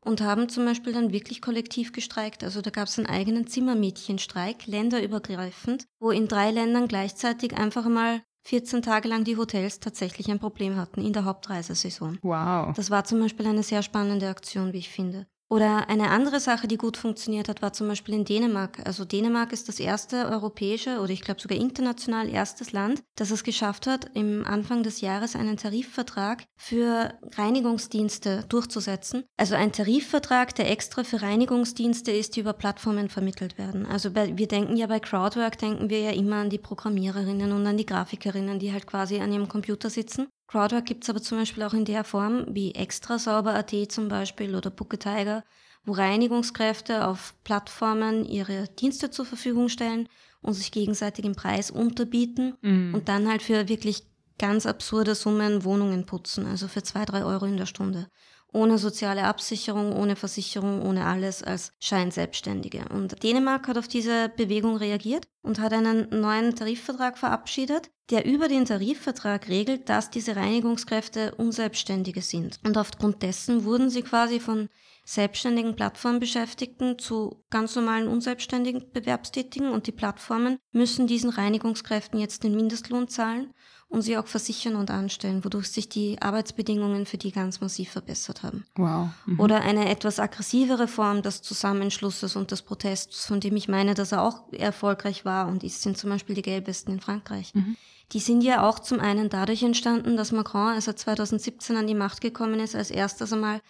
und 0.06 0.22
haben 0.22 0.50
zum 0.50 0.66
Beispiel 0.66 0.94
dann 0.94 1.14
wirklich 1.14 1.42
kollektiv 1.42 1.92
gestreikt. 1.92 2.44
Also 2.44 2.62
da 2.62 2.70
gab 2.70 2.88
es 2.88 2.98
einen 2.98 3.08
eigenen 3.08 3.48
Zimmermädchenstreik, 3.48 4.68
länderübergreifend, 4.68 5.88
wo 6.00 6.12
in 6.12 6.28
drei 6.28 6.52
Ländern 6.52 6.88
gleichzeitig 6.88 7.58
einfach 7.58 7.88
mal 7.88 8.22
14 8.46 8.82
Tage 8.82 9.08
lang 9.08 9.24
die 9.24 9.38
Hotels 9.38 9.80
tatsächlich 9.80 10.30
ein 10.30 10.40
Problem 10.40 10.76
hatten 10.76 11.04
in 11.04 11.14
der 11.14 11.26
Hauptreisesaison. 11.26 12.20
Wow. 12.22 12.76
Das 12.76 12.90
war 12.90 13.06
zum 13.06 13.20
Beispiel 13.20 13.48
eine 13.48 13.64
sehr 13.64 13.84
spannende 13.84 14.28
Aktion, 14.28 14.74
wie 14.74 14.80
ich 14.80 14.90
finde. 14.90 15.28
Oder 15.50 15.90
eine 15.90 16.10
andere 16.10 16.40
Sache, 16.40 16.68
die 16.68 16.78
gut 16.78 16.98
funktioniert 16.98 17.48
hat, 17.48 17.62
war 17.62 17.74
zum 17.74 17.88
Beispiel 17.88 18.16
in 18.16 18.26
Dänemark. 18.26 18.80
Also 18.86 19.06
Dänemark 19.06 19.54
ist 19.54 19.70
das 19.70 19.80
erste 19.80 20.28
europäische 20.28 21.00
oder 21.00 21.12
ich 21.12 21.22
glaube 21.22 21.42
sogar 21.42 21.58
international 21.58 22.28
erstes 22.28 22.72
Land, 22.72 23.04
das 23.16 23.30
es 23.30 23.44
geschafft 23.44 23.86
hat, 23.86 24.10
im 24.16 24.46
Anfang 24.46 24.84
des 24.84 25.02
Jahres 25.02 25.36
einen 25.36 25.58
Tarifvertrag 25.58 26.46
für 26.56 27.14
Reinigungsdienste 27.36 28.46
durchzusetzen. 28.50 29.26
Also 29.38 29.56
ein 29.56 29.72
Tarifvertrag, 29.72 30.56
der 30.56 30.72
extra 30.72 31.04
für 31.04 31.22
Reinigungsdienste 31.22 32.12
ist, 32.12 32.36
die 32.36 32.40
über 32.40 32.54
Plattformen 32.54 33.10
vermittelt 33.10 33.58
werden. 33.58 33.86
Also 33.86 34.12
bei, 34.12 34.36
wir 34.38 34.48
denken 34.48 34.76
ja 34.76 34.88
bei 34.88 35.00
Crowdwork, 35.00 35.58
denken 35.58 35.90
wir 35.90 36.00
ja 36.00 36.12
immer 36.12 36.38
an 36.38 36.50
die 36.50 36.58
Programmiererinnen 36.58 37.52
und 37.52 37.68
an 37.68 37.78
die 37.78 37.86
Grafikerinnen, 37.86 38.60
die 38.60 38.74
halt 38.74 38.88
quasi 38.88 39.20
an 39.20 39.32
ihrem 39.32 39.48
Computer 39.48 39.90
sitzen 39.90 40.28
Crowdwork 40.54 40.86
gibt 40.86 41.04
es 41.04 41.10
aber 41.10 41.20
zum 41.20 41.40
Beispiel 41.40 41.64
auch 41.64 41.74
in 41.74 41.84
der 41.84 42.04
Form 42.04 42.46
wie 42.48 42.76
Extra 42.76 43.18
Sauber.at 43.18 43.74
zum 43.92 44.08
Beispiel 44.08 44.54
oder 44.56 44.70
Booke 44.70 45.00
Tiger, 45.00 45.44
wo 45.84 45.94
Reinigungskräfte 45.94 47.08
auf 47.08 47.34
Plattformen 47.44 48.24
ihre 48.24 48.68
Dienste 48.80 49.10
zur 49.10 49.26
Verfügung 49.26 49.68
stellen 49.68 50.08
und 50.44 50.54
sich 50.54 50.72
gegenseitig 50.72 51.26
im 51.26 51.34
Preis 51.34 51.72
unterbieten 51.72 52.54
mhm. 52.62 52.94
und 52.94 53.10
dann 53.10 53.28
halt 53.28 53.42
für 53.42 53.68
wirklich 53.68 54.04
ganz 54.38 54.68
absurde 54.68 55.16
Summen 55.16 55.64
Wohnungen 55.64 56.06
putzen, 56.06 56.46
also 56.46 56.68
für 56.68 56.84
zwei, 56.84 57.04
drei 57.06 57.26
Euro 57.26 57.46
in 57.46 57.58
der 57.58 57.66
Stunde 57.66 58.08
ohne 58.54 58.78
soziale 58.78 59.24
Absicherung, 59.24 59.94
ohne 59.94 60.16
Versicherung, 60.16 60.82
ohne 60.82 61.06
alles 61.06 61.44
als 61.44 61.74
Scheinselbstständige. 61.80 62.86
Und 62.90 63.22
Dänemark 63.24 63.68
hat 63.68 63.78
auf 63.78 63.88
diese 63.88 64.30
Bewegung 64.30 64.78
reagiert 64.78 65.28
und 65.42 65.60
hat 65.60 65.74
einen 65.74 66.08
neuen 66.10 66.56
Tarifvertrag 66.56 67.18
verabschiedet, 67.18 67.90
der 68.10 68.26
über 68.26 68.48
den 68.48 68.66
Tarifvertrag 68.66 69.48
regelt, 69.50 69.90
dass 69.90 70.10
diese 70.10 70.36
Reinigungskräfte 70.36 71.36
Unselbstständige 71.36 72.22
sind. 72.22 72.60
Und 72.66 72.78
aufgrund 72.78 73.24
dessen 73.24 73.66
wurden 73.66 73.90
sie 73.90 74.04
quasi 74.04 74.40
von 74.40 74.70
selbstständigen 75.06 75.76
Plattformbeschäftigten 75.76 76.98
zu 76.98 77.44
ganz 77.50 77.76
normalen 77.76 78.08
unselbstständigen 78.08 78.92
Bewerbstätigen 78.94 79.70
und 79.70 79.88
die 79.88 79.92
Plattformen 79.92 80.60
müssen 80.72 81.08
diesen 81.08 81.30
Reinigungskräften 81.30 82.20
jetzt 82.20 82.44
den 82.44 82.56
Mindestlohn 82.56 83.10
zahlen 83.10 83.54
und 83.94 84.02
sie 84.02 84.18
auch 84.18 84.26
versichern 84.26 84.76
und 84.76 84.90
anstellen, 84.90 85.46
wodurch 85.46 85.70
sich 85.70 85.88
die 85.88 86.20
Arbeitsbedingungen 86.20 87.06
für 87.06 87.18
die 87.18 87.32
ganz 87.32 87.62
massiv 87.62 87.92
verbessert 87.92 88.42
haben. 88.42 88.66
Wow. 88.76 89.10
Mhm. 89.28 89.40
Oder 89.40 89.62
eine 89.62 89.88
etwas 89.88 90.20
aggressivere 90.20 90.88
Form 90.88 91.22
des 91.22 91.44
Zusammenschlusses 91.44 92.36
und 92.36 92.50
des 92.50 92.64
Protests, 92.64 93.26
von 93.26 93.40
dem 93.40 93.56
ich 93.56 93.68
meine, 93.68 93.94
dass 93.94 94.12
er 94.12 94.24
auch 94.24 94.52
erfolgreich 94.52 95.26
war 95.26 95.48
und 95.48 95.64
ist, 95.64 95.84
sind 95.84 95.98
zum 95.98 96.10
Beispiel 96.10 96.36
die 96.36 96.42
Gelbwesten 96.42 96.96
in 96.96 97.02
Frankreich. 97.02 97.54
Mhm. 97.54 97.78
Die 98.14 98.20
sind 98.20 98.42
ja 98.42 98.68
auch 98.68 98.80
zum 98.80 99.00
einen 99.00 99.30
dadurch 99.30 99.62
entstanden, 99.62 100.18
dass 100.18 100.32
Macron, 100.32 100.74
als 100.74 100.88
er 100.88 100.96
2017 100.96 101.78
an 101.78 101.86
die 101.86 101.96
Macht 101.96 102.20
gekommen 102.20 102.60
ist, 102.60 102.76
als 102.76 102.90
erstes 102.90 103.32
einmal 103.32 103.62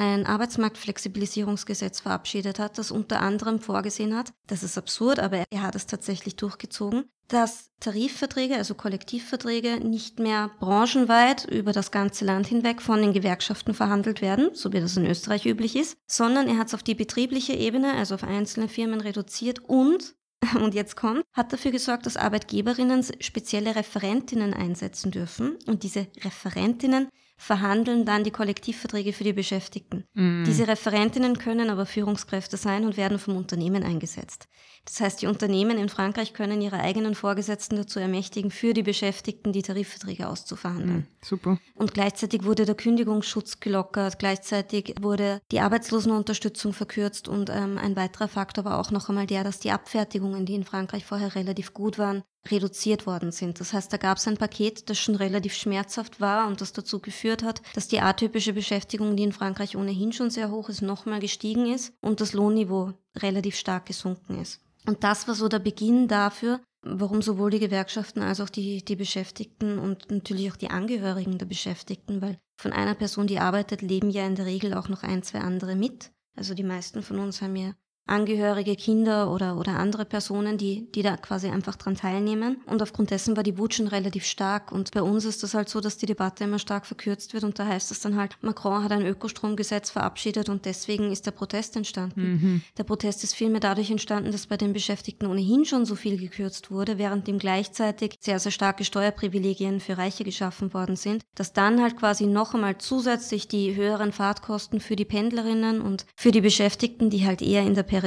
ein 0.00 0.24
Arbeitsmarktflexibilisierungsgesetz 0.24 2.00
verabschiedet 2.00 2.58
hat, 2.58 2.78
das 2.78 2.90
unter 2.90 3.20
anderem 3.20 3.60
vorgesehen 3.60 4.16
hat, 4.16 4.32
das 4.46 4.62
ist 4.62 4.78
absurd, 4.78 5.20
aber 5.20 5.44
er 5.50 5.62
hat 5.62 5.74
es 5.74 5.86
tatsächlich 5.86 6.36
durchgezogen, 6.36 7.04
dass 7.28 7.70
Tarifverträge, 7.80 8.56
also 8.56 8.74
Kollektivverträge, 8.74 9.78
nicht 9.86 10.18
mehr 10.18 10.50
branchenweit 10.58 11.44
über 11.44 11.72
das 11.72 11.90
ganze 11.90 12.24
Land 12.24 12.46
hinweg 12.46 12.80
von 12.80 13.02
den 13.02 13.12
Gewerkschaften 13.12 13.74
verhandelt 13.74 14.22
werden, 14.22 14.48
so 14.54 14.72
wie 14.72 14.80
das 14.80 14.96
in 14.96 15.04
Österreich 15.04 15.44
üblich 15.44 15.76
ist, 15.76 15.98
sondern 16.06 16.48
er 16.48 16.56
hat 16.56 16.68
es 16.68 16.74
auf 16.74 16.82
die 16.82 16.94
betriebliche 16.94 17.52
Ebene, 17.52 17.92
also 17.92 18.14
auf 18.14 18.24
einzelne 18.24 18.68
Firmen 18.68 19.02
reduziert 19.02 19.58
und 19.60 20.14
und 20.54 20.74
jetzt 20.74 20.96
kommt, 20.96 21.22
hat 21.34 21.52
dafür 21.52 21.70
gesorgt, 21.70 22.06
dass 22.06 22.16
Arbeitgeberinnen 22.16 23.04
spezielle 23.20 23.76
Referentinnen 23.76 24.54
einsetzen 24.54 25.10
dürfen. 25.10 25.58
Und 25.66 25.82
diese 25.82 26.06
Referentinnen 26.24 27.10
verhandeln 27.40 28.04
dann 28.04 28.22
die 28.22 28.30
Kollektivverträge 28.30 29.14
für 29.14 29.24
die 29.24 29.32
Beschäftigten. 29.32 30.04
Mhm. 30.12 30.44
Diese 30.46 30.68
Referentinnen 30.68 31.38
können 31.38 31.70
aber 31.70 31.86
Führungskräfte 31.86 32.58
sein 32.58 32.84
und 32.84 32.98
werden 32.98 33.18
vom 33.18 33.34
Unternehmen 33.34 33.82
eingesetzt. 33.82 34.46
Das 34.84 35.00
heißt, 35.00 35.22
die 35.22 35.26
Unternehmen 35.26 35.78
in 35.78 35.88
Frankreich 35.88 36.34
können 36.34 36.60
ihre 36.60 36.80
eigenen 36.80 37.14
Vorgesetzten 37.14 37.76
dazu 37.76 37.98
ermächtigen, 37.98 38.50
für 38.50 38.74
die 38.74 38.82
Beschäftigten 38.82 39.54
die 39.54 39.62
Tarifverträge 39.62 40.28
auszuverhandeln. 40.28 40.98
Mhm, 40.98 41.06
super. 41.22 41.58
Und 41.74 41.94
gleichzeitig 41.94 42.44
wurde 42.44 42.66
der 42.66 42.74
Kündigungsschutz 42.74 43.60
gelockert, 43.60 44.18
gleichzeitig 44.18 44.96
wurde 45.00 45.40
die 45.50 45.60
Arbeitslosenunterstützung 45.60 46.74
verkürzt 46.74 47.26
und 47.26 47.48
ähm, 47.48 47.78
ein 47.78 47.96
weiterer 47.96 48.28
Faktor 48.28 48.66
war 48.66 48.78
auch 48.78 48.90
noch 48.90 49.08
einmal 49.08 49.26
der, 49.26 49.44
dass 49.44 49.60
die 49.60 49.70
Abfertigungen, 49.70 50.44
die 50.44 50.56
in 50.56 50.64
Frankreich 50.64 51.06
vorher 51.06 51.34
relativ 51.34 51.72
gut 51.72 51.98
waren, 51.98 52.22
reduziert 52.48 53.06
worden 53.06 53.32
sind. 53.32 53.60
Das 53.60 53.72
heißt, 53.72 53.92
da 53.92 53.96
gab 53.96 54.16
es 54.18 54.26
ein 54.26 54.36
Paket, 54.36 54.88
das 54.88 54.98
schon 54.98 55.14
relativ 55.14 55.54
schmerzhaft 55.54 56.20
war 56.20 56.46
und 56.46 56.60
das 56.60 56.72
dazu 56.72 57.00
geführt 57.00 57.42
hat, 57.42 57.60
dass 57.74 57.88
die 57.88 58.00
atypische 58.00 58.52
Beschäftigung, 58.52 59.16
die 59.16 59.24
in 59.24 59.32
Frankreich 59.32 59.76
ohnehin 59.76 60.12
schon 60.12 60.30
sehr 60.30 60.50
hoch 60.50 60.68
ist, 60.68 60.82
nochmal 60.82 61.20
gestiegen 61.20 61.72
ist 61.72 61.92
und 62.00 62.20
das 62.20 62.32
Lohnniveau 62.32 62.94
relativ 63.16 63.56
stark 63.56 63.86
gesunken 63.86 64.40
ist. 64.40 64.60
Und 64.86 65.04
das 65.04 65.28
war 65.28 65.34
so 65.34 65.48
der 65.48 65.58
Beginn 65.58 66.08
dafür, 66.08 66.60
warum 66.82 67.20
sowohl 67.20 67.50
die 67.50 67.58
Gewerkschaften 67.58 68.22
als 68.22 68.40
auch 68.40 68.48
die, 68.48 68.82
die 68.82 68.96
Beschäftigten 68.96 69.78
und 69.78 70.10
natürlich 70.10 70.50
auch 70.50 70.56
die 70.56 70.70
Angehörigen 70.70 71.36
der 71.36 71.46
Beschäftigten, 71.46 72.22
weil 72.22 72.38
von 72.56 72.72
einer 72.72 72.94
Person, 72.94 73.26
die 73.26 73.38
arbeitet, 73.38 73.82
leben 73.82 74.10
ja 74.10 74.26
in 74.26 74.34
der 74.34 74.46
Regel 74.46 74.74
auch 74.74 74.88
noch 74.88 75.02
ein, 75.02 75.22
zwei 75.22 75.40
andere 75.40 75.76
mit. 75.76 76.12
Also 76.36 76.54
die 76.54 76.62
meisten 76.62 77.02
von 77.02 77.18
uns 77.18 77.42
haben 77.42 77.56
ja 77.56 77.74
Angehörige, 78.10 78.74
Kinder 78.74 79.30
oder, 79.32 79.56
oder 79.56 79.78
andere 79.78 80.04
Personen, 80.04 80.58
die, 80.58 80.90
die 80.92 81.02
da 81.02 81.16
quasi 81.16 81.48
einfach 81.48 81.76
dran 81.76 81.94
teilnehmen. 81.94 82.60
Und 82.66 82.82
aufgrund 82.82 83.10
dessen 83.10 83.36
war 83.36 83.44
die 83.44 83.56
Wut 83.56 83.74
schon 83.74 83.86
relativ 83.86 84.24
stark. 84.24 84.72
Und 84.72 84.90
bei 84.90 85.02
uns 85.02 85.24
ist 85.24 85.42
das 85.44 85.54
halt 85.54 85.68
so, 85.68 85.80
dass 85.80 85.96
die 85.96 86.06
Debatte 86.06 86.44
immer 86.44 86.58
stark 86.58 86.86
verkürzt 86.86 87.34
wird. 87.34 87.44
Und 87.44 87.58
da 87.58 87.66
heißt 87.66 87.92
es 87.92 88.00
dann 88.00 88.16
halt, 88.16 88.36
Macron 88.40 88.82
hat 88.82 88.90
ein 88.90 89.06
Ökostromgesetz 89.06 89.90
verabschiedet 89.90 90.48
und 90.48 90.64
deswegen 90.64 91.12
ist 91.12 91.26
der 91.26 91.30
Protest 91.30 91.76
entstanden. 91.76 92.20
Mhm. 92.20 92.62
Der 92.78 92.84
Protest 92.84 93.22
ist 93.22 93.34
vielmehr 93.34 93.60
dadurch 93.60 93.90
entstanden, 93.90 94.32
dass 94.32 94.48
bei 94.48 94.56
den 94.56 94.72
Beschäftigten 94.72 95.26
ohnehin 95.26 95.64
schon 95.64 95.86
so 95.86 95.94
viel 95.94 96.18
gekürzt 96.18 96.72
wurde, 96.72 96.98
während 96.98 97.28
dem 97.28 97.38
gleichzeitig 97.38 98.16
sehr, 98.18 98.40
sehr 98.40 98.52
starke 98.52 98.84
Steuerprivilegien 98.84 99.78
für 99.78 99.98
Reiche 99.98 100.24
geschaffen 100.24 100.74
worden 100.74 100.96
sind, 100.96 101.22
dass 101.36 101.52
dann 101.52 101.80
halt 101.80 101.96
quasi 101.96 102.26
noch 102.26 102.54
einmal 102.54 102.78
zusätzlich 102.78 103.46
die 103.46 103.76
höheren 103.76 104.10
Fahrtkosten 104.10 104.80
für 104.80 104.96
die 104.96 105.04
Pendlerinnen 105.04 105.80
und 105.80 106.06
für 106.16 106.32
die 106.32 106.40
Beschäftigten, 106.40 107.08
die 107.08 107.24
halt 107.24 107.40
eher 107.40 107.62
in 107.62 107.74
der 107.74 107.84
Peripherie 107.84 107.99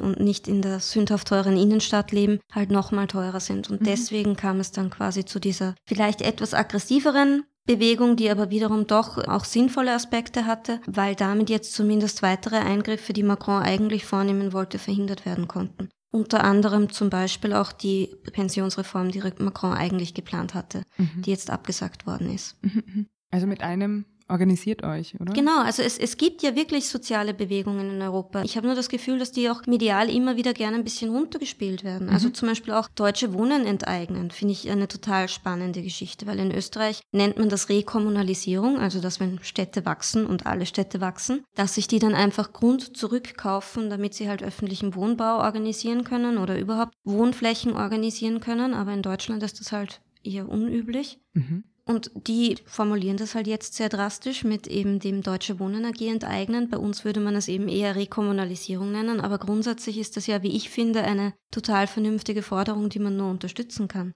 und 0.00 0.20
nicht 0.20 0.48
in 0.48 0.62
der 0.62 0.80
sündhaft 0.80 1.28
teuren 1.28 1.56
Innenstadt 1.56 2.12
leben, 2.12 2.40
halt 2.52 2.70
nochmal 2.70 3.06
teurer 3.06 3.40
sind. 3.40 3.70
Und 3.70 3.80
mhm. 3.80 3.84
deswegen 3.84 4.36
kam 4.36 4.60
es 4.60 4.72
dann 4.72 4.90
quasi 4.90 5.24
zu 5.24 5.38
dieser 5.38 5.74
vielleicht 5.86 6.20
etwas 6.20 6.54
aggressiveren 6.54 7.44
Bewegung, 7.66 8.16
die 8.16 8.30
aber 8.30 8.50
wiederum 8.50 8.86
doch 8.86 9.18
auch 9.28 9.44
sinnvolle 9.44 9.92
Aspekte 9.92 10.46
hatte, 10.46 10.80
weil 10.86 11.14
damit 11.14 11.50
jetzt 11.50 11.74
zumindest 11.74 12.22
weitere 12.22 12.56
Eingriffe, 12.56 13.12
die 13.12 13.22
Macron 13.22 13.62
eigentlich 13.62 14.06
vornehmen 14.06 14.54
wollte, 14.54 14.78
verhindert 14.78 15.26
werden 15.26 15.48
konnten. 15.48 15.90
Unter 16.10 16.42
anderem 16.42 16.90
zum 16.90 17.10
Beispiel 17.10 17.52
auch 17.52 17.70
die 17.70 18.16
Pensionsreform, 18.32 19.10
die 19.10 19.22
Macron 19.38 19.74
eigentlich 19.74 20.14
geplant 20.14 20.54
hatte, 20.54 20.82
mhm. 20.96 21.22
die 21.22 21.30
jetzt 21.30 21.50
abgesagt 21.50 22.06
worden 22.06 22.34
ist. 22.34 22.56
Mhm, 22.62 22.82
mhm. 22.86 23.06
Also 23.30 23.46
mit 23.46 23.62
einem 23.62 24.06
organisiert 24.28 24.84
euch, 24.84 25.18
oder? 25.20 25.32
Genau, 25.32 25.62
also 25.62 25.82
es, 25.82 25.98
es 25.98 26.16
gibt 26.16 26.42
ja 26.42 26.54
wirklich 26.54 26.88
soziale 26.88 27.34
Bewegungen 27.34 27.90
in 27.90 28.02
Europa. 28.02 28.42
Ich 28.42 28.56
habe 28.56 28.66
nur 28.66 28.76
das 28.76 28.88
Gefühl, 28.88 29.18
dass 29.18 29.32
die 29.32 29.50
auch 29.50 29.66
medial 29.66 30.10
immer 30.10 30.36
wieder 30.36 30.52
gerne 30.52 30.76
ein 30.76 30.84
bisschen 30.84 31.10
runtergespielt 31.10 31.84
werden. 31.84 32.08
Also 32.08 32.28
mhm. 32.28 32.34
zum 32.34 32.48
Beispiel 32.48 32.74
auch 32.74 32.88
Deutsche 32.88 33.32
Wohnen 33.32 33.66
enteignen, 33.66 34.30
finde 34.30 34.52
ich 34.52 34.70
eine 34.70 34.88
total 34.88 35.28
spannende 35.28 35.82
Geschichte, 35.82 36.26
weil 36.26 36.38
in 36.38 36.54
Österreich 36.54 37.00
nennt 37.12 37.38
man 37.38 37.48
das 37.48 37.68
Rekommunalisierung, 37.68 38.78
also 38.78 39.00
dass 39.00 39.20
wenn 39.20 39.38
Städte 39.42 39.84
wachsen 39.84 40.26
und 40.26 40.46
alle 40.46 40.66
Städte 40.66 41.00
wachsen, 41.00 41.44
dass 41.54 41.74
sich 41.74 41.88
die 41.88 41.98
dann 41.98 42.14
einfach 42.14 42.52
Grund 42.52 42.96
zurückkaufen, 42.96 43.90
damit 43.90 44.14
sie 44.14 44.28
halt 44.28 44.42
öffentlichen 44.42 44.94
Wohnbau 44.94 45.38
organisieren 45.38 46.04
können 46.04 46.38
oder 46.38 46.58
überhaupt 46.58 46.94
Wohnflächen 47.04 47.72
organisieren 47.72 48.40
können. 48.40 48.74
Aber 48.74 48.92
in 48.92 49.02
Deutschland 49.02 49.42
ist 49.42 49.60
das 49.60 49.72
halt 49.72 50.00
eher 50.22 50.48
unüblich. 50.48 51.18
Mhm. 51.32 51.64
Und 51.88 52.10
die 52.14 52.56
formulieren 52.66 53.16
das 53.16 53.34
halt 53.34 53.46
jetzt 53.46 53.72
sehr 53.72 53.88
drastisch 53.88 54.44
mit 54.44 54.66
eben 54.66 54.98
dem 54.98 55.22
Deutsche 55.22 55.58
Wohnen 55.58 55.86
AG 55.86 56.02
enteignen. 56.02 56.68
Bei 56.68 56.76
uns 56.76 57.02
würde 57.06 57.18
man 57.18 57.34
es 57.34 57.48
eben 57.48 57.66
eher 57.66 57.96
Rekommunalisierung 57.96 58.92
nennen, 58.92 59.22
aber 59.22 59.38
grundsätzlich 59.38 59.96
ist 59.96 60.18
das 60.18 60.26
ja, 60.26 60.42
wie 60.42 60.54
ich 60.54 60.68
finde, 60.68 61.02
eine 61.02 61.32
total 61.50 61.86
vernünftige 61.86 62.42
Forderung, 62.42 62.90
die 62.90 62.98
man 62.98 63.16
nur 63.16 63.30
unterstützen 63.30 63.88
kann. 63.88 64.12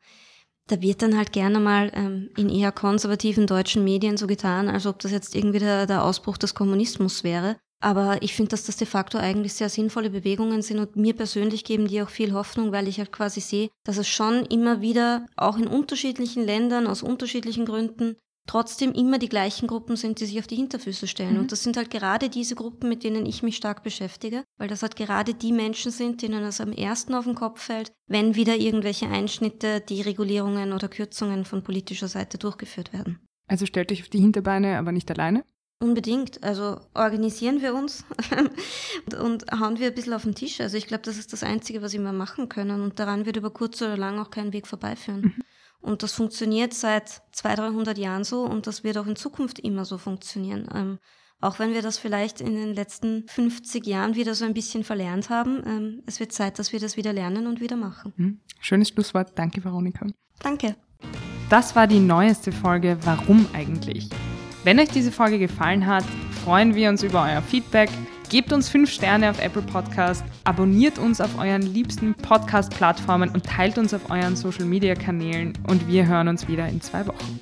Da 0.69 0.83
wird 0.83 1.01
dann 1.01 1.17
halt 1.17 1.33
gerne 1.33 1.61
mal 1.61 1.91
ähm, 1.95 2.29
in 2.37 2.51
eher 2.51 2.73
konservativen 2.73 3.47
deutschen 3.47 3.85
Medien 3.85 4.19
so 4.19 4.27
getan, 4.27 4.69
als 4.69 4.85
ob 4.85 4.99
das 4.99 5.11
jetzt 5.11 5.35
irgendwie 5.35 5.59
der, 5.59 5.87
der 5.87 6.05
Ausbruch 6.05 6.37
des 6.37 6.55
Kommunismus 6.55 7.25
wäre. 7.25 7.57
Aber 7.83 8.23
ich 8.23 8.35
finde, 8.35 8.51
dass 8.51 8.65
das 8.65 8.77
de 8.77 8.87
facto 8.87 9.19
eigentlich 9.19 9.55
sehr 9.55 9.69
sinnvolle 9.69 10.09
Bewegungen 10.09 10.63
sind 10.63 10.79
und 10.79 10.95
mir 10.95 11.15
persönlich 11.15 11.65
geben 11.65 11.89
die 11.89 12.01
auch 12.01 12.11
viel 12.11 12.33
Hoffnung, 12.33 12.71
weil 12.71 12.87
ich 12.87 12.99
halt 12.99 13.11
quasi 13.11 13.41
sehe, 13.41 13.71
dass 13.83 13.97
es 13.97 14.09
schon 14.09 14.47
immer 14.47 14.81
wieder, 14.81 15.27
auch 15.37 15.59
in 15.59 15.67
unterschiedlichen 15.67 16.45
Ländern, 16.45 16.87
aus 16.87 17.03
unterschiedlichen 17.03 17.67
Gründen, 17.67 18.15
trotzdem 18.47 18.93
immer 18.93 19.19
die 19.19 19.29
gleichen 19.29 19.67
Gruppen 19.67 19.97
sind, 19.97 20.21
die 20.21 20.27
sich 20.27 20.39
auf 20.39 20.47
die 20.47 20.57
Hinterfüße 20.57 21.09
stellen. 21.09 21.35
Mhm. 21.35 21.41
Und 21.41 21.53
das 21.53 21.65
sind 21.65 21.77
halt 21.77 21.91
gerade 21.91 22.29
diese 22.29 22.55
Gruppen, 22.55 22.89
mit 22.89 23.03
denen 23.03 23.27
ich 23.27 23.43
mich 23.43 23.57
stark 23.57 23.83
beschäftige, 23.83 24.45
weil 24.59 24.69
das 24.69 24.83
halt 24.83 24.95
gerade 24.95 25.35
die 25.35 25.53
Menschen 25.53 25.91
sind, 25.91 26.23
denen 26.23 26.45
es 26.45 26.61
am 26.61 26.73
ersten 26.73 27.15
auf 27.15 27.25
den 27.25 27.35
Kopf 27.35 27.63
fällt, 27.63 27.91
wenn 28.07 28.37
wieder 28.37 28.57
irgendwelche 28.57 29.09
Einschnitte, 29.09 29.81
Deregulierungen 29.81 30.73
oder 30.73 30.87
Kürzungen 30.87 31.45
von 31.45 31.65
politischer 31.65 32.09
Seite 32.09 32.39
durchgeführt 32.39 32.93
werden. 32.93 33.19
Also 33.49 33.67
stellt 33.67 33.91
euch 33.91 34.03
auf 34.03 34.09
die 34.09 34.21
Hinterbeine, 34.21 34.79
aber 34.79 34.93
nicht 34.93 35.11
alleine? 35.11 35.45
Unbedingt. 35.83 36.45
Also 36.45 36.81
organisieren 36.95 37.61
wir 37.61 37.75
uns 37.75 38.05
und 39.21 39.45
hauen 39.51 39.81
wir 39.81 39.89
ein 39.89 39.95
bisschen 39.95 40.15
auf 40.15 40.23
den 40.23 40.37
Tisch. 40.37 40.61
Also 40.61 40.77
ich 40.77 40.87
glaube, 40.87 41.03
das 41.03 41.19
ist 41.19 41.33
das 41.33 41.43
Einzige, 41.43 41.83
was 41.83 41.93
wir 41.93 42.01
machen 42.01 42.49
können. 42.49 42.83
Und 42.83 43.01
daran 43.01 43.27
wird 43.27 43.37
über 43.37 43.51
kurz 43.51 43.83
oder 43.83 43.97
lang 43.97 44.21
auch 44.21 44.31
kein 44.31 44.53
Weg 44.53 44.69
vorbeiführen. 44.69 45.21
Mhm. 45.21 45.35
Und 45.81 46.05
das 46.05 46.13
funktioniert 46.13 46.73
seit 46.73 47.23
200, 47.33 47.73
300 47.73 47.99
Jahren 47.99 48.23
so 48.23 48.45
und 48.45 48.69
das 48.69 48.85
wird 48.85 48.97
auch 48.97 49.09
in 49.09 49.17
Zukunft 49.17 49.59
immer 49.59 49.85
so 49.85 49.99
funktionieren. 49.99 50.69
Ähm, 50.73 50.99
auch 51.41 51.59
wenn 51.59 51.75
wir 51.75 51.83
das 51.83 51.99
vielleicht 51.99 52.41
in 52.41 52.55
den 52.55 52.75
letzten 52.75 53.27
50 53.27 53.85
Jahren 53.85 54.15
wieder 54.15 54.37
so 54.37 54.45
ein 54.45 54.55
bisschen 54.55 54.85
verlernt 54.85 55.29
haben. 55.31 55.65
Ähm, 55.67 56.03
es 56.07 56.21
wird 56.21 56.31
Zeit, 56.31 56.61
dass 56.61 56.73
wir 56.73 56.79
das 56.79 56.97
wieder 56.97 57.13
lernen 57.13 57.49
und 57.49 57.61
wieder 57.61 57.75
machen. 57.75 58.13
Mhm. 58.17 58.41
Schönes 58.61 58.91
Schlusswort. 58.91 59.33
Danke, 59.35 59.65
Veronika. 59.65 60.07
Danke. 60.39 60.77
Das 61.51 61.75
war 61.75 61.89
die 61.89 61.99
neueste 61.99 62.53
Folge 62.53 62.97
Warum 63.03 63.47
eigentlich? 63.53 64.09
Wenn 64.65 64.79
euch 64.79 64.91
diese 64.91 65.11
Folge 65.11 65.41
gefallen 65.41 65.87
hat, 65.87 66.05
freuen 66.45 66.77
wir 66.77 66.89
uns 66.89 67.03
über 67.03 67.25
euer 67.25 67.43
Feedback. 67.43 67.91
Gebt 68.29 68.53
uns 68.53 68.69
5 68.69 68.89
Sterne 68.89 69.29
auf 69.29 69.43
Apple 69.43 69.63
Podcast, 69.63 70.25
abonniert 70.45 70.99
uns 70.99 71.21
auf 71.21 71.37
euren 71.37 71.63
liebsten 71.63 72.15
Podcast-Plattformen 72.15 73.31
und 73.31 73.45
teilt 73.45 73.77
uns 73.77 73.93
auf 73.93 74.09
euren 74.11 74.37
Social-Media-Kanälen. 74.37 75.53
Und 75.69 75.89
wir 75.89 76.07
hören 76.07 76.29
uns 76.29 76.47
wieder 76.47 76.69
in 76.69 76.81
zwei 76.81 77.07
Wochen. 77.09 77.41